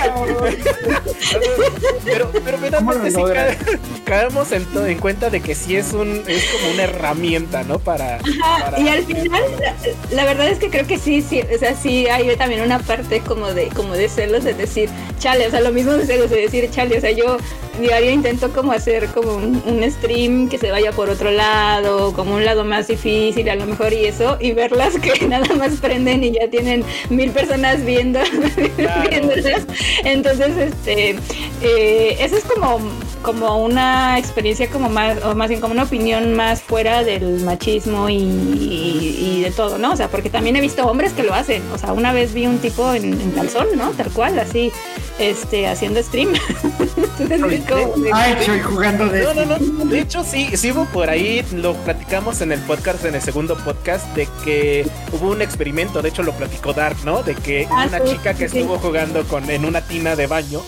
[2.04, 3.58] pero, pero finalmente sí cae-
[4.06, 7.80] caemos en, to- en cuenta de que sí es un, es como una herramienta, ¿no?
[7.80, 8.20] Para,
[8.60, 9.74] para- Y al final, la,
[10.12, 13.22] la verdad es que creo que sí, sí, o sea, sí hay también una parte
[13.22, 14.90] como de, como de celos, de decir,
[15.20, 17.38] chale, o sea, lo mismo de celos, de decir, chale, o sea, yo
[17.80, 22.36] diario intento como hacer como un, un stream que se vaya por otro lado, como
[22.36, 26.24] un lado más difícil a lo mejor y eso, y verlas que nada más prenden
[26.26, 28.20] y ya tienen mil personas viendo,
[28.78, 29.10] Claro.
[29.10, 29.64] viéndolas.
[30.04, 31.16] Entonces, este,
[31.62, 32.80] eh, eso es como,
[33.22, 38.10] como una experiencia como más, o más bien como una opinión más fuera del machismo
[38.10, 39.94] y, y- y de todo, ¿no?
[39.94, 41.62] O sea, porque también he visto hombres que lo hacen.
[41.74, 43.92] O sea, una vez vi un tipo en, en calzón, ¿no?
[43.92, 44.72] Tal cual, así,
[45.20, 46.34] este, haciendo stream.
[47.20, 49.24] Entonces, es como de- Ha hecho y jugando de.
[49.24, 49.86] No, no, no.
[49.86, 53.56] De hecho, sí, sí hubo por ahí, lo platicamos en el podcast, en el segundo
[53.58, 57.24] podcast, de que hubo un experimento, de hecho lo platicó Dark, ¿no?
[57.24, 58.60] De que Ah, una sí, chica que sí.
[58.60, 60.62] estuvo jugando con, en una tina de baño.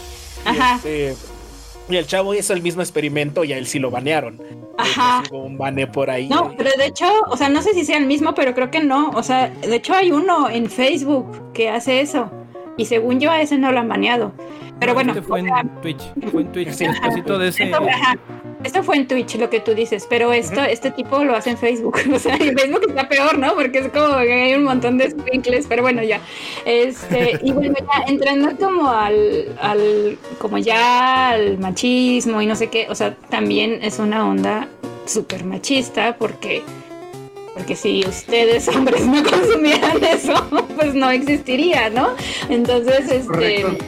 [0.46, 0.76] Y, Ajá.
[0.78, 1.16] este,
[1.90, 4.42] y el chavo hizo el mismo experimento y a él sí lo banearon.
[4.78, 5.24] Ajá.
[5.32, 6.28] Hubo un bane por ahí.
[6.28, 8.84] No, pero de hecho, o sea, no sé si sea el mismo, pero creo que
[8.84, 9.10] no.
[9.12, 12.32] O sea, de hecho hay uno en Facebook que hace eso.
[12.78, 14.34] Y según yo a ese no lo han baneado.
[14.80, 16.04] Pero bueno, Este fue o sea, en Twitch.
[16.32, 16.70] Fue en Twitch.
[16.74, 16.86] Sí.
[16.86, 17.74] Despuésito de ese.
[17.74, 18.16] Ajá,
[18.64, 21.58] esto fue en Twitch lo que tú dices, pero esto, este tipo lo hace en
[21.58, 21.98] Facebook.
[22.18, 23.54] O sea, en Facebook está peor, ¿no?
[23.54, 26.20] Porque es como que hay un montón de sprinkles, pero bueno, ya.
[26.66, 32.68] Este, y bueno, ya entrando como al, al, como ya al machismo y no sé
[32.68, 34.68] qué, o sea, también es una onda
[35.06, 36.64] súper machista porque
[37.54, 42.10] porque si ustedes hombres no consumieran eso, pues no existiría, ¿no?
[42.50, 43.86] Entonces, este, Correcto.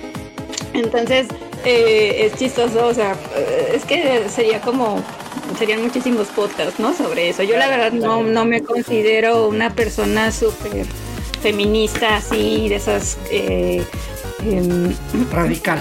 [0.73, 1.27] entonces,
[1.65, 5.01] eh, es chistoso, o sea, eh, es que sería como,
[5.57, 6.93] serían muchísimos podcasts, ¿no?
[6.93, 7.43] Sobre eso.
[7.43, 10.85] Yo la verdad no, no me considero una persona súper
[11.41, 13.17] feminista, así, de esas...
[13.31, 13.83] eh,
[14.45, 14.93] em,
[15.31, 15.79] Radical.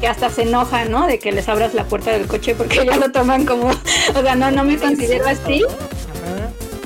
[0.00, 1.06] que hasta se enoja, ¿no?
[1.06, 4.34] De que les abras la puerta del coche porque ya lo toman como, o sea,
[4.34, 5.62] no, no me considero así.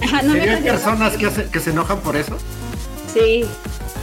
[0.03, 0.23] Ajá.
[0.23, 2.37] No me ¿Serían considero personas que, hace- que se enojan por eso?
[3.13, 3.45] Sí,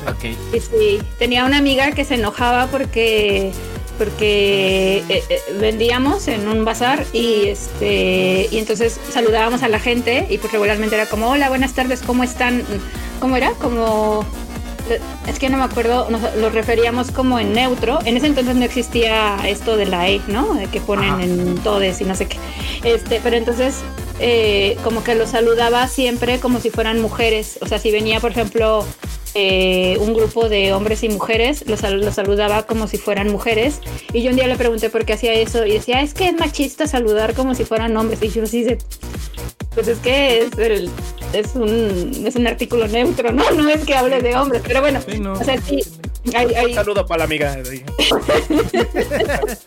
[0.07, 0.35] Ok.
[0.51, 1.01] Sí, sí.
[1.19, 3.51] Tenía una amiga que se enojaba porque
[3.97, 10.27] porque eh, eh, vendíamos en un bazar y este y entonces saludábamos a la gente
[10.29, 12.63] y pues regularmente era como hola buenas tardes cómo están
[13.19, 14.25] cómo era como
[14.89, 17.99] eh, es que no me acuerdo nos lo referíamos como en neutro.
[18.05, 21.23] En ese entonces no existía esto de la e no de que ponen Ajá.
[21.23, 22.37] en todes y no sé qué.
[22.83, 23.81] Este pero entonces
[24.19, 27.59] eh, como que los saludaba siempre como si fueran mujeres.
[27.61, 28.85] O sea si venía por ejemplo
[29.33, 33.79] eh, un grupo de hombres y mujeres, los, sal- los saludaba como si fueran mujeres.
[34.13, 36.33] Y yo un día le pregunté por qué hacía eso y decía, es que es
[36.33, 38.21] machista saludar como si fueran hombres.
[38.23, 38.77] Y yo así de,
[39.73, 40.89] pues es que es, el,
[41.33, 43.49] es, un, es un artículo neutro, ¿no?
[43.51, 45.33] No es que hable de hombres, pero bueno, Sí, no.
[45.33, 45.81] o sea, sí.
[46.35, 47.55] Hay, hay- Un saludo para la amiga.
[47.55, 47.83] de-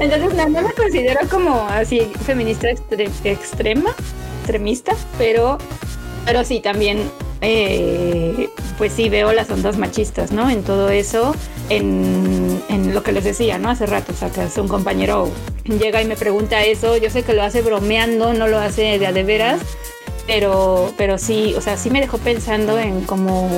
[0.00, 3.94] Entonces, no, no me considero como así feminista extre- extrema,
[4.40, 5.58] extremista, pero,
[6.24, 7.10] pero sí, también,
[7.40, 10.50] eh, pues sí veo las ondas machistas, ¿no?
[10.50, 11.34] En todo eso,
[11.68, 13.70] en, en lo que les decía, ¿no?
[13.70, 15.28] Hace rato, o sea, que un compañero
[15.64, 19.06] llega y me pregunta eso, yo sé que lo hace bromeando, no lo hace de
[19.06, 19.60] a de veras,
[20.26, 23.48] pero, pero sí, o sea, sí me dejó pensando en cómo,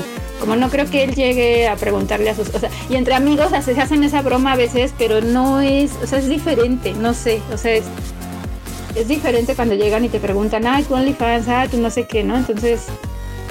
[0.40, 3.46] como no creo que él llegue a preguntarle a sus, o sea, y entre amigos
[3.46, 6.94] o sea, se hacen esa broma a veces, pero no es, o sea, es diferente,
[6.94, 7.84] no sé, o sea, es,
[8.94, 12.22] es diferente cuando llegan y te preguntan, ay, tú OnlyFans, ah, tú no sé qué,
[12.22, 12.36] ¿no?
[12.36, 12.86] Entonces,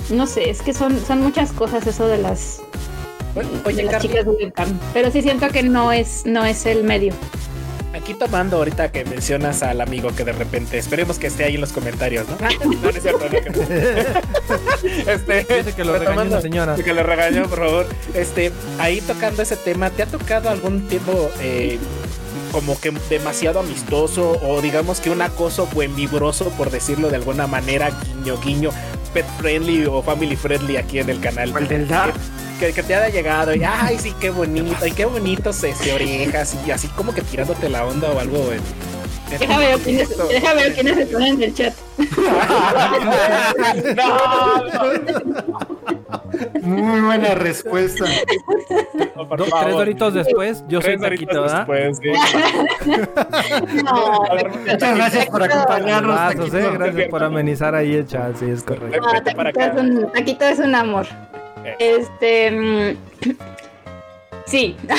[0.09, 2.61] no sé, es que son, son muchas cosas eso de las,
[3.33, 6.45] Bueno, de Oye, las Carly, chicas de webcam, pero sí siento que no es, no
[6.45, 7.13] es el medio.
[7.93, 11.61] aquí tomando ahorita que mencionas al amigo que de repente, esperemos que esté ahí en
[11.61, 12.37] los comentarios, ¿no?
[12.65, 15.11] No, no es cierto, no, que no.
[15.11, 16.75] Este, Dice que lo regañó la señora.
[16.75, 17.87] Que lo regañó, por favor.
[18.13, 21.79] Este, ahí tocando ese tema, ¿te ha tocado algún tiempo eh,
[22.51, 27.47] como que demasiado amistoso o digamos que un acoso buen vibroso, por decirlo de alguna
[27.47, 28.69] manera, guiño, guiño,
[29.13, 31.53] pet friendly o family friendly aquí en el canal?
[31.57, 32.13] El del Dark.
[32.59, 36.55] Que, que te haya llegado y, ay, sí, qué bonito, y qué bonitos este, orejas
[36.65, 38.37] y así como que tirándote la onda o algo.
[38.51, 38.59] eh.
[39.31, 41.73] Déjame ver quiénes, déjame ver quiénes están en el chat.
[46.61, 48.05] Muy buena respuesta.
[49.15, 51.67] No, Do- tres doritos después, yo soy Tres taquito, ¿verdad?
[51.67, 52.11] después, sí.
[53.83, 54.23] No,
[54.71, 56.53] Muchas gracias por acompañarnos.
[56.53, 58.99] Eh, gracias por amenizar ahí el chat, sí, es correcto.
[59.01, 61.05] no, taquito, es un, taquito es un amor.
[61.63, 61.75] Eh.
[61.79, 62.51] Este.
[62.51, 62.97] mm,
[64.45, 64.75] Sí.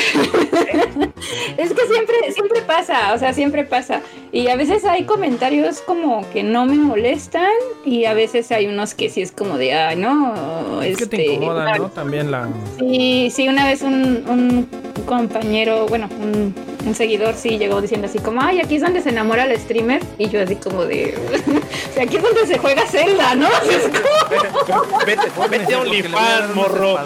[1.59, 4.01] es que siempre, siempre pasa, o sea, siempre pasa.
[4.35, 7.51] Y a veces hay comentarios como que no me molestan
[7.85, 11.17] y a veces hay unos que sí es como de, ay, no, Es que te
[11.23, 11.91] este, incomoda, ¿no?
[11.91, 12.49] También la...
[12.79, 14.69] Sí, sí, una vez un, un
[15.05, 16.55] compañero, bueno, un,
[16.87, 20.03] un seguidor sí llegó diciendo así como, ay, aquí es donde se enamora el streamer.
[20.17, 21.15] Y yo así como de,
[21.91, 23.49] o sea, aquí es donde se juega Zelda, ¿no?
[24.67, 26.97] Como- Vete, vete a OnlyFans, morro.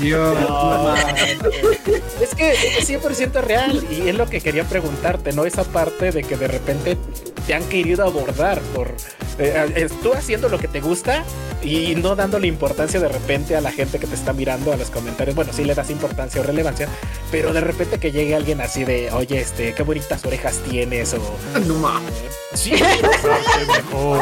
[0.00, 0.36] Dios.
[0.48, 5.44] No, es que es 100% real y es lo que quería preguntarte, ¿no?
[5.44, 6.96] Esa parte de que de repente
[7.46, 8.92] te han querido abordar por
[9.38, 11.24] eh, tú haciendo lo que te gusta
[11.62, 14.90] y no dándole importancia de repente a la gente que te está mirando a los
[14.90, 15.34] comentarios.
[15.34, 16.88] Bueno, sí le das importancia o relevancia,
[17.30, 21.18] pero de repente que llegue alguien así de, oye, este, qué bonitas orejas tienes o
[21.66, 22.00] No
[22.54, 22.72] sí,
[23.76, 24.20] mejor.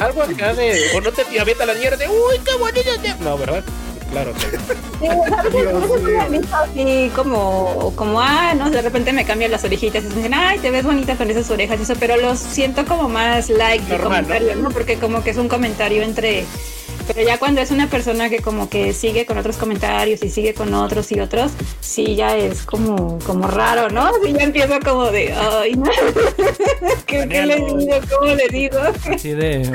[0.00, 2.90] Algo acá de, o no te avienta la mierda de, uy, qué bonita.
[3.02, 3.14] te-".
[3.22, 3.64] No, ¿verdad?
[4.10, 4.32] Claro.
[4.34, 5.08] que-
[6.52, 10.70] así como, como, ah, no, de repente me cambian las orejitas y dicen, ay, te
[10.70, 14.24] ves bonita con esas orejas y eso, pero los siento como más like de Normal,
[14.24, 14.70] comentario, ¿no?
[14.70, 16.44] Porque como que es un comentario entre...
[17.06, 20.54] Pero ya cuando es una persona que como que sigue con otros comentarios y sigue
[20.54, 24.10] con otros y otros, sí ya es como, como raro, ¿no?
[24.24, 25.90] Sí ya empiezo como de, ay, no.
[27.06, 27.94] ¿Qué, qué le digo?
[28.18, 28.78] ¿Cómo le digo?
[29.12, 29.70] Así de...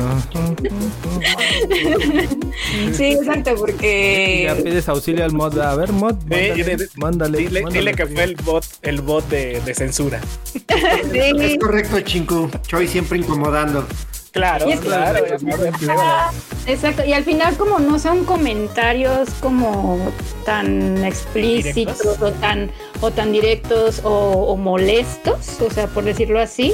[2.96, 4.44] Sí, exacto, porque...
[4.46, 5.58] ya pides auxilio al mod.
[5.60, 7.80] A ver, mod, mándale, dile- mándale, Dile, mándale.
[7.92, 10.20] dile que fue el bot, el bot de, de censura.
[10.54, 11.32] Sí.
[11.40, 12.50] Es correcto, Chinku.
[12.68, 13.86] Choi siempre incomodando.
[14.32, 15.26] Claro, Y es que- claro.
[15.28, 16.32] ya sabes, Ah,
[16.68, 20.00] Exacto, y al final como no son comentarios como
[20.46, 22.22] tan explícitos ¿Directos?
[22.22, 22.72] o tan
[23.02, 26.74] o tan directos o, o molestos, o sea, por decirlo así,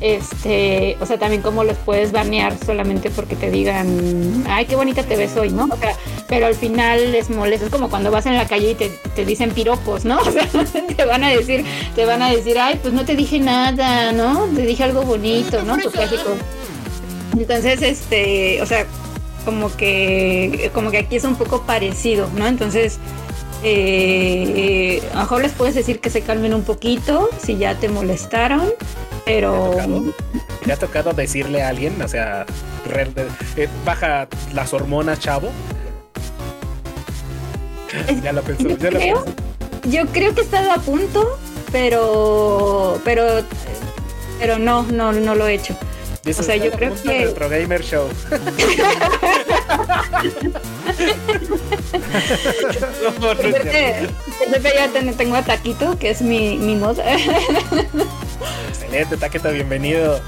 [0.00, 5.02] este, o sea, también como los puedes banear solamente porque te digan, ay, qué bonita
[5.02, 5.64] te ves hoy, ¿no?
[5.70, 5.94] O sea,
[6.28, 9.24] pero al final es molesto, es como cuando vas en la calle y te, te
[9.24, 10.18] dicen piropos, ¿no?
[10.28, 10.46] O sea,
[10.96, 14.44] te van a decir, te van a decir, ay, pues no te dije nada, ¿no?
[14.54, 15.76] Te dije algo bonito, ¿no?
[15.78, 16.30] Tu clásico.
[17.36, 18.86] Entonces, este, o sea,
[19.44, 22.46] como que, como que aquí es un poco parecido, ¿no?
[22.46, 22.98] Entonces,
[23.62, 27.88] eh, a lo mejor les puedes decir que se calmen un poquito si ya te
[27.88, 28.70] molestaron,
[29.24, 29.74] pero
[30.64, 32.44] ¿Te ha tocado decirle a alguien, o sea,
[33.56, 35.50] eh, baja las hormonas, chavo?
[38.22, 39.36] Ya lo pensó, yo ya lo creo, pensó.
[39.88, 41.38] yo creo que he estado a punto,
[41.72, 43.42] pero, pero,
[44.38, 45.74] pero no, no, no lo he hecho.
[46.28, 48.08] Dice, o sea, yo "Está a creo que- Retro Gamer Show.
[54.74, 56.98] Ya ten- tengo a Taquito, que es mi, mi mod.
[58.68, 60.20] Excelente, Taquito, bienvenido.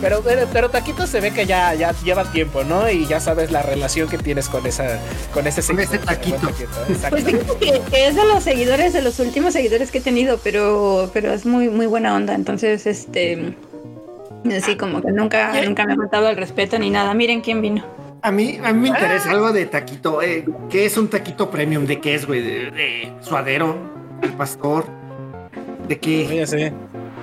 [0.00, 2.90] Pero, pero, pero Taquito se ve que ya, ya lleva tiempo, ¿no?
[2.90, 4.98] Y ya sabes la relación que tienes con esa,
[5.32, 6.52] con ese Con ese seguidor, Taquito.
[7.10, 11.10] Pues que, que es de los seguidores, de los últimos seguidores que he tenido, pero,
[11.14, 12.34] pero es muy, muy buena onda.
[12.34, 13.54] Entonces, este,
[14.60, 17.14] sí, como que nunca, nunca me ha faltado el respeto ni nada.
[17.14, 17.84] Miren quién vino.
[18.22, 20.22] A mí, a mí me interesa algo de taquito.
[20.22, 21.86] Eh, ¿Qué es un taquito premium?
[21.86, 22.42] ¿De qué es, güey?
[22.42, 23.76] ¿De, de suadero?
[24.22, 24.86] ¿El pastor?
[25.86, 26.44] ¿De qué?
[26.46, 26.72] Sí.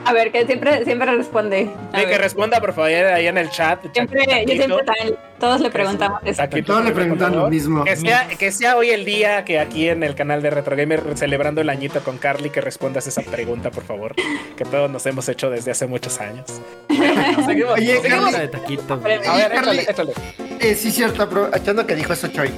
[0.05, 1.69] A ver, que siempre, siempre responde.
[1.91, 3.79] A Sí, que responda, por favor, ahí en el chat.
[3.93, 6.37] Siempre, yo siempre también, todos le preguntamos eso.
[6.37, 7.83] Taquito, Todos le preguntan lo mismo.
[7.83, 11.03] Que sea, que sea hoy el día que aquí en el canal de Retro Gamer,
[11.15, 14.15] celebrando el añito con Carly, que respondas esa pregunta, por favor.
[14.55, 16.45] Que todos nos hemos hecho desde hace muchos años.
[17.45, 18.31] seguimos, Oye, seguimos.
[18.31, 18.93] Cara de taquito.
[18.93, 19.79] A ver, échale, Carly.
[19.79, 20.13] échale.
[20.61, 22.49] Eh, sí, cierto, aprovechando que dijo eso, Choi.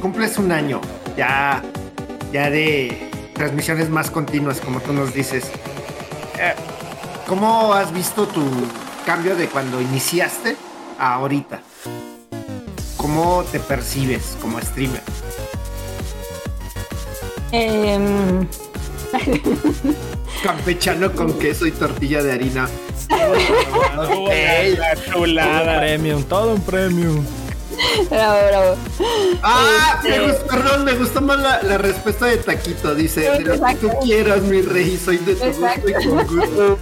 [0.00, 0.80] Cumples un año
[1.16, 1.62] ya,
[2.32, 5.44] ya de transmisiones más continuas, como tú nos dices.
[6.40, 6.54] Eh,
[7.28, 8.42] ¿Cómo has visto tu
[9.06, 10.56] cambio de cuando iniciaste
[10.98, 11.60] a ahorita?
[13.02, 15.02] ¿Cómo te percibes como streamer?
[17.50, 18.46] Em,
[20.42, 22.68] Campechano con queso y tortilla de harina.
[23.10, 23.16] Uh,
[23.96, 25.78] la Todo un chulada.
[25.80, 27.24] premium, todo un premium.
[28.08, 28.76] bravo, bravo.
[29.42, 32.94] Ah, me Este- gustó, perdón, me gustó más la, la respuesta de Taquito.
[32.94, 33.98] Dice, de lo que tú Exacto.
[34.04, 36.78] quieras, mi rey, soy de tu gusto y con gusto.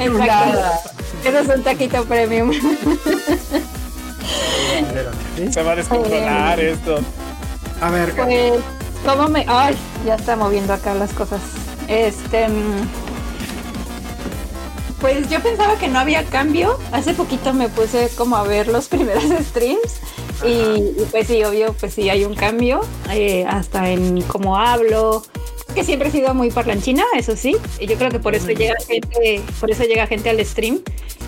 [0.00, 0.90] Exacto.
[1.24, 2.50] Eso es un taquito premium.
[5.52, 6.98] Se va a descontrolar esto.
[7.80, 8.52] A ver, Pues,
[9.04, 9.44] ¿cómo me.?
[9.48, 9.76] Ay,
[10.06, 11.40] ya está moviendo acá las cosas.
[11.88, 12.48] Este.
[12.48, 12.88] mm,
[15.00, 16.78] Pues yo pensaba que no había cambio.
[16.92, 19.98] Hace poquito me puse como a ver los primeros streams.
[20.44, 22.80] Y, y pues sí, obvio, pues sí hay un cambio.
[23.10, 25.22] eh, hasta en cómo hablo.
[25.74, 27.56] Que siempre he sido muy parlanchina, eso sí.
[27.80, 30.80] Y yo creo que por eso llega gente, por eso llega gente al stream.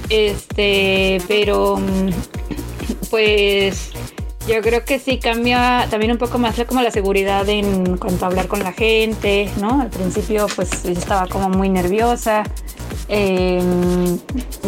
[0.08, 2.10] Este, pero mm,
[3.10, 3.90] pues
[4.46, 8.24] yo creo que sí cambia también un poco más la- como la seguridad en cuanto
[8.24, 9.80] a hablar con la gente, ¿no?
[9.80, 12.44] Al principio pues estaba como muy nerviosa.
[13.08, 13.60] Eh,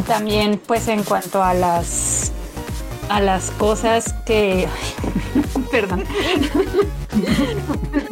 [0.09, 2.33] también pues en cuanto a las
[3.09, 4.69] a las cosas que
[5.71, 6.05] perdón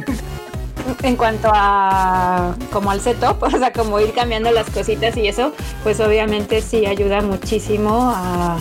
[1.03, 5.53] en cuanto a como al setup, o sea, como ir cambiando las cositas y eso,
[5.83, 8.59] pues obviamente sí ayuda muchísimo a,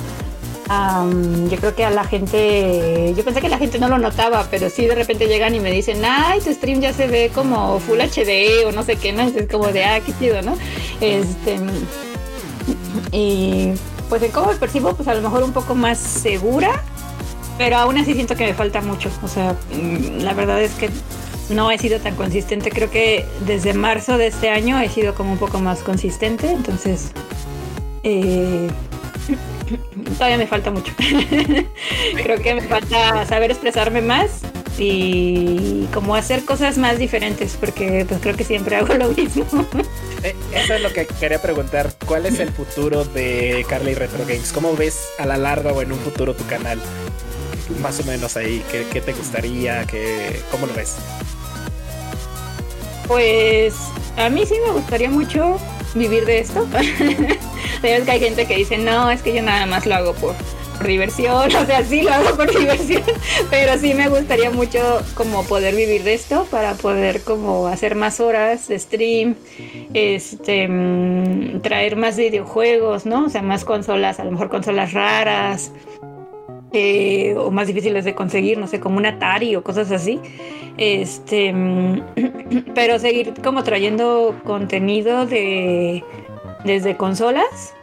[0.69, 4.47] um, yo creo que a la gente, yo pensé que la gente no lo notaba,
[4.49, 7.79] pero sí de repente llegan y me dicen, ay, tu stream ya se ve como
[7.79, 9.23] Full HD o no sé qué, ¿no?
[9.23, 10.55] Es como de, ah, qué chido, ¿no?
[11.01, 11.57] Este,
[13.11, 13.73] y
[14.09, 16.83] pues en cómo me percibo, pues a lo mejor un poco más segura,
[17.57, 19.09] pero aún así siento que me falta mucho.
[19.23, 20.89] O sea, mm, la verdad es que
[21.49, 22.69] no he sido tan consistente.
[22.71, 26.51] Creo que desde marzo de este año he sido como un poco más consistente.
[26.51, 27.11] Entonces,
[28.03, 28.69] eh,
[30.17, 30.93] todavía me falta mucho.
[32.23, 34.41] creo que me falta saber expresarme más
[34.77, 39.45] y como hacer cosas más diferentes, porque pues creo que siempre hago lo mismo.
[40.23, 41.93] Eh, eso es lo que quería preguntar.
[42.05, 44.51] ¿Cuál es el futuro de Carly Retro Games?
[44.51, 46.79] ¿Cómo ves a la larga o en un futuro tu canal?
[47.81, 49.85] Más o menos ahí, ¿qué, qué te gustaría?
[49.85, 50.95] ¿Qué, ¿Cómo lo ves?
[53.07, 53.75] Pues
[54.17, 55.57] a mí sí me gustaría mucho
[55.93, 56.67] vivir de esto.
[57.81, 60.35] Sabes que hay gente que dice, no, es que yo nada más lo hago por,
[60.83, 63.03] diversión, o sea, sí lo hago por diversión,
[63.49, 68.19] pero sí me gustaría mucho como poder vivir de esto para poder como hacer más
[68.19, 69.35] horas de stream,
[69.93, 73.25] este, mm, traer más videojuegos, ¿no?
[73.25, 75.71] O sea, más consolas, a lo mejor consolas raras.
[76.73, 80.19] eh, o más difíciles de conseguir, no sé, como un Atari o cosas así.
[80.77, 82.01] Este, mm,
[82.75, 86.03] pero seguir como trayendo contenido de
[86.63, 87.73] desde consolas,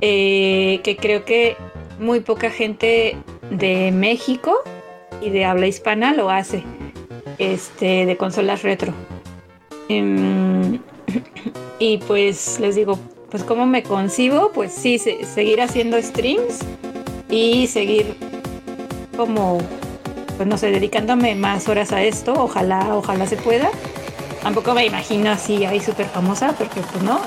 [0.00, 1.56] eh, que creo que
[1.98, 3.16] muy poca gente
[3.50, 4.54] de México
[5.20, 6.62] y de habla hispana lo hace,
[7.38, 8.92] este, de consolas retro.
[9.88, 10.78] Em,
[11.78, 12.98] y pues les digo,
[13.30, 16.60] pues cómo me concibo, pues sí, se- seguir haciendo streams
[17.30, 18.14] y seguir
[19.16, 19.58] como
[20.38, 23.70] pues no sé, dedicándome más horas a esto, ojalá, ojalá se pueda.
[24.40, 27.20] Tampoco me imagino así ahí súper famosa, porque pues no.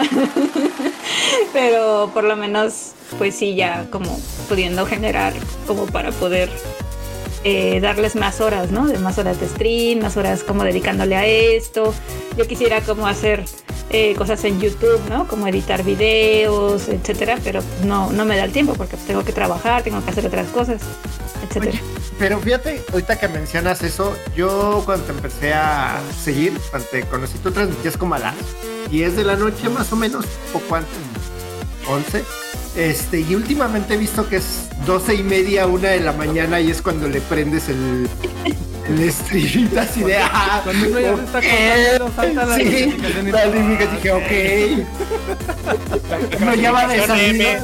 [1.53, 4.17] Pero por lo menos, pues sí, ya como
[4.47, 5.33] pudiendo generar
[5.67, 6.49] como para poder
[7.43, 8.88] eh, darles más horas, ¿no?
[8.88, 11.93] De más horas de stream, más horas como dedicándole a esto.
[12.38, 13.43] Yo quisiera como hacer
[13.89, 15.27] eh, cosas en YouTube, ¿no?
[15.27, 19.83] Como editar videos, etcétera, pero no, no me da el tiempo porque tengo que trabajar,
[19.83, 20.81] tengo que hacer otras cosas,
[21.43, 21.77] etcétera.
[22.22, 27.39] Pero fíjate, ahorita que mencionas eso, yo cuando te empecé a seguir, cuando te conocí,
[27.39, 28.35] tú transmitías como a las
[28.91, 30.91] 10 de la noche más o menos, poco antes,
[31.89, 32.23] 11.
[32.76, 36.69] Este, y últimamente he visto que es 12 y media, una de la mañana y
[36.69, 38.07] es cuando le prendes el,
[38.90, 42.98] el stream así de ah, Cuando uno ya se está acostando, salta la sí,
[43.32, 44.32] la notificación, dije, ok.
[46.41, 47.64] Uno ya va de salida.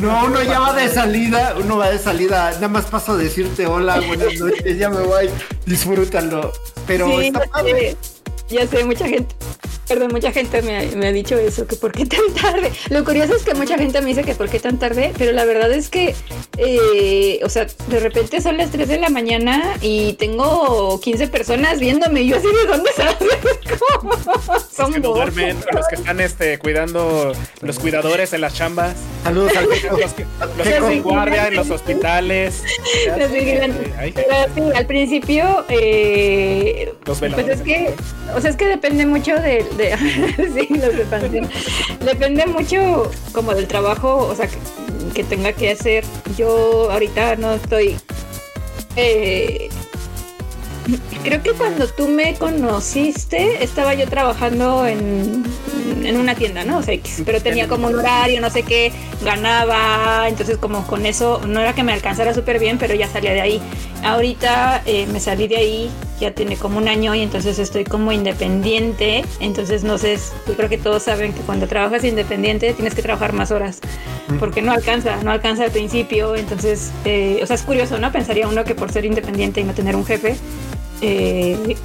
[0.00, 1.54] No, uno ya va de salida.
[1.62, 2.50] Uno va de salida.
[2.52, 5.28] Nada más paso a decirte hola, buenas noches, ya me voy.
[5.66, 6.52] Disfrútalo.
[6.86, 7.96] Pero Sí, está ya padre.
[8.48, 9.34] ya sé, mucha gente.
[9.88, 12.72] Perdón, mucha gente me, me ha dicho eso, que por qué tan tarde.
[12.90, 15.44] Lo curioso es que mucha gente me dice que por qué tan tarde, pero la
[15.44, 16.14] verdad es que,
[16.56, 21.80] eh, o sea, de repente son las 3 de la mañana y tengo 15 personas
[21.80, 23.16] viéndome y yo así de dónde salen.
[24.00, 24.12] ¿Cómo?
[24.74, 28.94] Son Los que no duermen, los que están este, cuidando, los cuidadores en las chambas,
[29.24, 29.96] Saludos al Keiko.
[29.96, 32.62] los que, los que hacen guardia en los hospitales.
[33.18, 33.90] Los vigilantes.
[34.14, 37.94] Pero sí, al principio, eh, Los pues es que,
[38.34, 39.64] o sea, es que depende mucho de,
[40.36, 40.68] sí.
[42.04, 44.58] Depende mucho como del trabajo, o sea, que,
[45.14, 46.04] que tenga que hacer.
[46.36, 47.96] Yo ahorita no estoy,
[48.96, 49.68] eh,
[51.22, 55.44] creo que cuando tú me conociste, estaba yo trabajando en,
[56.04, 56.78] en una tienda, ¿no?
[56.78, 58.92] O sea, X, pero tenía como un horario, no sé qué,
[59.22, 63.32] ganaba, entonces como con eso, no era que me alcanzara súper bien, pero ya salía
[63.32, 63.62] de ahí.
[64.02, 65.90] Ahorita eh, me salí de ahí,
[66.20, 70.68] ya tiene como un año y entonces estoy como independiente, entonces no sé, yo creo
[70.68, 73.80] que todos saben que cuando trabajas independiente tienes que trabajar más horas,
[74.38, 78.12] porque no alcanza, no alcanza al principio, entonces, eh, o sea, es curioso, ¿no?
[78.12, 80.36] Pensaría uno que por ser independiente y no tener un jefe,
[81.00, 81.76] eh,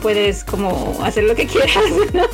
[0.00, 1.76] puedes como hacer lo que quieras.
[2.12, 2.26] ¿no?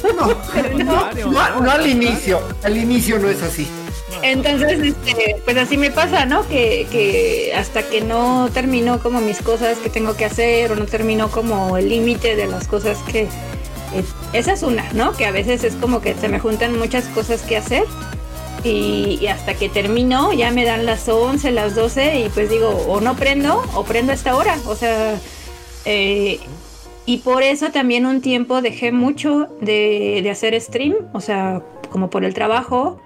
[0.54, 1.12] Pero no.
[1.30, 2.40] No, no al inicio.
[2.62, 3.66] Al inicio no es así.
[4.22, 6.46] Entonces, este, pues así me pasa, ¿no?
[6.48, 10.86] Que, que hasta que no termino como mis cosas que tengo que hacer o no
[10.86, 13.22] termino como el límite de las cosas que...
[13.22, 13.28] eh,
[14.32, 15.12] esa es una, ¿no?
[15.12, 17.84] Que a veces es como que se me juntan muchas cosas que hacer
[18.64, 22.70] y, y hasta que termino ya me dan las 11, las 12 y pues digo,
[22.88, 24.56] o no prendo o prendo a esta hora.
[24.66, 25.14] O sea,
[25.84, 26.40] eh,
[27.06, 32.10] y por eso también un tiempo dejé mucho de, de hacer stream, o sea, como
[32.10, 33.00] por el trabajo.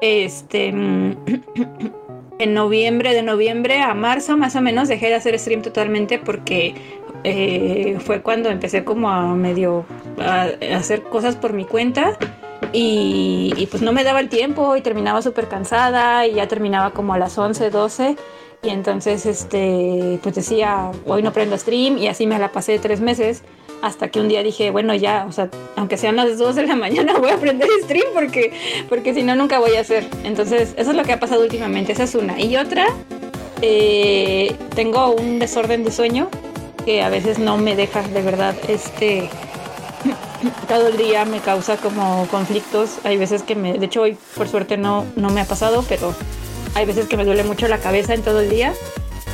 [0.00, 1.16] Este, mm,
[2.38, 6.74] en noviembre, de noviembre a marzo más o menos dejé de hacer stream totalmente porque
[7.24, 9.84] eh, fue cuando empecé como a medio
[10.20, 12.16] a, hacer cosas por mi cuenta
[12.72, 16.92] y, y pues no me daba el tiempo y terminaba súper cansada y ya terminaba
[16.92, 18.16] como a las 11, 12
[18.62, 23.00] y entonces este pues decía hoy no prendo stream y así me la pasé tres
[23.00, 23.42] meses
[23.82, 26.76] hasta que un día dije, bueno, ya, o sea, aunque sean las 2 de la
[26.76, 28.52] mañana voy a aprender stream porque,
[28.88, 30.06] porque si no, nunca voy a hacer.
[30.24, 32.40] Entonces, eso es lo que ha pasado últimamente, esa es una.
[32.40, 32.86] Y otra,
[33.62, 36.28] eh, tengo un desorden de sueño
[36.84, 39.28] que a veces no me deja, de verdad, este,
[40.68, 42.98] todo el día me causa como conflictos.
[43.04, 46.14] Hay veces que me, de hecho hoy por suerte no, no me ha pasado, pero
[46.74, 48.74] hay veces que me duele mucho la cabeza en todo el día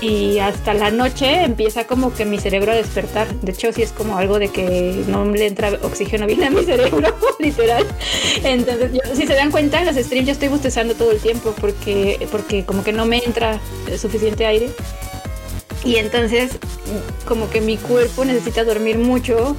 [0.00, 3.32] y hasta la noche empieza como que mi cerebro a despertar.
[3.40, 6.64] De hecho, sí es como algo de que no le entra oxígeno bien a mi
[6.64, 7.86] cerebro, literal.
[8.42, 12.26] Entonces, si se dan cuenta, en los streams yo estoy bostezando todo el tiempo porque,
[12.30, 13.60] porque como que no me entra
[13.96, 14.70] suficiente aire.
[15.84, 16.52] Y entonces,
[17.26, 19.56] como que mi cuerpo necesita dormir mucho.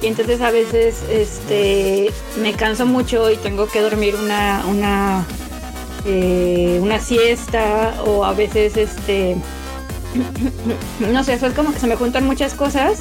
[0.00, 2.10] Y entonces a veces este,
[2.40, 5.26] me canso mucho y tengo que dormir una, una,
[6.10, 9.36] eh, una siesta o a veces este,
[11.00, 13.00] no sé, eso es como que se me juntan muchas cosas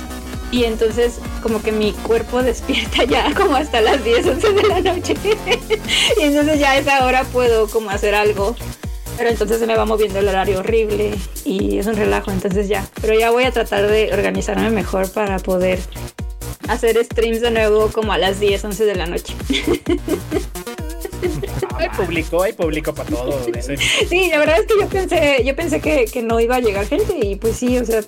[0.52, 4.82] y entonces como que mi cuerpo despierta ya como hasta las 10, 11 de la
[4.82, 5.14] noche
[6.20, 8.56] y entonces ya a esa hora puedo como hacer algo.
[9.18, 12.86] Pero entonces se me va moviendo el horario horrible y es un relajo, entonces ya.
[13.02, 15.80] Pero ya voy a tratar de organizarme mejor para poder
[16.68, 19.34] hacer streams de nuevo como a las 10, 11 de la noche.
[21.78, 23.40] Hay público, hay público para todo.
[23.56, 23.72] eso.
[24.10, 26.86] Sí, la verdad es que yo pensé, yo pensé que, que no iba a llegar
[26.88, 28.02] gente y pues sí, o sea,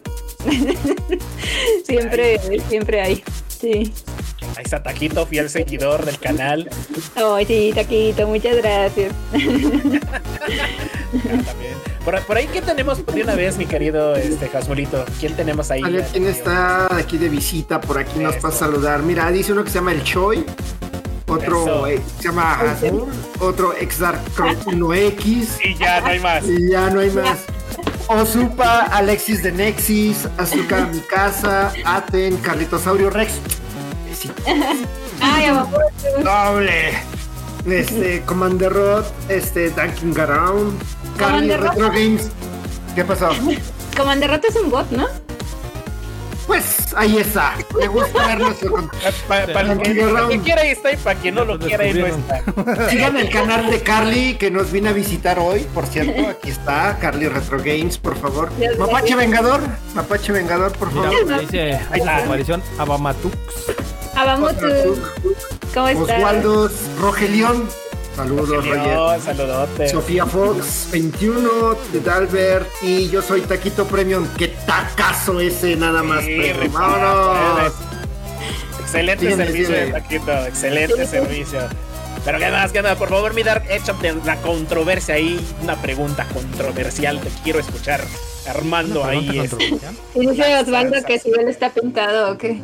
[1.84, 2.40] siempre,
[2.70, 3.24] siempre hay.
[3.60, 3.92] Sí.
[4.56, 6.70] Ahí está Taquito, fiel seguidor del canal.
[7.16, 9.14] Ay, sí, Taquito, muchas gracias.
[11.12, 11.76] También.
[12.06, 15.06] Por, por ahí, ¿qué tenemos de una vez, mi querido este, Jasmulito?
[15.20, 15.82] ¿Quién tenemos ahí?
[15.84, 19.04] A ver quién está aquí de visita, por aquí nos va a saludar.
[19.04, 20.46] Mira, dice uno que se llama el Choi,
[21.30, 23.08] otro eh, se llama Hasmur,
[23.40, 24.20] otro Exarch
[24.66, 26.44] 1X, Y ya no hay más.
[26.46, 27.40] y ya no hay más.
[28.08, 33.34] Osupa, Alexis de Nexis, Azuka Mikasa, Aten, Carlitosaurio Rex.
[34.20, 34.32] Sí,
[35.22, 35.68] Ay, amor.
[36.24, 36.94] doble.
[37.66, 40.80] Este, Commander Rod, este, Dunking Around,
[41.18, 41.70] Carly Commander Rod.
[41.72, 42.30] Retro Games.
[42.96, 43.30] ¿Qué pasó?
[43.96, 45.06] Comanderrote es un bot, ¿no?
[46.50, 47.54] Pues ahí está.
[47.80, 48.92] Me gusta ver nuestro con-
[49.28, 50.32] Para el que, Dunking pa' Around.
[50.32, 52.90] que quiera ahí está y para quien no lo quiera ahí no está.
[52.90, 56.28] Sigan el canal de Carly que nos vino a visitar hoy, por cierto.
[56.28, 58.50] Aquí está, Carly Retro Games, por favor.
[58.80, 59.62] Mapache Vengador,
[59.94, 61.40] Mapache Vengador, por Mira, favor.
[61.42, 62.18] dice Ahí está.
[62.18, 63.36] aparición Abamatux.
[64.16, 64.98] Abamutu,
[65.72, 66.18] ¿cómo estás?
[66.18, 67.70] Oswaldo Rogelión.
[68.16, 68.76] Saludos, Roger.
[68.76, 69.88] Rogelio, saludote.
[69.90, 74.28] Sofía Fox 21 de Dalbert y yo soy Taquito Premium.
[74.38, 76.26] Qué tacazo ese nada más.
[76.26, 76.38] Sí,
[76.72, 77.74] vámonos.
[78.82, 79.92] Excelente Sígueme, servicio de.
[79.92, 81.60] Taquito, excelente servicio.
[82.26, 86.26] Pero qué más, qué más, por favor, mi Dark, échate la controversia ahí, una pregunta
[86.34, 88.02] controversial, te quiero escuchar.
[88.50, 89.52] Armando ahí es.
[89.52, 89.96] controversial.
[90.16, 92.60] Y dice Osvaldo que si él está pintado o qué.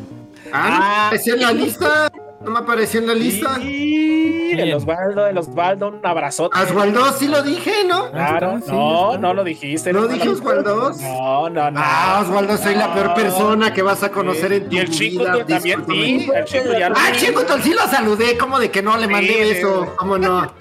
[0.52, 1.06] Ah, ¿no Ah.
[1.06, 2.12] apareció en la lista.
[2.46, 3.56] No me apareció en la lista.
[3.56, 4.72] Sí, el.
[4.74, 6.56] Osvaldo, el Osvaldo, un abrazote.
[6.60, 8.08] Oswaldo, sí lo dije, ¿no?
[8.12, 9.92] Claro, Sí, no, no lo dijiste.
[9.92, 10.92] ¿No lo- dije Osvaldo?
[11.00, 11.80] No, no, no.
[11.82, 15.24] Ah, Oswaldo, soy la peor persona que vas a conocer en tu Y el chico
[15.24, 15.44] vida.
[15.44, 18.38] también, sí, el chico ya lo Ah, chico, sí lo saludé.
[18.38, 19.66] ¿Cómo de que no le mandé Sí, sí.
[19.96, 20.52] ¿Cómo no?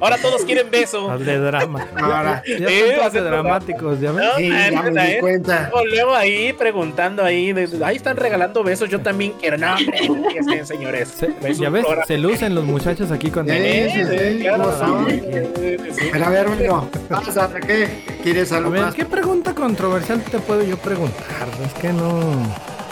[0.00, 1.10] Ahora todos quieren beso.
[1.10, 1.86] Hazle drama.
[1.96, 2.42] Ahora.
[2.46, 4.24] Ya todos haciendo dramáticos, ¿ya ves?
[4.24, 5.18] No, Sí, ya me di ¿eh?
[5.20, 5.70] cuenta.
[5.72, 9.58] O luego ahí preguntando ahí, de- ahí están regalando besos, yo también quiero.
[9.58, 11.08] No, hombre, que estén, señores.
[11.08, 12.06] Se- ya ves, programa.
[12.06, 15.76] se lucen los muchachos aquí con Sí, Eh, sí, sí, claro, eh.
[16.12, 17.88] Pero a ver, bueno, vamos a qué.
[18.22, 18.94] ¿Quieres A algo ver, más?
[18.94, 21.48] ¿qué pregunta controversial te puedo yo preguntar?
[21.64, 22.10] Es que no.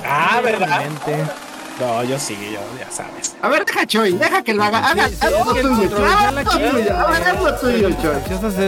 [0.05, 0.81] Ah, me a ¿verdad?
[0.81, 1.25] mente.
[1.79, 3.35] No, yo sí, yo, ya sabes.
[3.43, 4.79] A ver, deja Choy, deja que lo haga.
[4.91, 6.97] Haga, sí, lo tuyo, haz lo tuyo.
[6.97, 7.85] haz lo Choy.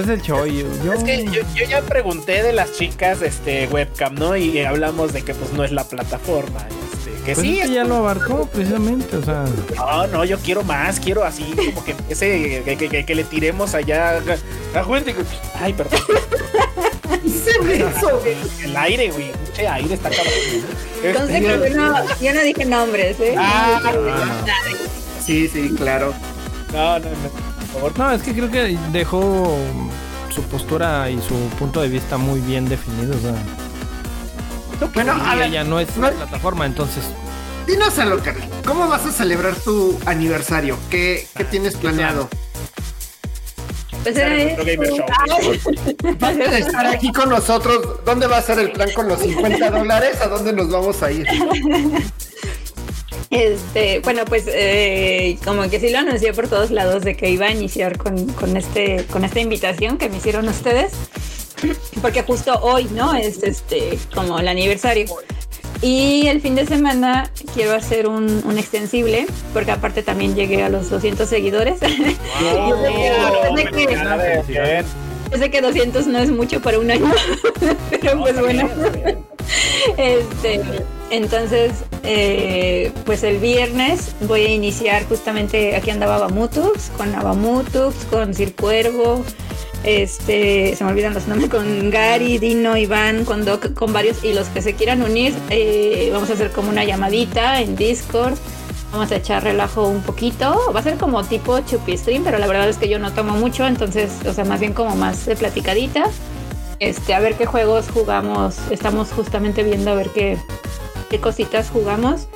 [0.00, 0.66] Es el Choi.
[0.84, 4.36] Yo, Es que yo, yo ya pregunté de las chicas este webcam, ¿no?
[4.36, 6.60] Y hablamos de que pues no es la plataforma.
[6.68, 9.44] Este, que pues sí, es que es- ya lo abarcó precisamente, o sea.
[9.76, 13.24] No, no, yo quiero más, quiero así, como que ese, que, que- que- que le
[13.24, 14.82] tiremos allá a
[17.08, 17.92] Perdón.
[17.96, 18.22] Eso.
[18.64, 19.32] El aire, güey.
[19.54, 20.34] Che, aire está cabrón.
[21.16, 23.34] Conste que Este, yo no, yo no dije nombres, ¿eh?
[23.38, 24.44] Ah, No ah.
[25.24, 26.14] Sí, sí, claro.
[26.72, 27.28] no, no, no,
[27.72, 27.98] por favor.
[27.98, 29.56] No, es que creo que dejó
[30.34, 33.16] su postura y su punto de vista muy bien definido.
[33.16, 33.34] O sea,
[34.94, 37.04] Bueno, a y ver, ella no es no- la plataforma, entonces.
[37.66, 38.44] dinos algo, Carly.
[38.64, 40.78] ¿Cómo vas a celebrar tu aniversario?
[40.90, 42.28] ¿Qué, qué tienes planeado?
[44.02, 45.06] Pues era gamer show.
[46.36, 50.20] de estar aquí con nosotros, ¿dónde va a ser el plan con los 50 dólares?
[50.20, 51.26] ¿A dónde nos vamos a ir?
[53.30, 57.46] Este, bueno, pues eh, como que sí lo anuncié por todos lados de que iba
[57.46, 60.92] a iniciar con, con este, con esta invitación que me hicieron ustedes.
[62.00, 63.14] Porque justo hoy, ¿no?
[63.14, 65.06] Es este como el aniversario.
[65.80, 70.68] Y el fin de semana quiero hacer un, un extensible, porque aparte también llegué a
[70.68, 71.78] los 200 seguidores.
[71.80, 74.84] Yo sé que- sé que- Felicidades, bien.
[75.30, 77.12] Yo sé que 200 no es mucho para un año,
[77.90, 78.68] pero pues No, bueno.
[79.96, 80.60] Este,
[81.10, 81.72] entonces,
[82.02, 88.54] eh, pues el viernes voy a iniciar justamente, aquí andaba Abamutux, con Abamutux, con Sir
[88.54, 89.24] Cuervo,
[89.84, 94.32] este, se me olvidan los nombres, con Gary, Dino, Iván, con Doc, con varios, y
[94.32, 98.34] los que se quieran unir, eh, vamos a hacer como una llamadita en Discord.
[98.90, 100.72] Vamos a echar relajo un poquito.
[100.74, 103.34] Va a ser como tipo chupi stream, pero la verdad es que yo no tomo
[103.34, 106.10] mucho, entonces, o sea, más bien como más de platicadita
[106.80, 108.56] este, a ver qué juegos jugamos.
[108.70, 110.38] Estamos justamente viendo a ver qué,
[111.10, 112.28] qué cositas jugamos.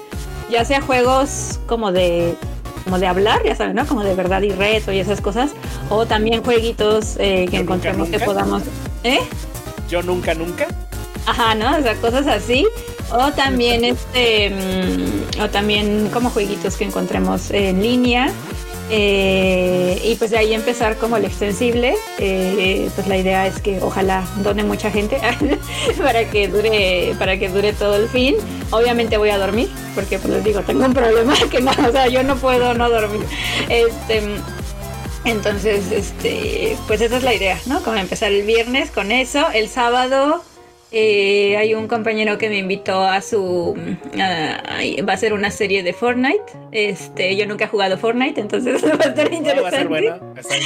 [0.51, 2.37] Ya sea juegos como de
[2.85, 3.87] como de hablar, ya saben, ¿no?
[3.87, 5.53] Como de verdad y reto y esas cosas.
[5.89, 8.63] O también jueguitos eh, que Yo nunca, encontremos que podamos.
[9.05, 9.21] ¿Eh?
[9.89, 10.67] Yo nunca, nunca.
[11.27, 11.77] Ajá, ¿no?
[11.77, 12.67] O sea, cosas así.
[13.11, 14.51] O también este.
[14.51, 18.33] mm, o también como jueguitos que encontremos en línea.
[18.95, 21.95] Eh, y pues de ahí empezar como el extensible.
[22.19, 25.19] Eh, pues la idea es que ojalá done mucha gente
[25.99, 28.37] para que dure, para que dure todo el fin.
[28.71, 32.07] Obviamente voy a dormir, porque pues les digo, tengo un problema que no, o sea,
[32.09, 33.23] yo no puedo no dormir.
[33.69, 34.23] Este.
[35.25, 37.81] Entonces, este, pues esa es la idea, ¿no?
[37.83, 39.47] Como empezar el viernes con eso.
[39.55, 40.43] El sábado
[40.93, 43.75] eh, hay un compañero que me invitó a su...
[44.19, 44.61] a-
[45.09, 46.43] va a ser una serie de Fortnite.
[46.71, 49.61] Este, yo nunca he jugado Fortnite, entonces va a interesante.
[49.63, 50.17] va a ser bueno.
[50.17, 50.65] interesante.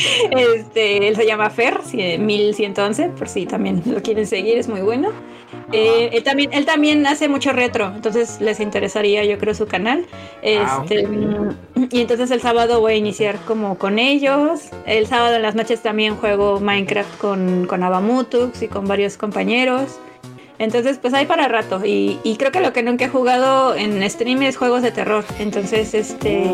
[0.57, 4.81] Este, él se llama Fer, sí, 1111, por si también lo quieren seguir, es muy
[4.81, 5.13] bueno.
[5.73, 10.07] Eh, él, también, él también hace mucho retro, entonces les interesaría, yo creo, su canal.
[10.11, 11.57] Ah, Este, mm,
[11.91, 14.71] Y entonces el sábado voy a iniciar como con ellos.
[14.87, 19.99] El sábado en las noches también juego Minecraft con, con Abamutux y con varios compañeros.
[20.59, 21.85] Entonces, pues hay para rato.
[21.85, 25.25] Y, y creo que lo que nunca he jugado en stream es juegos de terror.
[25.39, 26.51] Entonces, este.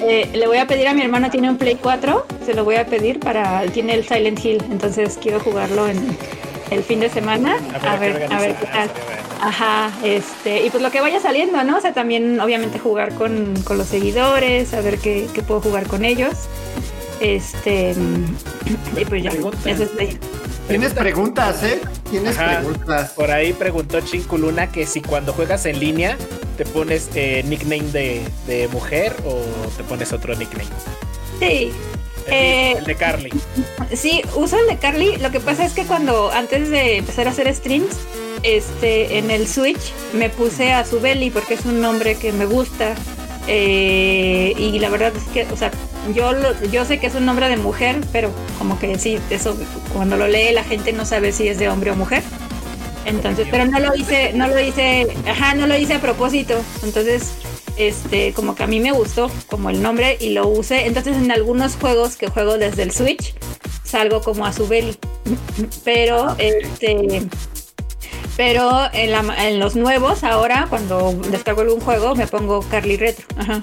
[0.00, 2.76] Eh, le voy a pedir a mi hermano, tiene un Play 4, se lo voy
[2.76, 6.16] a pedir para, tiene el Silent Hill, entonces quiero jugarlo en
[6.70, 8.88] el fin de semana, a ver, a ver qué tal.
[8.88, 9.20] organizarse, bueno.
[9.42, 11.78] Ajá, este, y pues lo que vaya saliendo, ¿no?
[11.78, 15.86] O sea, también obviamente jugar con, con los seguidores, a ver qué, qué puedo jugar
[15.86, 16.34] con ellos.
[17.20, 17.94] Este,
[18.96, 19.70] y pues ya, Pregunta.
[19.70, 20.18] eso es de-
[20.68, 21.80] Tienes preguntas, ¿eh?
[22.10, 22.58] Tienes Ajá.
[22.60, 23.10] preguntas.
[23.10, 26.16] Por ahí preguntó Chinculuna que si cuando juegas en línea
[26.56, 29.40] te pones eh, nickname de, de mujer o
[29.76, 30.68] te pones otro nickname.
[31.40, 31.72] Sí,
[32.30, 33.30] Eh, el de Carly.
[33.94, 35.16] Sí, uso el de Carly.
[35.18, 37.96] Lo que pasa es que cuando antes de empezar a hacer streams,
[38.42, 42.94] este, en el Switch me puse a Subeli porque es un nombre que me gusta.
[43.46, 45.70] Eh, y la verdad es que, o sea,
[46.14, 49.56] yo, lo- yo sé que es un nombre de mujer, pero como que sí, eso
[49.92, 52.22] cuando lo lee la gente no sabe si es de hombre o mujer.
[53.06, 56.60] Entonces, pero no lo hice, no lo hice, ajá, no lo hice a propósito.
[56.84, 57.32] Entonces,
[57.88, 60.86] este, como que a mí me gustó como el nombre y lo usé.
[60.86, 63.34] Entonces, en algunos juegos que juego desde el Switch,
[63.84, 64.96] salgo como a Subeli.
[65.84, 67.22] Pero, este,
[68.36, 73.26] pero en, la- en los nuevos, ahora, cuando descargo algún juego, me pongo Carly Retro.
[73.36, 73.60] Ajá.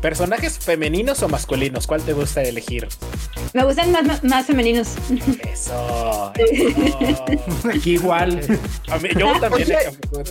[0.00, 1.86] ¿Personajes femeninos o masculinos?
[1.86, 2.88] ¿Cuál te gusta elegir?
[3.52, 4.88] Me gustan más, más femeninos.
[5.52, 6.32] Eso.
[6.36, 7.68] eso.
[7.74, 8.40] Aquí igual.
[8.88, 9.68] A mí- yo también.
[9.68, 10.24] Oye,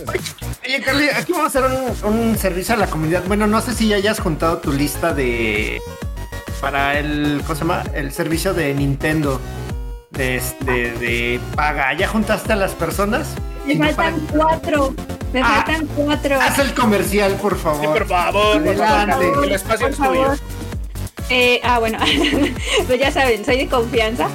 [0.66, 3.22] Oye, Carly, aquí vamos a hacer un, un servicio a la comunidad.
[3.28, 5.80] Bueno, no sé si ya hayas juntado tu lista de.
[6.60, 7.40] para el.
[7.42, 7.84] ¿Cómo se llama?
[7.94, 9.40] El servicio de Nintendo.
[10.10, 10.92] De este.
[10.92, 11.92] de paga.
[11.94, 13.28] ¿Ya juntaste a las personas?
[13.66, 14.94] Me no, faltan para- cuatro.
[15.32, 16.40] Me Ah, faltan cuatro.
[16.40, 17.80] Haz el comercial, por favor.
[17.80, 19.12] Sí, por favor, por Adelante.
[19.26, 20.22] favor, el espacio Por es tuyo.
[20.22, 20.38] favor.
[21.30, 21.98] Eh, ah, bueno,
[22.88, 24.28] pues ya saben, soy de confianza.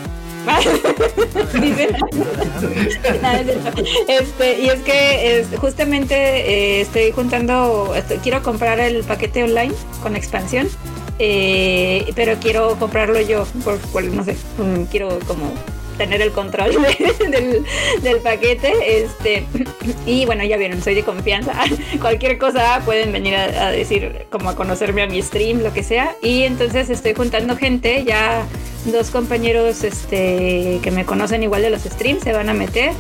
[4.08, 9.74] Este, y es que es- justamente eh, estoy juntando, estoy- quiero comprar el paquete online
[10.04, 10.68] con expansión,
[11.20, 14.36] eh, pero quiero comprarlo yo, por, no sé,
[14.92, 15.54] quiero como
[15.98, 16.72] tener el control
[17.30, 17.64] de-
[18.02, 18.74] del, paquete.
[19.04, 19.46] Este,
[20.06, 21.54] y bueno, ya vieron, soy de confianza.
[22.02, 25.84] Cualquier cosa pueden venir a, a decir, como a conocerme a mi stream, lo que
[25.84, 26.16] sea.
[26.22, 28.46] Y entonces estoy juntando gente, ya
[28.86, 32.92] dos compañeros este, que me conocen igual de los streams se van a meter.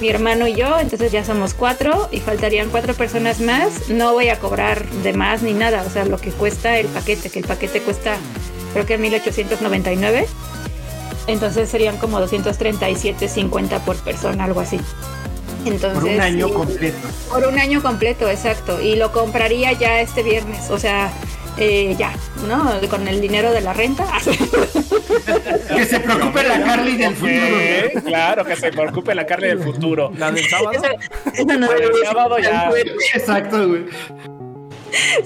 [0.00, 3.88] Mi hermano y yo, entonces ya somos cuatro y faltarían cuatro personas más.
[3.88, 7.30] No voy a cobrar de más ni nada, o sea, lo que cuesta el paquete,
[7.30, 8.16] que el paquete cuesta
[8.72, 10.26] creo que 1899.
[11.26, 14.78] Entonces serían como 237.50 por persona, algo así.
[15.64, 16.96] Entonces, Por un año completo.
[17.30, 18.82] por un año completo, exacto.
[18.82, 21.10] Y lo compraría ya este viernes, o sea,
[21.58, 22.12] eh, ya,
[22.48, 22.70] ¿no?
[22.88, 24.06] Con el dinero de la renta.
[25.74, 28.02] Que se preocupe la Carly del futuro.
[28.04, 30.12] Claro, que se preocupe la carne del futuro.
[30.16, 30.72] La del sábado.
[30.72, 30.84] eso,
[31.32, 33.18] eso no El debí sábado decirlo ya.
[33.18, 33.84] Exacto, güey.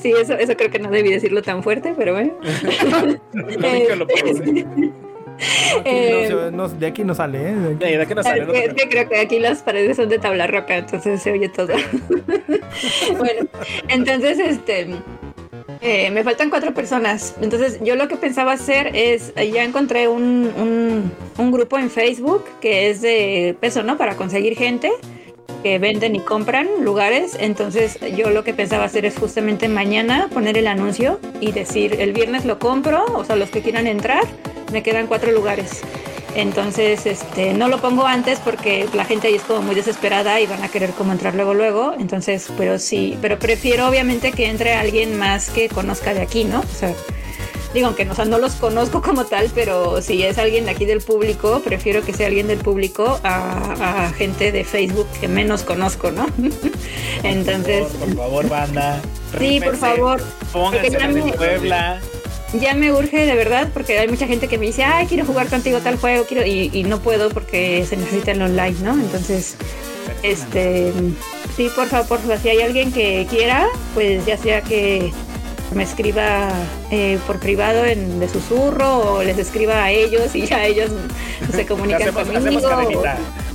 [0.01, 2.33] Sí, eso, eso creo que no debí decirlo tan fuerte, pero bueno.
[3.61, 4.67] Que lo pensé.
[5.81, 7.55] Aquí no se- no- de aquí no sale, ¿eh?
[7.79, 8.45] De aquí- ¿De sale?
[8.47, 11.23] No Es que, es que creo que aquí las paredes son de tabla roca, entonces
[11.23, 11.69] se oye todo.
[13.19, 13.47] bueno,
[13.89, 14.89] entonces este
[15.81, 17.35] eh, me faltan cuatro personas.
[17.41, 21.91] Entonces yo lo que pensaba hacer es, eh, ya encontré un, un, un grupo en
[21.91, 23.97] Facebook que es de peso, ¿no?
[23.97, 24.91] Para conseguir gente
[25.63, 27.37] que venden y compran lugares.
[27.39, 32.13] Entonces yo lo que pensaba hacer es justamente mañana poner el anuncio y decir, el
[32.13, 34.23] viernes lo compro, o sea, los que quieran entrar,
[34.73, 35.83] me quedan cuatro lugares.
[36.39, 40.47] Entonces, este, no lo pongo antes porque la gente ahí es como muy desesperada y
[40.47, 41.95] van a querer como entrar luego luego.
[41.99, 46.61] Entonces, pero sí, pero prefiero obviamente que entre alguien más que conozca de aquí, ¿no?
[46.61, 46.95] O sea,
[47.75, 50.71] digo, aunque no, o sea, no los conozco como tal, pero si es alguien de
[50.71, 55.27] aquí del público, prefiero que sea alguien del público a, a gente de Facebook que
[55.27, 56.25] menos conozco, ¿no?
[57.25, 59.01] Entonces, Por favor, banda.
[59.41, 62.01] sí, por favor, Pónganse me- Puebla.
[62.55, 65.49] Ya me urge de verdad porque hay mucha gente que me dice, ay, quiero jugar
[65.49, 68.93] contigo tal juego, quiero y, y no puedo porque se necesita el online, ¿no?
[68.95, 69.57] Entonces,
[70.23, 70.93] este,
[71.57, 75.13] sí, por favor, por favor, si hay alguien que quiera, pues ya sea que
[75.75, 76.49] me escriba
[76.91, 80.91] eh, por privado en de susurro o les escriba a ellos y ya ellos
[81.55, 82.69] se comunican Hacemos- conmigo.
[82.71, 83.05] hacemos.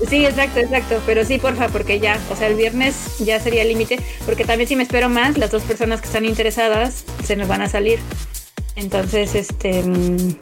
[0.10, 1.02] Sí, exacto, exacto.
[1.07, 3.99] Pero sí, porfa, porque ya, o sea, el viernes ya sería el límite.
[4.26, 7.61] Porque también si me espero más, las dos personas que están interesadas se nos van
[7.64, 7.99] a salir.
[8.76, 10.36] Entonces, este mm,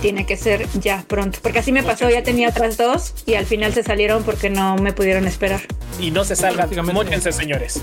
[0.00, 1.38] tiene que ser ya pronto.
[1.42, 4.76] Porque así me pasó, ya tenía otras dos y al final se salieron porque no
[4.76, 5.60] me pudieron esperar.
[6.00, 6.68] Y no se salgan.
[6.92, 7.80] Móchense, señores.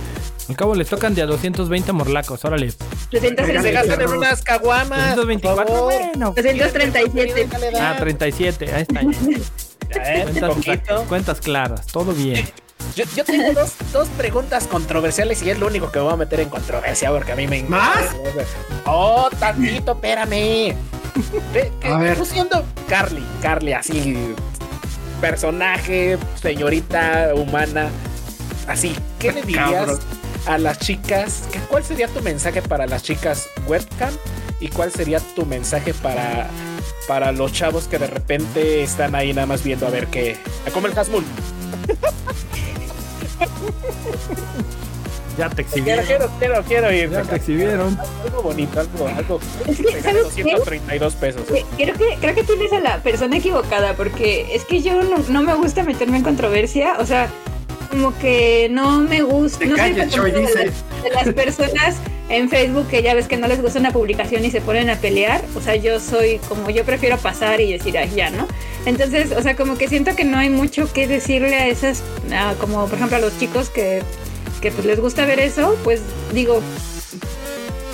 [0.48, 2.68] Al cabo les tocan de a 220 morlacos, órale.
[3.12, 3.62] 237.
[3.62, 5.16] Se gastan en unas caguamas.
[5.16, 5.94] por 224, favor.
[5.94, 6.34] bueno.
[6.36, 7.48] 237.
[7.80, 9.02] Ah, 37, ahí está.
[9.02, 10.24] Ya, ¿eh?
[10.24, 11.06] Cuentas, Poquito.
[11.08, 12.48] cuentas claras, todo bien.
[12.96, 16.18] Yo, yo tengo dos, dos preguntas controversiales y es lo único que me voy a
[16.18, 17.64] meter en controversia porque a mí me.
[17.64, 17.98] ¿Más?
[18.86, 20.76] Oh, tantito, espérame.
[21.54, 22.26] Que A ver.
[22.26, 24.34] siendo Carly, Carly así,
[25.22, 27.90] personaje, señorita humana,
[28.68, 30.00] así, ¿qué le dirías Cabrón.
[30.46, 31.44] a las chicas?
[31.52, 34.14] ¿Qué- ¿Cuál sería tu mensaje para las chicas webcam?
[34.60, 36.48] ¿Y cuál sería tu mensaje para,
[37.08, 40.38] para los chavos que de repente están ahí nada más viendo a ver qué?
[40.74, 41.24] Como el Hasmul.
[45.38, 46.06] Ya te exhibieron.
[46.06, 47.10] quiero, quiero, quiero ir.
[47.10, 48.00] Ya te exhibieron.
[48.24, 49.40] Algo bonito, algo, algo.
[49.68, 50.44] Es que, ¿sabes qué?
[50.44, 51.42] 232 pesos.
[51.54, 55.18] Eh, Creo que, creo que tienes a la persona equivocada porque es que yo no,
[55.28, 57.28] no me gusta meterme en controversia, o sea,
[57.92, 60.72] como que no me gusta, Te no soy calles, ejemplo, Choy, dice.
[61.04, 61.96] de las personas
[62.30, 64.96] en Facebook que ya ves que no les gusta una publicación y se ponen a
[64.96, 68.48] pelear, o sea, yo soy como yo prefiero pasar y decir, ay, ya, ¿no?
[68.86, 72.04] Entonces, o sea, como que siento que no hay mucho que decirle a esas,
[72.34, 74.02] a como por ejemplo a los chicos que,
[74.62, 76.02] que pues les gusta ver eso, pues
[76.34, 76.62] digo,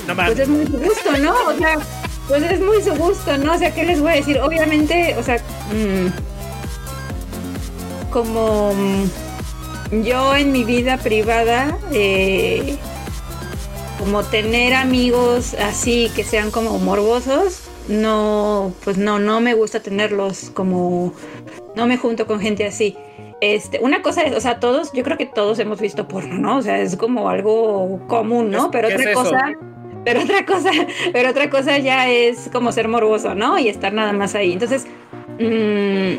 [0.08, 1.34] No pues es muy su gusto, ¿no?
[1.48, 1.78] O sea,
[2.28, 3.54] pues es muy su gusto, ¿no?
[3.54, 4.40] O sea, ¿qué les voy a decir?
[4.40, 5.38] Obviamente, o sea,
[5.74, 6.08] mm,
[8.12, 12.78] como mm, yo en mi vida privada, eh,
[14.04, 20.50] como tener amigos así que sean como morbosos, no, pues no, no me gusta tenerlos
[20.56, 21.14] como,
[21.76, 22.98] no me junto con gente así.
[23.42, 26.58] Este, una cosa es, o sea, todos, yo creo que todos hemos visto porno, ¿no?
[26.58, 28.72] O sea, es como algo común, ¿no?
[28.72, 29.52] ¿Qué- Pero otra es cosa,
[30.04, 30.72] pero otra cosa,
[31.14, 33.60] pero otra cosa ya es como ser morboso, ¿no?
[33.60, 34.54] Y estar nada más ahí.
[34.54, 34.86] Entonces,
[35.40, 36.18] mm,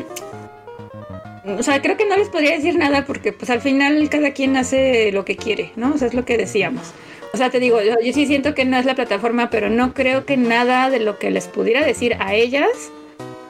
[1.59, 4.55] o sea, creo que no les podría decir nada porque pues al final cada quien
[4.55, 5.93] hace lo que quiere, ¿no?
[5.93, 6.93] O sea, es lo que decíamos.
[7.33, 9.93] O sea, te digo, yo, yo sí siento que no es la plataforma, pero no
[9.95, 12.67] creo que nada de lo que les pudiera decir a ellas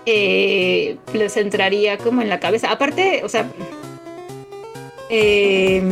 [0.05, 2.71] eh, les entraría como en la cabeza.
[2.71, 3.45] Aparte, o sea,
[5.09, 5.83] eh,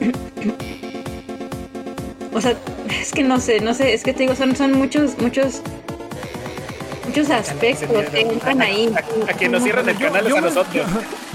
[2.32, 2.54] o sea,
[3.00, 5.62] es que no sé, no sé, es que te digo, son, son muchos, muchos
[7.06, 8.92] muchos aspectos que entran ahí.
[8.94, 10.74] A, a que nos cierran el canal es a nosotros.
[10.74, 10.84] yo-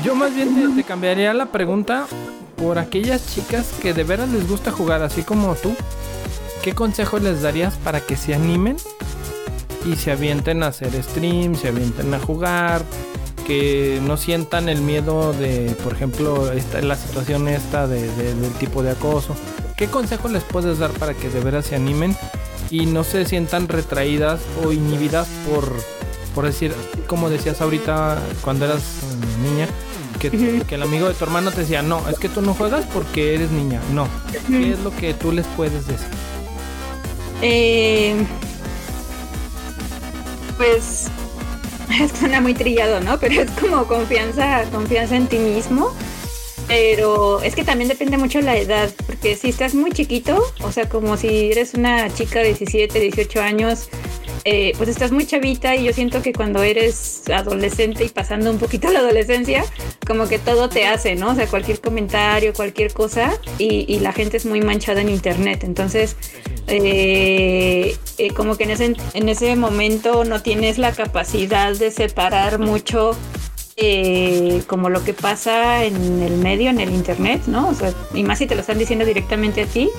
[0.04, 2.08] yo más bien te, te cambiaría la pregunta
[2.64, 5.76] por aquellas chicas que de veras les gusta jugar así como tú.
[6.62, 8.78] ¿Qué consejo les darías para que se animen
[9.86, 12.82] y se avienten a hacer stream, se avienten a jugar?
[13.46, 18.54] Que no sientan el miedo de, por ejemplo, esta, la situación esta de- de- del
[18.54, 19.36] tipo de acoso.
[19.76, 22.16] ¿Qué consejo les puedes dar para que de veras se animen
[22.70, 25.70] y no se sientan retraídas o inhibidas por,
[26.34, 26.74] por decir,
[27.08, 29.68] como decías ahorita cuando eras mm, niña,
[30.30, 32.86] que, que el amigo de tu hermano te decía, no, es que tú no juegas
[32.94, 33.82] porque eres niña.
[33.92, 34.08] No.
[34.48, 36.08] ¿Qué es lo que tú les puedes decir?
[37.42, 38.16] Eh,
[40.58, 41.10] pues
[42.20, 43.20] suena muy trillado, ¿no?
[43.20, 45.94] Pero es como confianza, confianza en ti mismo.
[46.68, 50.72] Pero es que también depende mucho de la edad, porque si estás muy chiquito, o
[50.72, 53.90] sea, como si eres una chica de 17, 18 años,
[54.46, 58.58] eh, pues estás muy chavita y yo siento que cuando eres adolescente y pasando un
[58.58, 59.64] poquito la adolescencia,
[60.06, 61.32] como que todo te hace, ¿no?
[61.32, 65.64] O sea, cualquier comentario, cualquier cosa, y, la gente es muy manchada en internet.
[65.64, 66.18] Entonces,
[66.68, 72.60] eh, eh, como que en ese, en ese momento no tienes la capacidad de separar
[72.60, 73.16] mucho
[73.76, 77.70] eh, como lo que pasa en el medio, en el internet, ¿no?
[77.70, 79.90] O sea, y más si te lo están diciendo directamente a ti,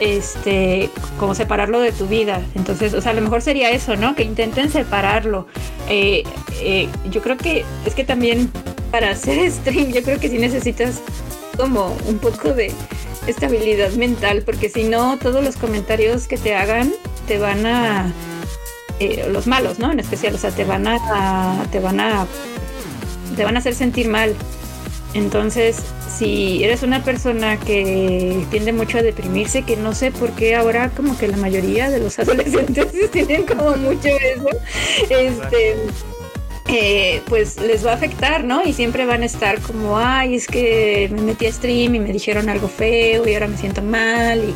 [0.00, 2.40] este, como separarlo de tu vida.
[2.54, 4.14] Entonces, o sea, a lo mejor sería eso, ¿no?
[4.14, 5.46] Que intenten separarlo.
[5.88, 6.24] Eh,
[6.60, 8.50] eh, yo creo que es que también
[8.90, 11.00] para hacer stream, yo creo que sí necesitas
[11.56, 12.72] como un poco de
[13.26, 16.92] estabilidad mental, porque si no, todos los comentarios que te hagan
[17.28, 18.12] te van a
[18.98, 19.92] eh, los malos, ¿no?
[19.92, 22.26] En especial, o sea, te van a, a- te van a
[23.36, 24.34] te van a hacer sentir mal.
[25.14, 25.76] Entonces,
[26.16, 30.90] si eres una persona que tiende mucho a deprimirse, que no sé por qué ahora
[30.90, 34.48] como que la mayoría de los adolescentes tienen como mucho eso,
[35.10, 35.76] este,
[36.68, 38.62] eh, pues les va a afectar, ¿no?
[38.64, 42.12] Y siempre van a estar como, ay, es que me metí a stream y me
[42.12, 44.54] dijeron algo feo y ahora me siento mal y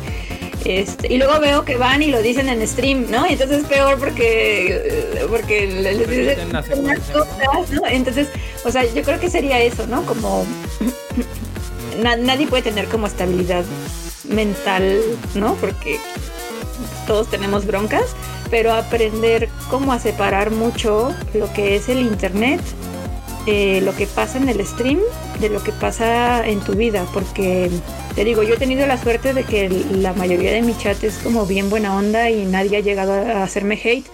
[0.69, 3.25] este, y luego veo que van y lo dicen en stream, ¿no?
[3.27, 7.13] Y entonces es peor porque, porque les dicen la unas secuencia.
[7.13, 7.87] cosas, ¿no?
[7.87, 8.27] Entonces,
[8.65, 10.03] o sea, yo creo que sería eso, ¿no?
[10.05, 10.45] Como
[12.01, 13.63] na- nadie puede tener como estabilidad
[14.27, 14.99] mental,
[15.35, 15.55] ¿no?
[15.55, 15.99] Porque
[17.05, 18.05] todos tenemos broncas,
[18.49, 22.61] pero aprender cómo a separar mucho lo que es el internet,
[23.45, 24.99] eh, lo que pasa en el stream,
[25.39, 27.69] de lo que pasa en tu vida, porque
[28.15, 31.17] te digo, yo he tenido la suerte de que la mayoría de mi chat es
[31.19, 34.05] como bien buena onda y nadie ha llegado a hacerme hate.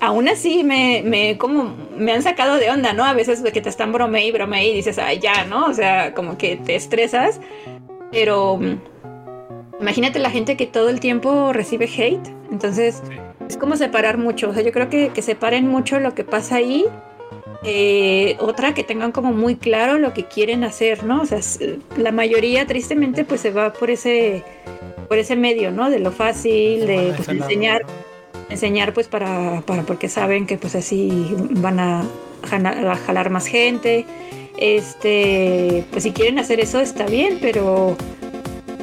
[0.00, 3.04] Aún así me, me como me han sacado de onda, ¿no?
[3.04, 5.66] A veces de que te están brome y brome y dices, ay, ya, ¿no?
[5.66, 7.40] O sea, como que te estresas.
[8.12, 8.80] Pero mm,
[9.80, 12.28] imagínate la gente que todo el tiempo recibe hate.
[12.52, 13.02] Entonces,
[13.48, 14.50] es como separar mucho.
[14.50, 16.84] O sea, yo creo que, que separen mucho lo que pasa ahí.
[17.64, 21.22] Eh, otra, que tengan como muy claro lo que quieren hacer, ¿no?
[21.22, 21.40] O sea,
[21.96, 24.44] la mayoría, tristemente, pues se va por ese,
[25.08, 25.90] por ese medio, ¿no?
[25.90, 27.84] De lo fácil, de pues, enseñar,
[28.48, 32.04] enseñar, pues para, para, porque saben que pues así van a
[33.06, 34.06] jalar más gente.
[34.56, 37.96] Este, pues si quieren hacer eso está bien, pero,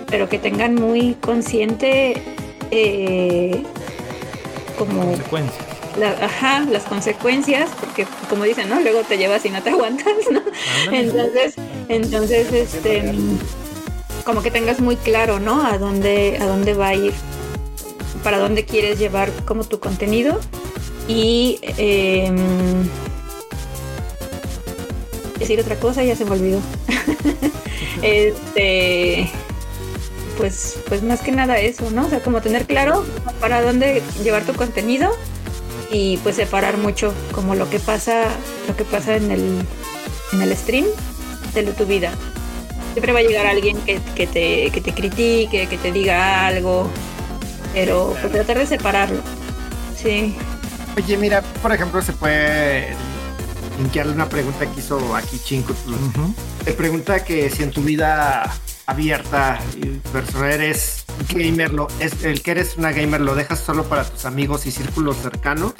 [0.07, 2.13] pero que tengan muy consciente
[2.71, 3.63] eh,
[4.75, 5.65] como Consecuencias.
[5.99, 8.79] la- ajá, las consecuencias, porque como dicen, ¿no?
[8.81, 10.41] Luego te llevas y no te aguantas, ¿no?
[10.91, 11.55] Entonces,
[11.89, 13.13] entonces, este,
[14.25, 15.65] como que tengas muy claro, ¿no?
[15.65, 17.13] A dónde, a dónde va a ir,
[18.23, 20.39] para dónde quieres llevar como tu contenido
[21.07, 22.35] y em,
[25.37, 26.59] decir otra cosa ya se me olvidó.
[28.01, 29.29] este,
[30.37, 32.05] pues, pues más que nada eso, ¿no?
[32.05, 33.05] O sea, como tener claro
[33.39, 35.11] para dónde llevar tu contenido
[35.91, 38.23] y pues separar mucho como lo que pasa,
[38.67, 39.65] lo que pasa en el,
[40.33, 40.85] en el stream
[41.53, 42.11] de lo- tu vida.
[42.93, 46.89] Siempre va a llegar alguien que, que te, que te critique, que te diga algo,
[47.73, 49.21] pero pues, tratar de separarlo.
[50.01, 50.35] Sí.
[50.97, 52.95] Oye, mira, por ejemplo, se puede
[53.77, 55.73] linkearle una pregunta que hizo aquí Chinco.
[55.87, 56.33] Ujú.
[56.63, 58.49] Te pregunta que si en tu vida
[58.85, 63.83] abierta y personal eres gamer, lo, es, el que eres una gamer, ¿lo dejas solo
[63.85, 65.73] para tus amigos y círculos cercanos?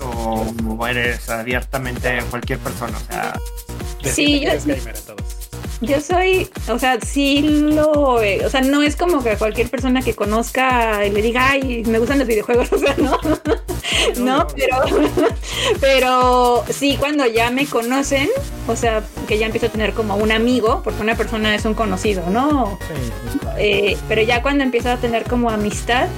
[0.00, 2.98] ¿O, o eres abiertamente cualquier persona?
[2.98, 3.34] O sea,
[4.12, 5.45] Sí, yo, gamer a todos.
[5.80, 10.02] Yo soy, o sea, sí lo, eh, o sea, no es como que cualquier persona
[10.02, 13.18] que conozca y le diga, ay, me gustan los videojuegos, o sea, no,
[14.18, 14.76] no, pero,
[15.80, 18.28] pero sí, cuando ya me conocen,
[18.66, 21.74] o sea, que ya empiezo a tener como un amigo, porque una persona es un
[21.74, 22.78] conocido, ¿no?
[23.58, 26.08] Eh, pero ya cuando empiezo a tener como amistad,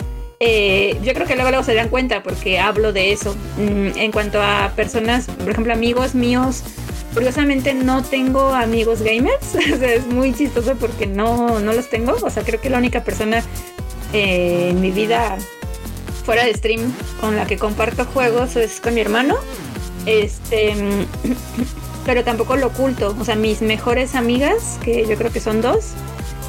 [0.40, 3.34] eh, yo creo que luego, luego se dan cuenta porque hablo de eso.
[3.56, 6.62] Mm, en cuanto a personas, por ejemplo, amigos míos,
[7.18, 9.56] curiosamente no tengo amigos gamers.
[9.74, 12.16] o sea, es muy chistoso porque no, no los tengo.
[12.22, 13.42] O sea, creo que la única persona
[14.12, 15.36] eh, en mi vida
[16.24, 19.34] fuera de stream con la que comparto juegos es con mi hermano.
[20.06, 20.74] Este,
[22.06, 23.16] pero tampoco lo oculto.
[23.18, 25.94] O sea, mis mejores amigas, que yo creo que son dos,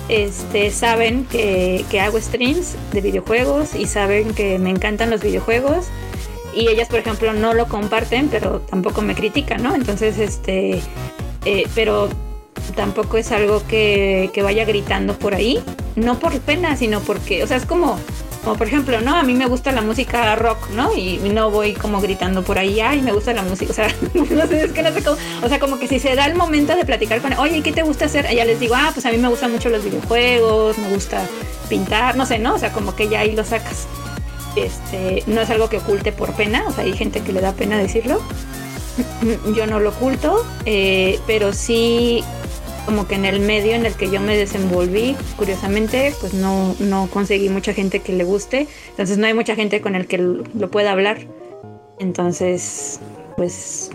[0.07, 5.87] este, saben que, que hago streams de videojuegos y saben que me encantan los videojuegos.
[6.59, 9.73] Y ellas, por ejemplo, no lo comparten, pero tampoco me critican, ¿no?
[9.75, 10.81] Entonces, este,
[11.45, 12.09] eh, pero
[12.75, 15.63] tampoco es algo que, que vaya gritando por ahí.
[15.95, 17.97] No por pena, sino porque, o sea, es como,
[18.43, 19.15] como por ejemplo, ¿no?
[19.15, 20.93] A mí me gusta la música rock, ¿no?
[20.93, 24.45] Y no voy como gritando por ahí, ay, me gusta la música, o sea, no
[24.45, 26.75] sé, es que no sé cómo, o sea, como que si se da el momento
[26.75, 28.27] de platicar con, oye, ¿qué te gusta hacer?
[28.35, 31.25] Ya les digo, ah, pues a mí me gustan mucho los videojuegos, me gusta
[31.69, 32.55] pintar, no sé, ¿no?
[32.55, 33.87] O sea, como que ya ahí lo sacas.
[34.63, 37.53] Este, no es algo que oculte por pena, o sea, hay gente que le da
[37.53, 38.21] pena decirlo.
[39.55, 42.23] Yo no lo oculto, eh, pero sí
[42.85, 47.07] como que en el medio en el que yo me desenvolví, curiosamente, pues no, no
[47.11, 48.67] conseguí mucha gente que le guste.
[48.89, 51.19] Entonces no hay mucha gente con el que lo, pueda hablar.
[51.99, 52.99] Entonces,
[53.37, 53.91] pues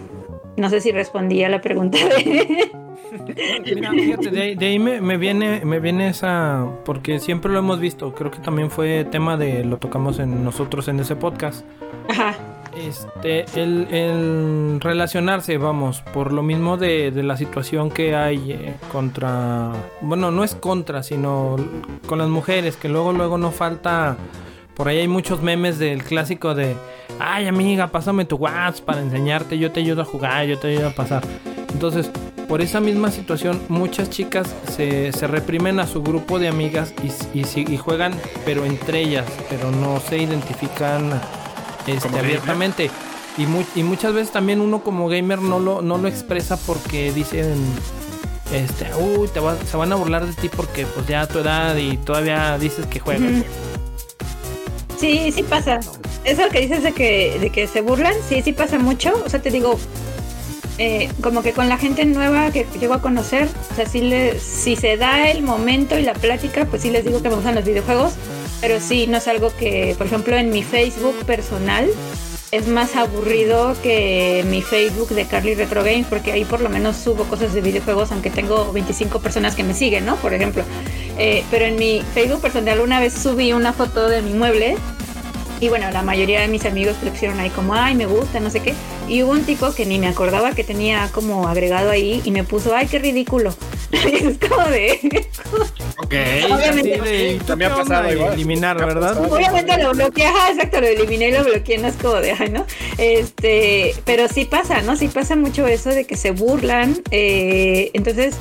[0.56, 2.70] no sé si respondí a la pregunta de...
[3.74, 7.58] Mira, fíjate, de, ahí- de ahí me, me viene, me viene esa, porque siempre lo
[7.58, 11.64] hemos visto, creo que también fue tema de, lo tocamos en nosotros en ese podcast,
[12.08, 12.34] Ajá.
[12.76, 18.74] este, el, el relacionarse, vamos, por lo mismo de, de la situación que hay eh,
[18.92, 21.56] contra, bueno, no es contra, sino
[22.06, 24.16] con las mujeres, que luego, luego no falta,
[24.74, 26.74] por ahí hay muchos memes del clásico de,
[27.20, 30.88] ay amiga, pásame tu WhatsApp para enseñarte, yo te ayudo a jugar, yo te ayudo
[30.88, 31.22] a pasar.
[31.72, 32.10] Entonces,
[32.48, 34.46] por esa misma situación, muchas chicas
[34.76, 36.92] se, se reprimen a su grupo de amigas
[37.34, 37.40] y,
[37.72, 38.14] y, juegan,
[38.44, 41.20] pero entre ellas, pero no se identifican
[41.86, 42.90] este, abiertamente.
[43.36, 47.12] Y, mu- y muchas veces también uno como gamer no lo, no lo expresa porque
[47.12, 47.54] dicen,
[48.52, 51.38] este, uy, te va- se van a burlar de ti porque pues ya a tu
[51.40, 53.42] edad y todavía dices que juegas.
[54.98, 55.80] Sí, sí pasa.
[56.24, 59.12] Eso que dices de que, de que se burlan, sí, sí pasa mucho.
[59.26, 59.78] O sea, te digo,
[60.78, 64.40] eh, como que con la gente nueva que llego a conocer, o sea, sí le,
[64.40, 67.54] si se da el momento y la plática, pues sí les digo que me gustan
[67.54, 68.14] los videojuegos,
[68.60, 71.88] pero sí, no es algo que, por ejemplo, en mi Facebook personal
[72.50, 76.96] es más aburrido que mi Facebook de Carly Retro Games, porque ahí por lo menos
[76.96, 80.14] subo cosas de videojuegos, aunque tengo 25 personas que me siguen, ¿no?
[80.16, 80.62] Por ejemplo.
[81.18, 84.76] Eh, pero en mi Facebook personal una vez subí una foto de mi mueble
[85.60, 88.50] y bueno, la mayoría de mis amigos le pusieron ahí como, ay, me gusta, no
[88.50, 88.74] sé qué.
[89.08, 92.44] Y hubo un tipo que ni me acordaba que tenía como agregado ahí y me
[92.44, 93.54] puso, ay, qué ridículo.
[93.94, 95.28] Y es como de...
[95.98, 96.14] Ok.
[96.50, 96.94] Obviamente.
[97.00, 98.32] Así de, ¿y tú Me ha pasado igual.
[98.34, 99.32] eliminar, ¿verdad?
[99.32, 102.50] Obviamente lo bloqueé, ajá, exacto, lo eliminé y lo bloqueé, no es como de, ay,
[102.50, 102.66] ¿no?
[102.98, 104.96] Este, pero sí pasa, ¿no?
[104.96, 107.02] Sí pasa mucho eso de que se burlan.
[107.12, 108.34] eh, entonces,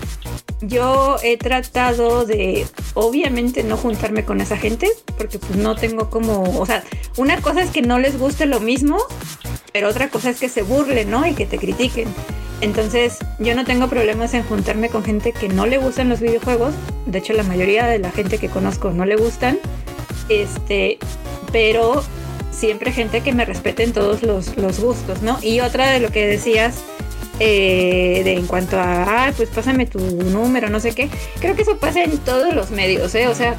[0.61, 6.59] yo he tratado de, obviamente, no juntarme con esa gente, porque pues no tengo como,
[6.59, 6.83] o sea,
[7.17, 8.97] una cosa es que no les guste lo mismo,
[9.73, 11.25] pero otra cosa es que se burlen, ¿no?
[11.25, 12.07] Y que te critiquen.
[12.61, 16.73] Entonces, yo no tengo problemas en juntarme con gente que no le gustan los videojuegos.
[17.07, 19.59] De hecho, la mayoría de la gente que conozco no le gustan.
[20.29, 20.99] Este,
[21.51, 22.03] pero
[22.51, 25.39] siempre gente que me respete en todos los, los gustos, ¿no?
[25.41, 26.83] Y otra de lo que decías
[27.39, 31.09] eh, de en cuanto a, ah, pues pásame tu número, no sé qué,
[31.39, 33.27] creo que eso pasa en todos los medios, ¿eh?
[33.27, 33.55] O sea,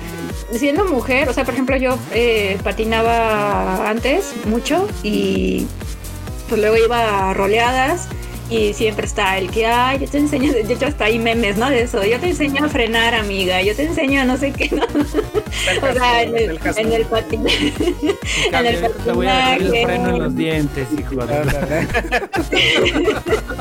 [0.52, 5.66] siendo mujer, o sea, por ejemplo, yo eh, patinaba antes mucho y
[6.54, 8.06] pues luego iba a roleadas
[8.48, 11.68] y siempre está el que, ay, yo te enseño, de hecho hasta hay memes, ¿no?
[11.68, 14.68] De eso, yo te enseño a frenar, amiga, yo te enseño a no sé qué,
[14.76, 14.84] ¿no?
[14.84, 17.50] O sea, en el, en el patin-
[18.52, 19.84] en el Te voy a dar el patinaje.
[19.86, 21.42] freno en los dientes, hijo de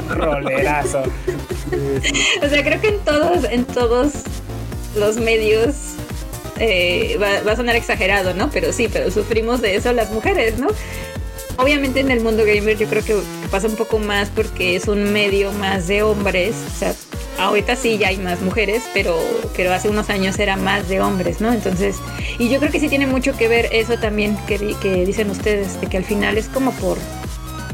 [0.10, 1.04] Rolerazo.
[2.44, 4.12] O sea, creo que en todos, en todos
[4.98, 5.76] los medios
[6.60, 8.50] eh, va, va a sonar exagerado, ¿no?
[8.52, 10.68] Pero sí, pero sufrimos de eso las mujeres, ¿no?
[11.58, 13.16] Obviamente en el mundo gamer yo creo que
[13.52, 16.56] pasa un poco más porque es un medio más de hombres.
[16.76, 16.94] O sea,
[17.40, 19.18] ahorita sí ya hay más mujeres, pero,
[19.56, 21.54] pero hace unos años era más de hombres, ¿no?
[21.54, 21.96] Entonces,
[22.40, 25.30] y yo creo que sí tiene mucho que ver eso también que, di- que dicen
[25.30, 26.98] ustedes, de que al final es como por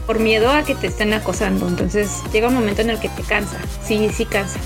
[0.06, 1.68] por miedo a que te estén acosando.
[1.68, 4.60] Entonces llega un momento en el que te cansa, sí, sí cansa.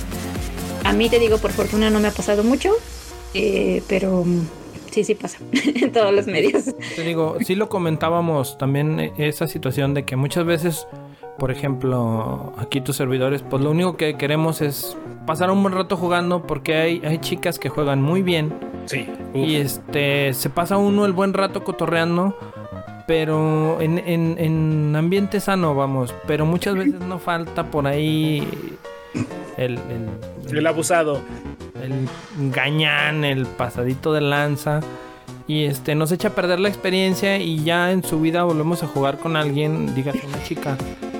[0.85, 2.71] A mí te digo, por fortuna no me ha pasado mucho,
[3.33, 4.25] eh, pero
[4.93, 6.65] sí, sí pasa en todos los medios.
[6.95, 10.87] Te digo, sí lo comentábamos también eh, esa situación de que muchas veces,
[11.39, 14.95] por ejemplo, aquí tus servidores, pues lo único que queremos es
[15.25, 18.53] pasar un buen rato jugando porque hay, hay chicas que juegan muy bien
[18.85, 19.07] Sí.
[19.33, 22.37] y este se pasa uno el buen rato cotorreando.
[23.05, 26.13] Pero en, en, en ambiente sano, vamos.
[26.25, 28.47] Pero muchas veces no falta por ahí
[29.57, 29.77] el,
[30.47, 31.19] el, El abusado.
[31.83, 32.07] El
[32.51, 34.79] gañán, el pasadito de lanza.
[35.47, 38.87] Y este nos echa a perder la experiencia y ya en su vida volvemos a
[38.87, 40.77] jugar con alguien, dígase una chica.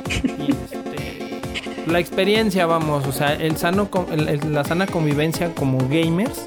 [0.08, 1.42] Este,
[1.92, 6.46] la experiencia, vamos, o sea, el sano, el- el- la sana convivencia como gamers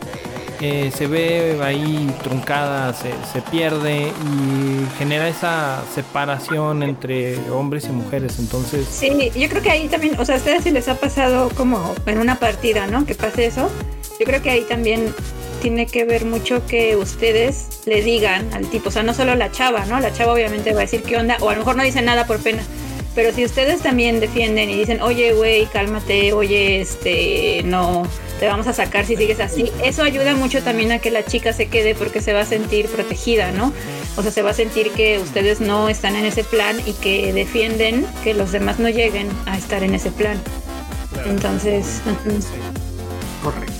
[0.63, 7.91] eh, se ve ahí truncada, se, se pierde y genera esa separación entre hombres y
[7.91, 8.39] mujeres.
[8.39, 11.95] Entonces, Sí, yo creo que ahí también, o sea, ustedes si les ha pasado como
[12.07, 13.05] en una partida, ¿no?
[13.05, 13.69] Que pase eso.
[14.19, 15.15] Yo creo que ahí también
[15.61, 19.51] tiene que ver mucho que ustedes le digan al tipo, o sea, no solo la
[19.51, 20.01] chava, ¿no?
[20.01, 22.27] La chava obviamente va a decir qué onda, o a lo mejor no dice nada
[22.27, 22.63] por pena.
[23.15, 28.07] Pero si ustedes también defienden y dicen, oye, güey, cálmate, oye, este, no,
[28.39, 31.55] te vamos a sacar si sigues así, eso ayuda mucho también a que la chica
[31.55, 33.73] se quede porque se va a sentir protegida, ¿no?
[34.17, 37.33] O sea, se va a sentir que ustedes no están en ese plan y que
[37.33, 40.39] defienden que los demás no lleguen a estar en ese plan.
[41.27, 42.03] Entonces.
[43.43, 43.76] Correcto.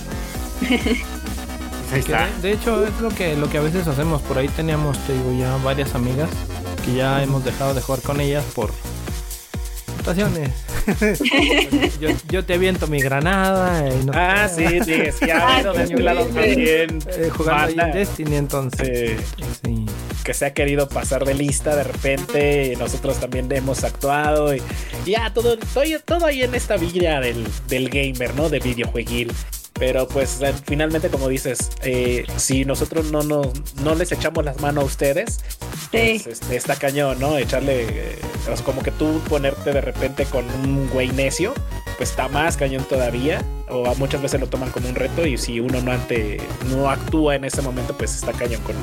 [0.59, 2.27] Pues ahí está.
[2.27, 5.13] de, de hecho es lo que lo que a veces hacemos por ahí teníamos te
[5.13, 6.29] digo ya varias amigas
[6.83, 8.71] que ya hemos dejado de jugar con ellas por
[9.97, 10.51] situaciones
[11.99, 15.83] yo, yo te aviento mi granada y no Ah, sí, sí, sí, ha habido de
[15.83, 16.99] este lado también.
[17.07, 19.85] eh, jugando en Destiny entonces sí, sí.
[20.23, 22.71] que se ha querido pasar de lista de repente.
[22.73, 24.61] y Nosotros también hemos actuado y
[25.05, 28.49] y ya todo, todo, todo ahí en esta vida del, del gamer, ¿no?
[28.49, 29.31] De videojueguil.
[29.79, 34.83] Pero pues finalmente, como dices, eh, si nosotros no, nos no les echamos las manos
[34.83, 35.39] a ustedes,
[35.91, 36.21] Sí.
[36.23, 37.37] pues, este, está cañón, ¿no?
[37.37, 38.19] Echarle, eh,
[38.65, 41.53] como que tú ponerte de repente con un güey necio,
[41.97, 43.43] pues está más cañón todavía.
[43.69, 46.39] O muchas veces lo toman como un reto y si uno no, ante,
[46.69, 48.75] no actúa en ese momento, pues está cañón con,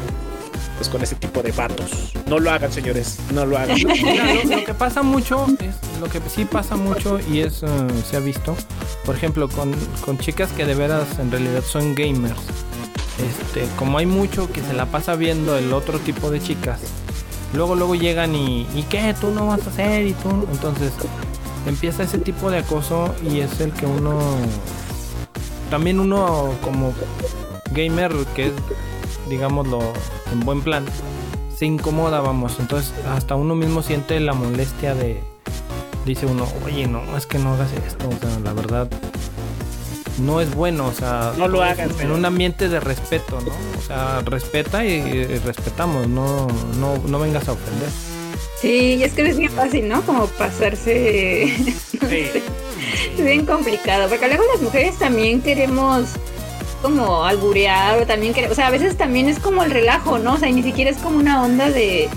[0.77, 2.13] pues, con ese tipo de vatos.
[2.27, 3.77] No lo hagan, señores, no lo hagan.
[4.51, 7.69] Lo, que pasa mucho es lo que sí pasa mucho y es eh,
[8.09, 8.57] se ha visto
[9.05, 9.73] por ejemplo con,
[10.05, 12.41] con chicas que de veras en realidad son gamers
[13.19, 16.81] este como hay mucho que se la pasa viendo el otro tipo de chicas
[17.53, 20.47] luego luego llegan y y qué tú no vas a hacer y tú no?".
[20.51, 20.93] entonces
[21.67, 24.19] empieza ese tipo de acoso y es el que uno
[25.71, 26.93] también uno como
[27.73, 28.53] gamer que es
[29.29, 29.81] digámoslo
[30.33, 30.85] en buen plan
[31.57, 32.57] se incomoda, vamos.
[32.59, 35.21] Entonces, hasta uno mismo siente la molestia de.
[36.05, 38.09] Dice uno, oye, no, es que no hagas esto.
[38.09, 38.89] O sea, la verdad,
[40.19, 40.87] no es bueno.
[40.89, 43.53] O sea, No lo hagas, En pero- un ambiente de respeto, ¿no?
[43.79, 46.09] O sea, respeta y, y respetamos.
[46.09, 46.49] No,
[46.79, 47.89] no, no vengas a ofender.
[48.61, 50.03] sí, y es que es bien fácil, ¿no?
[50.03, 51.55] Como pasarse.
[52.05, 52.27] Sí.
[53.17, 56.07] Es bien complicado, porque luego las mujeres también queremos
[56.85, 60.35] como alburear o también queremos, o sea, a veces también es como el relajo, ¿no?
[60.35, 62.09] O sea, y ni siquiera es como una onda de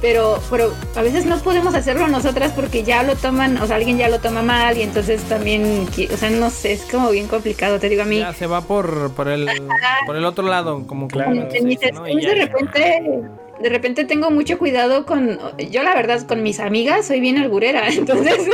[0.00, 3.96] pero pero a veces no podemos hacerlo nosotras porque ya lo toman, o sea, alguien
[3.98, 7.78] ya lo toma mal y entonces también, o sea, no sé, es como bien complicado,
[7.78, 8.18] te digo a mí.
[8.20, 9.48] Ya se va por, por, el,
[10.06, 11.34] por el otro lado, como Claro.
[11.34, 13.02] ya- de repente
[13.60, 15.38] de repente tengo mucho cuidado con
[15.70, 18.48] yo la verdad con mis amigas soy bien alburera entonces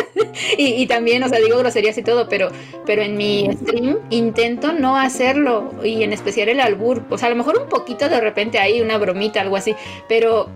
[0.56, 2.50] y, y también o sea digo groserías y todo pero
[2.86, 7.30] pero en mi stream intento no hacerlo y en especial el albur o sea a
[7.30, 9.74] lo mejor un poquito de repente ahí una bromita algo así
[10.08, 10.48] pero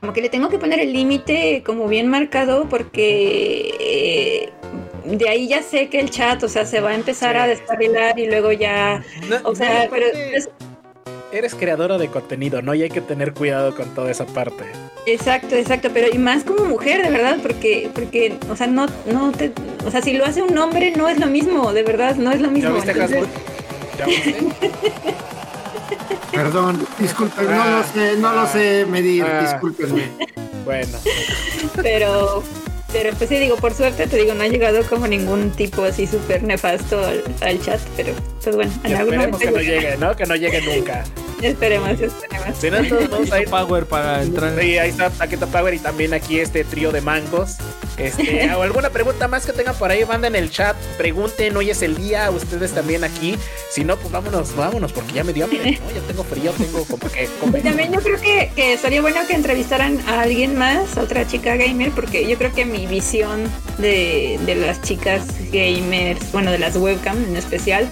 [0.00, 4.48] como que le tengo que poner el límite como bien marcado porque eh,
[5.04, 7.38] de ahí ya sé que el chat o sea se va a empezar Sí.
[7.40, 10.48] a descarrilar y luego ya No, o sea no, pero es-
[11.32, 12.74] eres creadora de contenido, ¿no?
[12.74, 14.64] Y hay que tener cuidado con toda esa parte.
[15.06, 19.32] Exacto, exacto, pero y más como mujer, de verdad, porque, porque, o sea, no, no
[19.32, 19.52] te,
[19.84, 22.40] o sea, si lo hace un hombre no es lo mismo, de verdad, no es
[22.40, 22.74] lo ¿Ya mismo.
[22.74, 23.24] viste, Entonces?
[23.98, 24.36] ¿Ya viste?
[26.30, 27.82] Perdón, disculpen, no Ah.
[27.84, 29.40] lo sé, no lo sé medir, Ah.
[29.42, 30.04] discúlpenme.
[30.64, 30.98] Bueno,
[31.82, 32.42] pero,
[32.92, 36.06] pero pues sí digo, por suerte te digo, no ha llegado como ningún tipo así
[36.06, 38.12] súper nefasto al, al chat, pero
[38.42, 40.16] pues bueno, en algún esperemos momento que no llegue, ¿no?
[40.16, 41.04] Que no llegue nunca.
[41.42, 42.56] Esperemos, esperemos.
[42.56, 44.56] Si no, todos modos, ahí, Power para entrar.
[44.60, 47.56] sí, ahí está Taquito Power y también aquí este trío de mangos.
[47.98, 51.70] Este, o alguna pregunta más que tengan por ahí, manden en el chat, pregunten, hoy
[51.70, 53.36] es el día, ustedes también aquí.
[53.72, 55.90] Si no, pues vámonos, vámonos, porque ya me dio hambre, ¿no?
[55.92, 57.62] Ya tengo frío, tengo como que Y comer.
[57.62, 61.56] también yo creo que, que estaría bueno que entrevistaran a alguien más, a otra chica
[61.56, 63.44] gamer, porque yo creo que mi visión
[63.78, 67.88] de, de las chicas gamers, bueno, de las webcam en especial,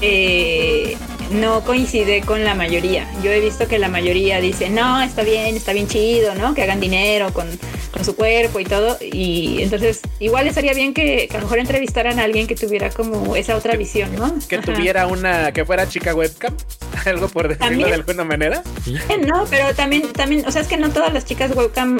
[0.00, 0.96] eh,
[1.34, 3.08] no coincide con la mayoría.
[3.22, 6.54] Yo he visto que la mayoría dice, no, está bien, está bien chido, ¿no?
[6.54, 7.46] Que hagan dinero con,
[7.92, 8.96] con su cuerpo y todo.
[9.00, 12.90] Y entonces, igual estaría bien que, que a lo mejor entrevistaran a alguien que tuviera
[12.90, 14.34] como esa otra visión, ¿no?
[14.48, 14.72] Que Ajá.
[14.74, 16.54] tuviera una, que fuera chica webcam,
[17.06, 17.88] algo por decirlo También.
[17.88, 18.62] de alguna manera.
[18.86, 21.98] Eh, No, pero también, también, o sea, es que no todas las chicas webcam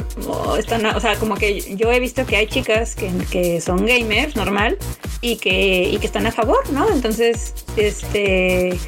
[0.58, 4.36] están, o sea, como que yo he visto que hay chicas que, que son gamers,
[4.36, 4.78] normal,
[5.20, 6.88] y que, y que están a favor, ¿no?
[6.90, 8.78] Entonces, este,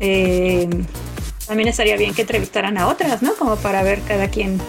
[0.00, 0.68] eh,
[1.46, 3.34] también estaría bien que entrevistaran a otras, ¿no?
[3.34, 4.60] Como para ver cada quien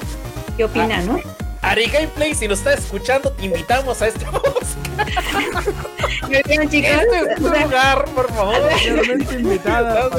[0.56, 1.20] qué opina, ¿no?
[1.62, 4.26] Ari Gameplay, si nos estás escuchando, te invitamos a este
[6.30, 7.04] bien, chicas.
[7.04, 8.56] Este o sea, lugar, por favor.
[8.84, 10.10] Realmente invitada.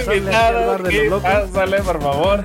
[1.20, 2.44] pásale, por favor.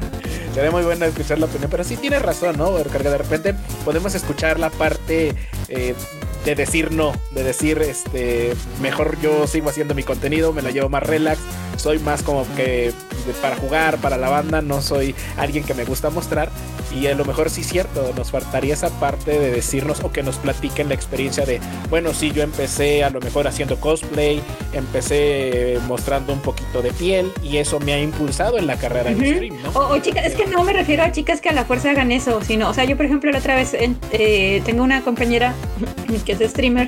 [0.53, 2.71] Sería muy bueno escuchar la opinión, pero sí tienes razón, ¿no?
[2.71, 5.33] Porque de repente podemos escuchar la parte
[5.67, 5.95] eh,
[6.45, 10.89] de decir no, de decir, este, mejor yo sigo haciendo mi contenido, me la llevo
[10.89, 11.39] más relax,
[11.77, 12.93] soy más como que
[13.41, 16.49] para jugar, para la banda, no soy alguien que me gusta mostrar.
[16.95, 20.21] Y a lo mejor sí es cierto, nos faltaría esa parte de decirnos o que
[20.23, 21.59] nos platiquen la experiencia de,
[21.89, 24.41] bueno, sí, yo empecé a lo mejor haciendo cosplay,
[24.73, 29.17] empecé mostrando un poquito de piel y eso me ha impulsado en la carrera en
[29.21, 29.25] Ujú.
[29.33, 29.69] stream, ¿no?
[29.71, 32.11] O, o chicas, es que no me refiero a chicas que a la fuerza hagan
[32.11, 35.53] eso, sino, o sea, yo por ejemplo la otra vez eh, tengo una compañera
[36.25, 36.87] que es streamer,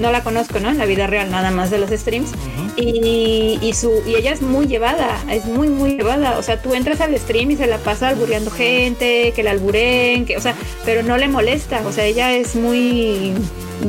[0.00, 0.70] no la conozco, ¿no?
[0.70, 2.30] En la vida real, nada más de los streams,
[2.76, 6.74] y, y su y ella es muy llevada, es muy muy llevada, o sea, tú
[6.74, 10.54] entras al stream y se la pasa albureando gente, que la alburen, que, o sea,
[10.84, 13.32] pero no le molesta, o sea, ella es muy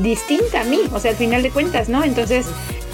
[0.01, 2.03] distinta a mí, o sea, al final de cuentas, ¿no?
[2.03, 2.45] Entonces,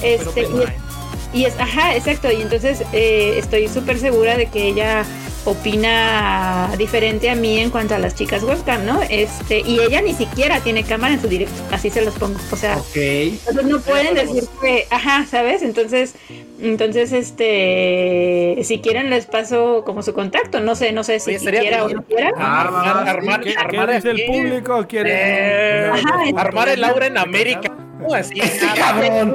[0.01, 2.31] este, y- y es, ajá, exacto.
[2.31, 5.03] Y entonces eh, estoy súper segura de que ella
[5.47, 9.01] opina diferente a mí en cuanto a las chicas webcam, ¿no?
[9.09, 12.37] Este, y ella ni siquiera tiene cámara en su directo, así se los pongo.
[12.51, 15.61] O sea, entonces no pueden decir que, ajá, ¿sabes?
[15.61, 16.15] Entonces,
[16.59, 21.85] entonces, este, si quieren les paso como su contacto, no sé, no sé si quiera
[21.85, 22.33] o no quiera.
[22.35, 24.85] Ah, armar, armar, ¿Qué, qué armar dice el público?
[24.87, 27.86] ¿Quiere Eh, Ajá, armar el aura en América.
[27.99, 28.13] ¿No?
[28.13, 28.35] Así,
[28.75, 29.33] cabrón.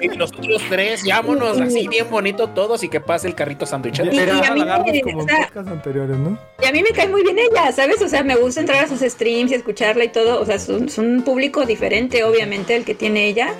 [0.00, 4.12] Y nosotros tres, llámonos así bien bonito todos y que pase el carrito sandwichero.
[4.12, 6.38] Y- a mí me- como o en sea, podcasts anteriores, ¿no?
[6.62, 8.00] Y a mí me cae muy bien ella, ¿sabes?
[8.02, 10.40] O sea, me gusta entrar a sus streams y escucharla y todo.
[10.40, 13.52] O sea, es un, es un público diferente, obviamente, el que tiene ella.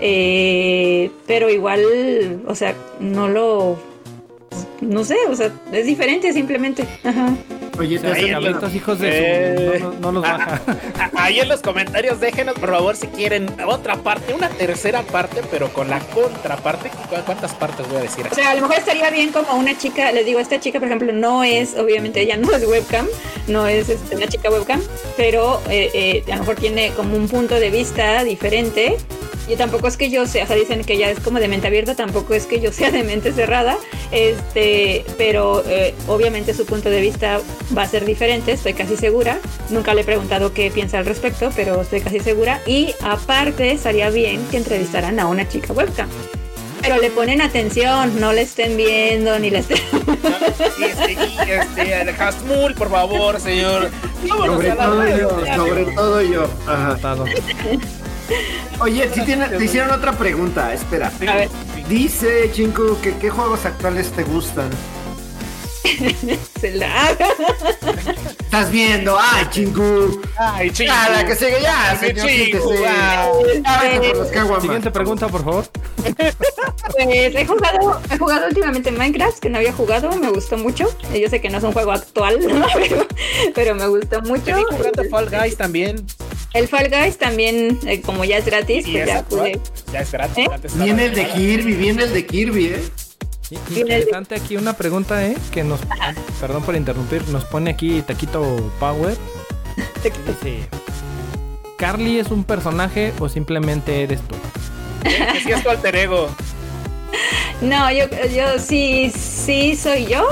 [0.00, 1.80] Eh, pero igual,
[2.46, 3.78] o sea, no lo.
[4.80, 6.84] No sé, o sea, es diferente simplemente.
[7.02, 7.30] Ajá.
[7.78, 9.78] Oye, te Ahí hijos de Eh.
[9.78, 9.84] su...
[9.84, 10.60] No, no- no los baja.
[10.98, 15.42] A- Ahí en los comentarios déjenos por favor si quieren otra parte, una tercera parte,
[15.50, 16.88] pero con la contraparte.
[16.90, 18.26] ¿Cu- ¿Cuántas partes voy a decir?
[18.30, 20.88] O sea, a lo mejor estaría bien como una chica, les digo, esta chica, por
[20.88, 23.06] ejemplo, no es, obviamente ella no es webcam,
[23.48, 24.80] no es este, una chica webcam,
[25.16, 28.96] pero eh, eh, a lo mejor tiene como un punto de vista diferente.
[29.48, 31.68] Y tampoco es que yo sea, o sea, dicen que ella es como de mente
[31.68, 33.78] abierta, tampoco es que yo sea de mente cerrada,
[34.10, 37.38] este, pero eh, obviamente su punto de vista
[37.76, 39.38] va a ser diferente, estoy casi segura.
[39.70, 42.60] Nunca le he preguntado qué piensa al respecto, pero estoy casi segura.
[42.66, 46.08] Y aparte, estaría bien que entrevistaran a una chica webcam.
[46.80, 49.78] Pero le ponen atención, no le estén viendo ni le estén.
[50.76, 51.16] Sí, sí,
[51.48, 53.90] este, el Hasmul, por favor, señor.
[54.28, 56.50] Vámonos Sobre a la todo yo, sobre todo yo.
[56.66, 56.96] Ajá.
[58.80, 61.12] Oye, si tiene, te hicieron otra pregunta, espera.
[61.28, 61.48] A ver,
[61.88, 64.68] Dice Chinku que qué juegos actuales te gustan.
[66.60, 67.16] se la.
[68.40, 70.20] Estás viendo, ay Chinku.
[70.38, 70.92] Ay, chico.
[70.92, 72.26] Ya, la que sigue ya, Ay, señor,
[74.08, 74.62] por los caguamas.
[74.62, 75.66] Siguiente pregunta, por favor.
[76.02, 76.34] Pues
[77.08, 80.88] he jugado, he jugado últimamente Minecraft, que no había jugado, me gustó mucho.
[81.12, 82.38] Eh, Yo sé que no es un juego actual,
[82.74, 83.06] pero,
[83.54, 84.56] pero me gustó mucho.
[84.70, 86.06] jugando Fall Guys también.
[86.54, 89.52] El Fall Guys también, eh, como ya es gratis, pues es ya actual.
[89.52, 89.60] pude.
[89.92, 90.46] Ya es gratis.
[90.46, 90.50] ¿Eh?
[90.76, 91.26] Viene el de.
[91.28, 92.82] Kirby, viene el de Kirby, ¿eh?
[93.50, 95.36] I- Interesante aquí una pregunta, ¿eh?
[95.52, 95.80] Que nos...
[96.40, 97.26] Perdón por interrumpir.
[97.28, 99.16] Nos pone aquí Taquito Power.
[100.26, 100.68] Dice...
[101.78, 104.34] ¿Carly es un personaje o simplemente eres tú?
[105.02, 106.28] Que sí es tu alter ego.
[107.60, 110.26] No, yo, yo sí, sí soy yo,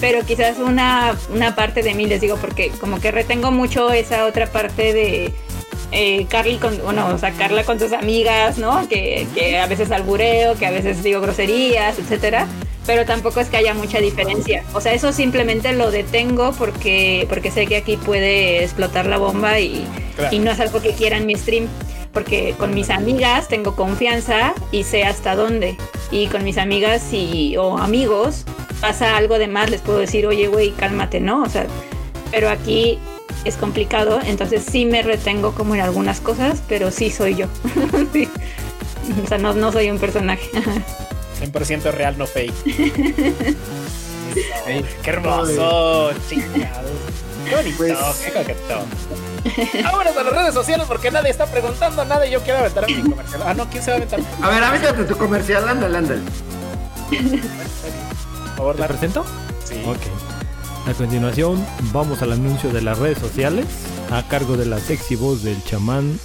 [0.00, 4.26] pero quizás una, una parte de mí, les digo, porque como que retengo mucho esa
[4.26, 5.32] otra parte de
[5.92, 8.88] eh, Carly con, bueno, o sea, Carla con sus amigas, ¿no?
[8.88, 12.46] Que, que a veces albureo, que a veces digo groserías, etcétera.
[12.86, 14.64] pero tampoco es que haya mucha diferencia.
[14.72, 19.60] O sea, eso simplemente lo detengo porque, porque sé que aquí puede explotar la bomba
[19.60, 19.86] y,
[20.16, 20.34] Claro.
[20.34, 21.68] y no es algo que quiera en mi stream.
[22.14, 25.76] Porque con mis amigas tengo confianza y sé hasta dónde.
[26.10, 28.44] Y con mis amigas y, o amigos
[28.80, 31.42] pasa algo de más, les puedo decir, oye, güey, cálmate, ¿no?
[31.42, 31.66] O sea,
[32.30, 32.98] pero aquí
[33.48, 37.46] es complicado, entonces sí me retengo como en algunas cosas, pero sí soy yo.
[38.12, 38.28] Sí.
[39.24, 40.50] O sea, no, no soy un personaje.
[41.40, 42.52] 100% real, no fake.
[45.02, 46.90] Qué hermoso, chingados.
[47.48, 49.82] Qué bonito, Pues- qué.
[49.82, 53.00] Vámonos a las redes sociales porque nadie está preguntando nada y yo quiero aventar mi
[53.02, 53.42] comercial.
[53.46, 54.20] Ah, no, ¿quién se va a aventar?
[54.42, 56.20] A ver, avítate tu comercial, ándale, ándale.
[57.10, 59.24] Por favor, ¿Te presento?
[59.64, 59.82] Sí.
[59.86, 59.96] Ok.
[60.86, 63.66] A continuación, vamos al anuncio de las redes sociales
[64.10, 66.18] a cargo de la sexy voz del chamán,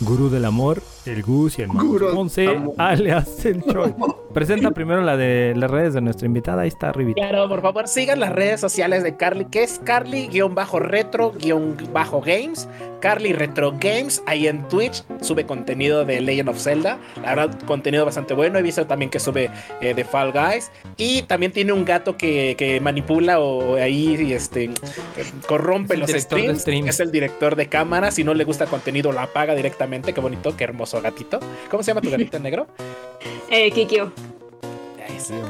[0.00, 3.94] gurú del amor, el Gus y el Monse, alias el Choi.
[4.34, 7.20] Presenta primero la de las redes de nuestra invitada, ahí está arribita.
[7.20, 12.68] Claro, por favor, sigan las redes sociales de Carly, que es Carly-retro-games.
[13.00, 16.98] Carly Retro Games, ahí en Twitch sube contenido de Legend of Zelda.
[17.22, 18.58] La verdad, contenido bastante bueno.
[18.58, 19.50] He visto también que sube
[19.80, 20.70] eh, de Fall Guys.
[20.96, 24.70] Y también tiene un gato que, que manipula o ahí este,
[25.46, 26.66] corrompe Es el los streams.
[26.66, 28.10] Es el director de cámara.
[28.10, 30.12] Si no le gusta contenido, lo apaga directamente.
[30.12, 31.38] Qué bonito, qué hermoso gatito.
[31.70, 32.66] ¿Cómo se llama tu gatito negro?
[33.50, 34.12] Eh, Kikyo.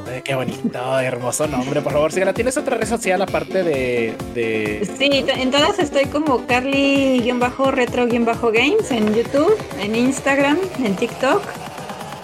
[0.07, 1.81] Ay, qué bonito, hermoso nombre.
[1.81, 2.33] Por favor, síganla.
[2.33, 4.13] ¿Tienes otra red social aparte de.
[4.35, 4.87] de...
[4.97, 11.41] Sí, en todas estoy como Carly-retro-games en YouTube, en Instagram, en TikTok.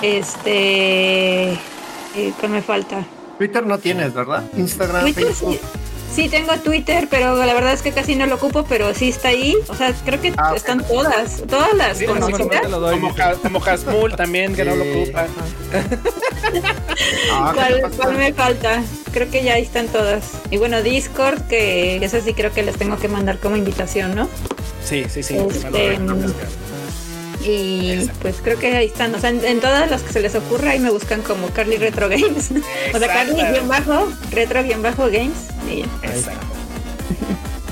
[0.02, 1.54] Este.
[1.54, 1.58] eh,
[2.40, 3.06] ¿Qué me falta?
[3.38, 4.44] Twitter no tienes, ¿verdad?
[4.58, 5.54] Instagram, Twitter Facebook.
[5.54, 5.60] sí,
[6.14, 9.30] sí tengo Twitter, pero la verdad es que casi no lo ocupo, pero sí está
[9.30, 9.56] ahí.
[9.68, 12.62] O sea, creo que Ah, están todas, todas las Sí, como, conocidas.
[12.68, 13.14] como, dice.
[13.16, 15.28] Ja- como Hasmul también, que no lo ocupa.
[17.32, 18.84] Ah, ¿qué ¿Cuál, me falta?
[19.12, 20.24] Creo que ya ahí están todas.
[20.50, 24.28] Y bueno, Discord, que eso sí creo que les tengo que mandar como invitación, ¿no?
[24.84, 25.36] Sí, sí, sí.
[25.38, 25.98] Este,
[27.44, 28.20] Y Exacto.
[28.22, 29.14] pues creo que ahí están.
[29.16, 31.78] O sea, en, en todas las que se les ocurra, ahí me buscan como Carly
[31.78, 32.50] Retro Games.
[32.94, 33.08] o sea.
[33.08, 35.38] Carly-retro-games.
[35.70, 35.86] Y ya.
[36.04, 36.46] Exacto.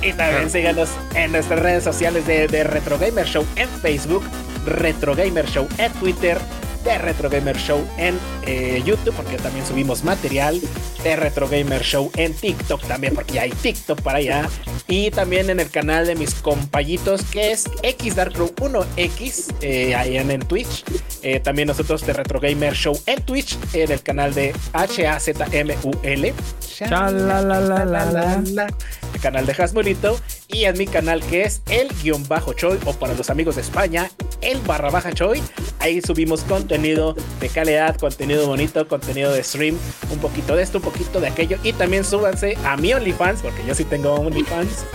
[0.02, 4.24] Y también síganos en nuestras redes sociales de, de Retro Gamer Show en Facebook,
[4.66, 6.38] Retro Gamer Show en Twitter,
[6.86, 10.62] de Retro Gamer Show en eh, YouTube, porque también subimos material,
[11.04, 14.48] de Retro Gamer Show en TikTok también, porque ya hay TikTok para allá,
[14.88, 20.42] y también en el canal de mis compañitos que es XDarkRow1X, eh, ahí en, en
[20.42, 20.84] Twitch.
[21.24, 26.34] Eh, también nosotros de Retro Gamer Show en Twitch, en el canal de HAZMUL.
[26.60, 28.68] Chalalalala.
[29.14, 32.94] El canal de Hasmulito y en mi canal que es el guion bajo Choi o
[32.94, 34.10] para los amigos de España,
[34.42, 35.42] el barra baja Choi.
[35.80, 39.78] Ahí subimos contenido de calidad, contenido bonito, contenido de stream,
[40.12, 41.58] un poquito de esto, un poquito de aquello.
[41.64, 44.86] Y también súbanse a mi OnlyFans, porque yo sí tengo OnlyFans.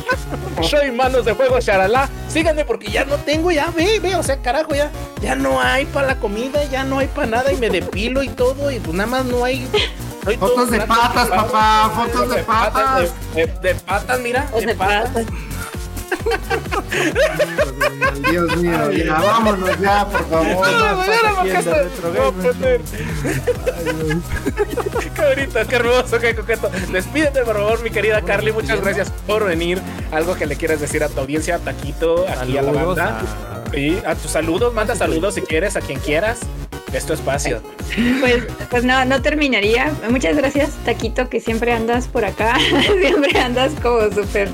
[0.62, 2.08] Soy manos de fuego, charalá.
[2.28, 5.84] Síganme porque ya no tengo, ya ve, ve, o sea, carajo, ya, ya no hay
[5.86, 8.96] para la comida, ya no hay para nada y me depilo y todo y pues
[8.96, 9.66] nada más no hay.
[10.24, 13.12] Soy Fotos de patas, papá, fotos de patas.
[13.34, 14.48] De, de- de patas, mira.
[14.52, 15.10] O De de patas.
[15.10, 15.26] patas.
[18.30, 20.66] Dios mío, ya vámonos ya, por favor.
[20.70, 22.80] No, Gamer poner.
[25.14, 26.70] Qué bonito, qué hermoso, qué coqueto.
[26.92, 28.52] Despídete, por favor, mi querida Carly.
[28.52, 29.80] Muchas gracias por venir.
[30.12, 33.20] Algo que le quieras decir a tu audiencia, Taquito, aquí a la banda.
[33.20, 36.40] a- Sí, a tus saludos, manda saludos si quieres, a quien quieras.
[36.92, 37.62] Es tu espacio.
[38.20, 39.92] Pues, pues no, no terminaría.
[40.10, 42.58] Muchas gracias, Taquito, que siempre andas por acá.
[43.00, 44.50] siempre andas como súper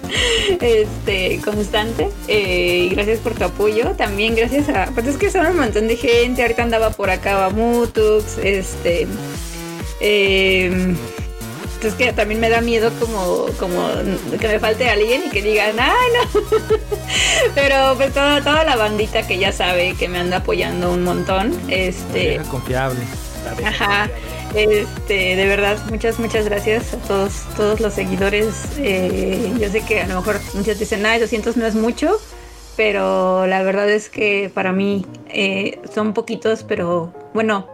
[0.61, 2.09] este, constante.
[2.29, 3.91] Eh, gracias por tu apoyo.
[3.97, 4.87] También gracias a.
[4.95, 6.43] Pues es que son un montón de gente.
[6.43, 8.39] Ahorita andaba por acá Bamutux.
[8.39, 9.07] Este.
[10.01, 10.95] Eh,
[11.79, 13.89] entonces que también me da miedo como, como
[14.41, 16.41] que me falte alguien y que digan, ay no.
[17.55, 21.57] Pero pues toda, toda la bandita que ya sabe que me anda apoyando un montón.
[21.69, 22.41] Este.
[22.51, 22.99] Confiable.
[23.65, 24.11] Ajá.
[24.57, 28.57] Este, de verdad, muchas, muchas gracias a todos, todos los seguidores.
[28.79, 32.19] Eh, yo sé que a lo mejor muchos dicen, ay, 200 no es mucho,
[32.77, 37.69] pero la verdad es que para mí eh, son poquitos, pero bueno,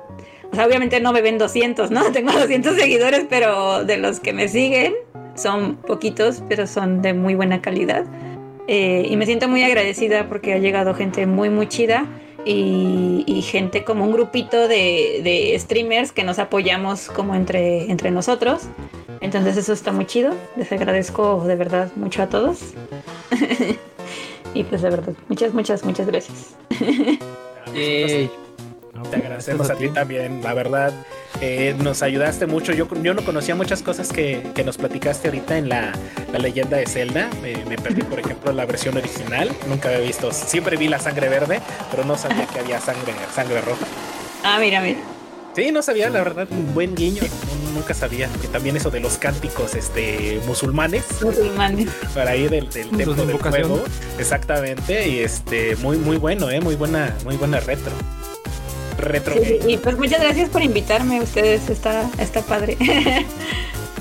[0.58, 2.04] obviamente no me ven 200, ¿no?
[2.12, 4.94] Tengo 200 seguidores, pero de los que me siguen
[5.34, 8.04] son poquitos, pero son de muy buena calidad.
[8.66, 12.06] Eh, y me siento muy agradecida porque ha llegado gente muy, muy chida
[12.44, 18.10] y, y gente como un grupito de, de streamers que nos apoyamos como entre, entre
[18.10, 18.62] nosotros.
[19.20, 20.34] Entonces eso está muy chido.
[20.56, 22.74] Les agradezco de verdad mucho a todos.
[24.54, 26.56] y pues de verdad, muchas, muchas, muchas gracias.
[29.10, 30.92] Te agradecemos a ti también, la verdad.
[31.40, 32.72] Eh, nos ayudaste mucho.
[32.72, 35.92] Yo, yo no conocía muchas cosas que, que nos platicaste ahorita en la,
[36.32, 37.28] la leyenda de Zelda.
[37.42, 39.50] Me, me perdí, por ejemplo, la versión original.
[39.68, 40.32] Nunca había visto.
[40.32, 41.60] Siempre vi la sangre verde,
[41.90, 43.84] pero no sabía que había sangre, sangre roja.
[44.42, 45.00] Ah, mira, mira.
[45.54, 47.22] Sí, no sabía, la verdad, un buen guiño.
[47.74, 51.88] Nunca sabía que también eso de los cánticos este, musulmanes Musulmanes.
[52.14, 53.84] para ahí del, del templo del juego.
[54.18, 57.92] Exactamente, y este, muy, muy bueno, eh, muy buena, muy buena retro.
[58.98, 61.20] Retro Sí, y pues muchas gracias por invitarme.
[61.20, 62.76] Ustedes está, está padre.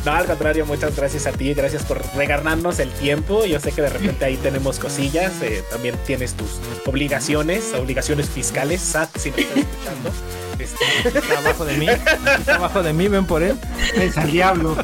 [0.06, 3.46] No, al contrario, muchas gracias a ti, gracias por regalarnos el tiempo.
[3.46, 8.82] Yo sé que de repente ahí tenemos cosillas, eh, también tienes tus obligaciones, obligaciones fiscales,
[8.82, 10.12] SAT, si me estás escuchando.
[10.60, 11.88] Este, Está abajo de mí.
[11.88, 13.58] Está abajo de mí, ven por él.
[13.96, 14.76] Es al diablo.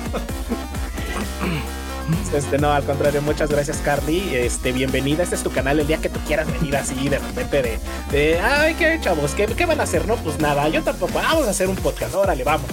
[2.34, 4.36] Este, no, al contrario, muchas gracias, Carly.
[4.36, 5.24] Este, bienvenida.
[5.24, 7.80] Este es tu canal el día que tú quieras venir así de repente de,
[8.12, 10.08] de ay, qué chavos, ¿qué, qué van a hacer?
[10.08, 11.14] No, pues nada, yo tampoco.
[11.14, 12.70] Vamos a hacer un podcast, órale, vamos.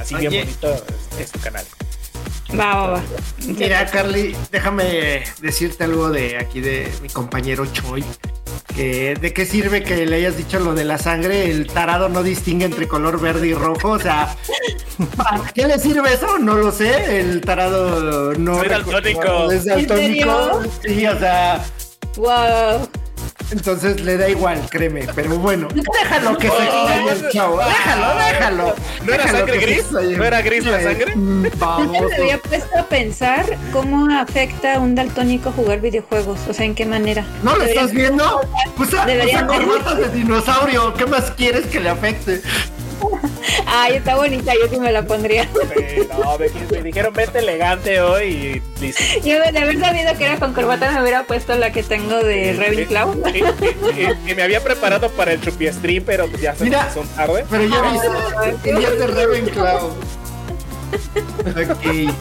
[0.00, 1.64] Así bien bonito es, es tu canal.
[2.58, 3.02] Va, va, va.
[3.46, 8.04] Mira, Carly, déjame decirte algo de aquí de mi compañero Choi.
[8.74, 11.50] Que, ¿De qué sirve que le hayas dicho lo de la sangre?
[11.50, 13.90] El tarado no distingue entre color verde y rojo.
[13.90, 14.36] O sea,
[15.16, 16.38] ¿para qué le sirve eso?
[16.38, 17.20] No lo sé.
[17.20, 18.58] El tarado no.
[18.58, 19.50] Soy daltónico.
[19.50, 20.60] Es ¿En daltónico.
[20.82, 21.64] Sí, o sea.
[22.16, 22.88] Wow.
[23.50, 25.06] Entonces le da igual, créeme.
[25.14, 27.58] Pero bueno, déjalo que se explaye el chavo.
[27.58, 28.74] Déjalo, déjalo.
[29.04, 29.90] ¿No era sangre gris?
[29.90, 31.16] ¿No era gris la sangre?
[31.16, 32.02] Mm, Nunca Vamos.
[32.10, 36.38] me había puesto a pensar cómo afecta a un daltónico jugar videojuegos.
[36.48, 37.24] O sea, en qué manera.
[37.42, 38.40] ¿No lo estás viendo?
[38.78, 40.94] Usa, usa corbatas de dinosaurio.
[40.94, 42.42] ¿Qué más quieres que le afecte?
[43.66, 45.46] Ay, está bonita, yo sí me la pondría.
[46.18, 49.02] No, me, me dijeron vete elegante hoy y listo.
[49.24, 52.52] Yo de haber sabido que era con corbata me hubiera puesto la que tengo de
[52.54, 53.14] Ravenclaw.
[53.34, 53.44] Y, y-
[54.26, 56.92] y- y me había preparado para el chupi stream, pero ya se Mira.
[56.92, 57.44] son tarde.
[57.50, 59.86] Pero ya viste, días de Ravenclaw.
[61.46, 62.12] Ok.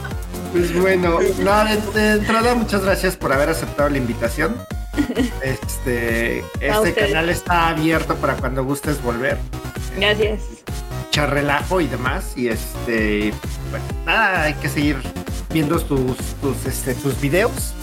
[0.51, 4.55] Pues bueno, no, de, de entrada, muchas gracias por haber aceptado la invitación.
[5.41, 9.37] Este, este canal está abierto para cuando gustes volver.
[9.97, 10.39] Gracias.
[11.09, 12.33] Echar relajo y demás.
[12.35, 13.33] Y este,
[13.71, 14.97] bueno, nada, hay que seguir
[15.51, 17.73] viendo tus, tus, este, tus videos,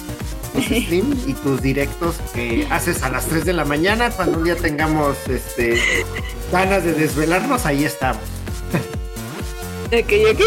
[0.55, 4.11] tus streams y tus directos que haces a las 3 de la mañana.
[4.11, 5.81] Cuando un día tengamos este,
[6.53, 8.23] ganas de desvelarnos, ahí estamos.
[9.87, 10.41] Ok, ok.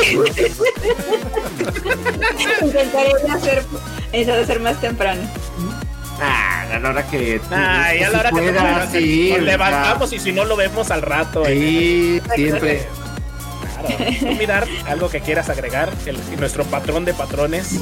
[2.61, 3.63] Intentaré hacer
[4.11, 5.21] eso de hacer más temprano.
[6.21, 8.41] Ah, a la hora que Ah, a la hora que
[8.91, 11.43] te sí, nos levantamos y si no lo vemos al rato.
[11.45, 12.21] sea, eh.
[12.35, 12.87] Sí, siempre.
[13.85, 14.35] Claro.
[14.37, 17.79] Mirar algo que quieras agregar, el, nuestro patrón de patrones.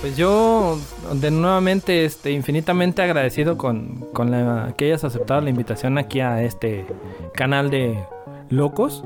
[0.00, 0.78] Pues yo,
[1.12, 6.42] de nuevamente, este, infinitamente agradecido con, con la, que hayas aceptado la invitación aquí a
[6.44, 6.86] este
[7.34, 7.98] canal de
[8.48, 9.02] locos.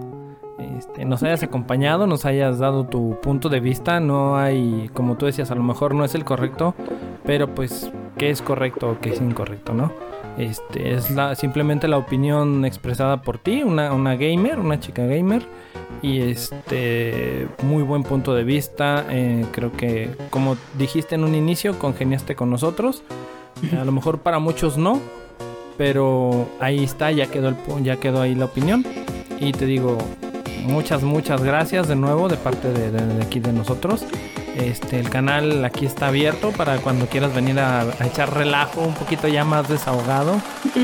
[0.78, 4.00] Este, nos hayas acompañado, nos hayas dado tu punto de vista.
[4.00, 6.74] No hay, como tú decías, a lo mejor no es el correcto,
[7.24, 9.92] pero pues, ¿qué es correcto o qué es incorrecto, no?
[10.38, 15.46] Este, es simplemente la opinión expresada por ti, una, gamer, una chica gamer.
[16.02, 19.06] Y este, muy buen punto de vista.
[19.10, 23.02] eh, creo que, como dijiste en un inicio, congeniaste con nosotros.
[23.80, 25.00] A lo mejor para muchos no,
[25.78, 28.84] pero ahí está, ya quedó, el, ya quedó ahí la opinión.
[29.38, 29.96] Y te digo,
[30.64, 34.04] muchas, muchas gracias de nuevo de parte de aquí de nosotros.
[34.56, 38.94] Este, el canal aquí está abierto para cuando quieras venir a, a echar relajo un
[38.94, 40.40] poquito ya más desahogado.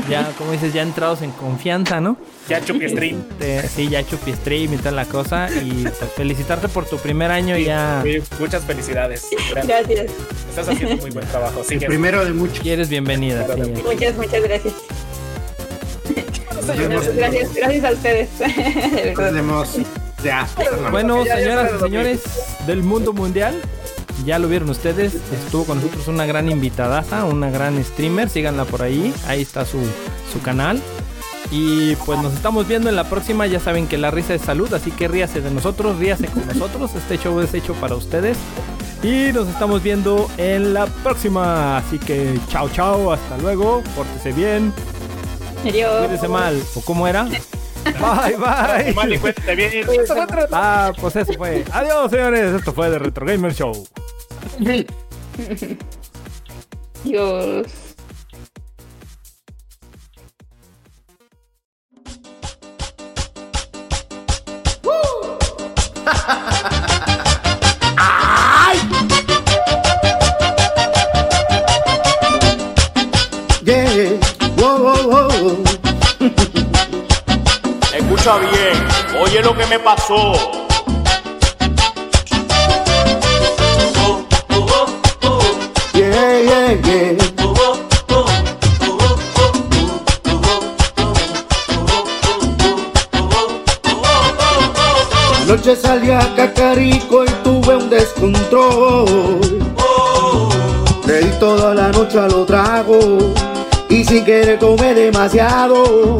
[0.09, 2.17] Ya, como dices, ya entrados en confianza, ¿no?
[2.49, 3.23] Ya chupi stream.
[3.39, 5.49] Este, sí, ya chupi stream y toda la cosa.
[5.49, 8.01] Y pues, felicitarte por tu primer año ya.
[8.03, 9.25] Sí, muchas felicidades.
[9.51, 9.87] Gracias.
[9.87, 10.11] Gracias.
[10.49, 11.59] Estás haciendo muy buen trabajo.
[11.61, 11.87] El Sigue.
[11.87, 12.65] primero de muchos.
[12.65, 13.47] Y eres bienvenida.
[13.55, 13.61] sí.
[13.85, 14.73] Muchas, muchas gracias.
[16.55, 17.15] Nos vemos.
[17.15, 18.29] Gracias, gracias a ustedes.
[18.39, 19.77] De Nos vemos.
[20.23, 20.47] Ya.
[20.91, 22.21] Bueno, señoras y señores
[22.67, 23.59] del mundo mundial,
[24.25, 25.15] ya lo vieron ustedes.
[25.15, 28.29] Estuvo con nosotros una gran invitadaza, una gran streamer.
[28.29, 29.13] Síganla por ahí.
[29.27, 29.79] Ahí está su,
[30.31, 30.81] su canal.
[31.49, 33.47] Y pues nos estamos viendo en la próxima.
[33.47, 36.91] Ya saben que la risa es salud, así que ríase de nosotros, ríase con nosotros.
[36.95, 38.37] Este show es hecho para ustedes.
[39.03, 41.77] Y nos estamos viendo en la próxima.
[41.77, 43.81] Así que chao, chao, hasta luego.
[43.95, 44.71] Pórtese bien,
[45.67, 46.05] Adiós.
[46.05, 46.61] cuídese mal.
[46.75, 47.27] ¿O cómo era?
[47.83, 48.93] Bye, bye.
[48.93, 49.71] Vale, cuéntate bien.
[50.51, 51.63] Ah, pues eso fue.
[51.71, 52.55] Adiós, señores.
[52.55, 53.87] Esto fue The Retro Gamer Show.
[57.03, 57.90] Adiós.
[79.19, 80.33] Oye lo que me pasó.
[85.93, 87.17] Yeah, yeah.
[95.41, 99.31] Anoche salí a Cacarico y tuve un descontrol.
[101.39, 102.99] Toda la noche a lo trago
[103.89, 106.19] y sin querer tomé demasiado.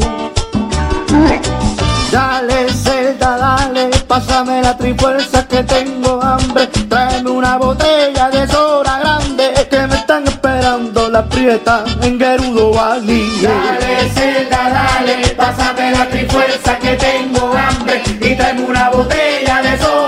[2.12, 6.68] Dale, Zelda, dale, pásame la trifuerza que tengo hambre.
[6.90, 13.42] Tráeme una botella de soda grande que me están esperando la prieta en Gerudo Valley.
[13.42, 18.02] Dale, Zelda, dale, pásame la trifuerza que tengo hambre.
[18.20, 20.01] Y tráeme una botella de soda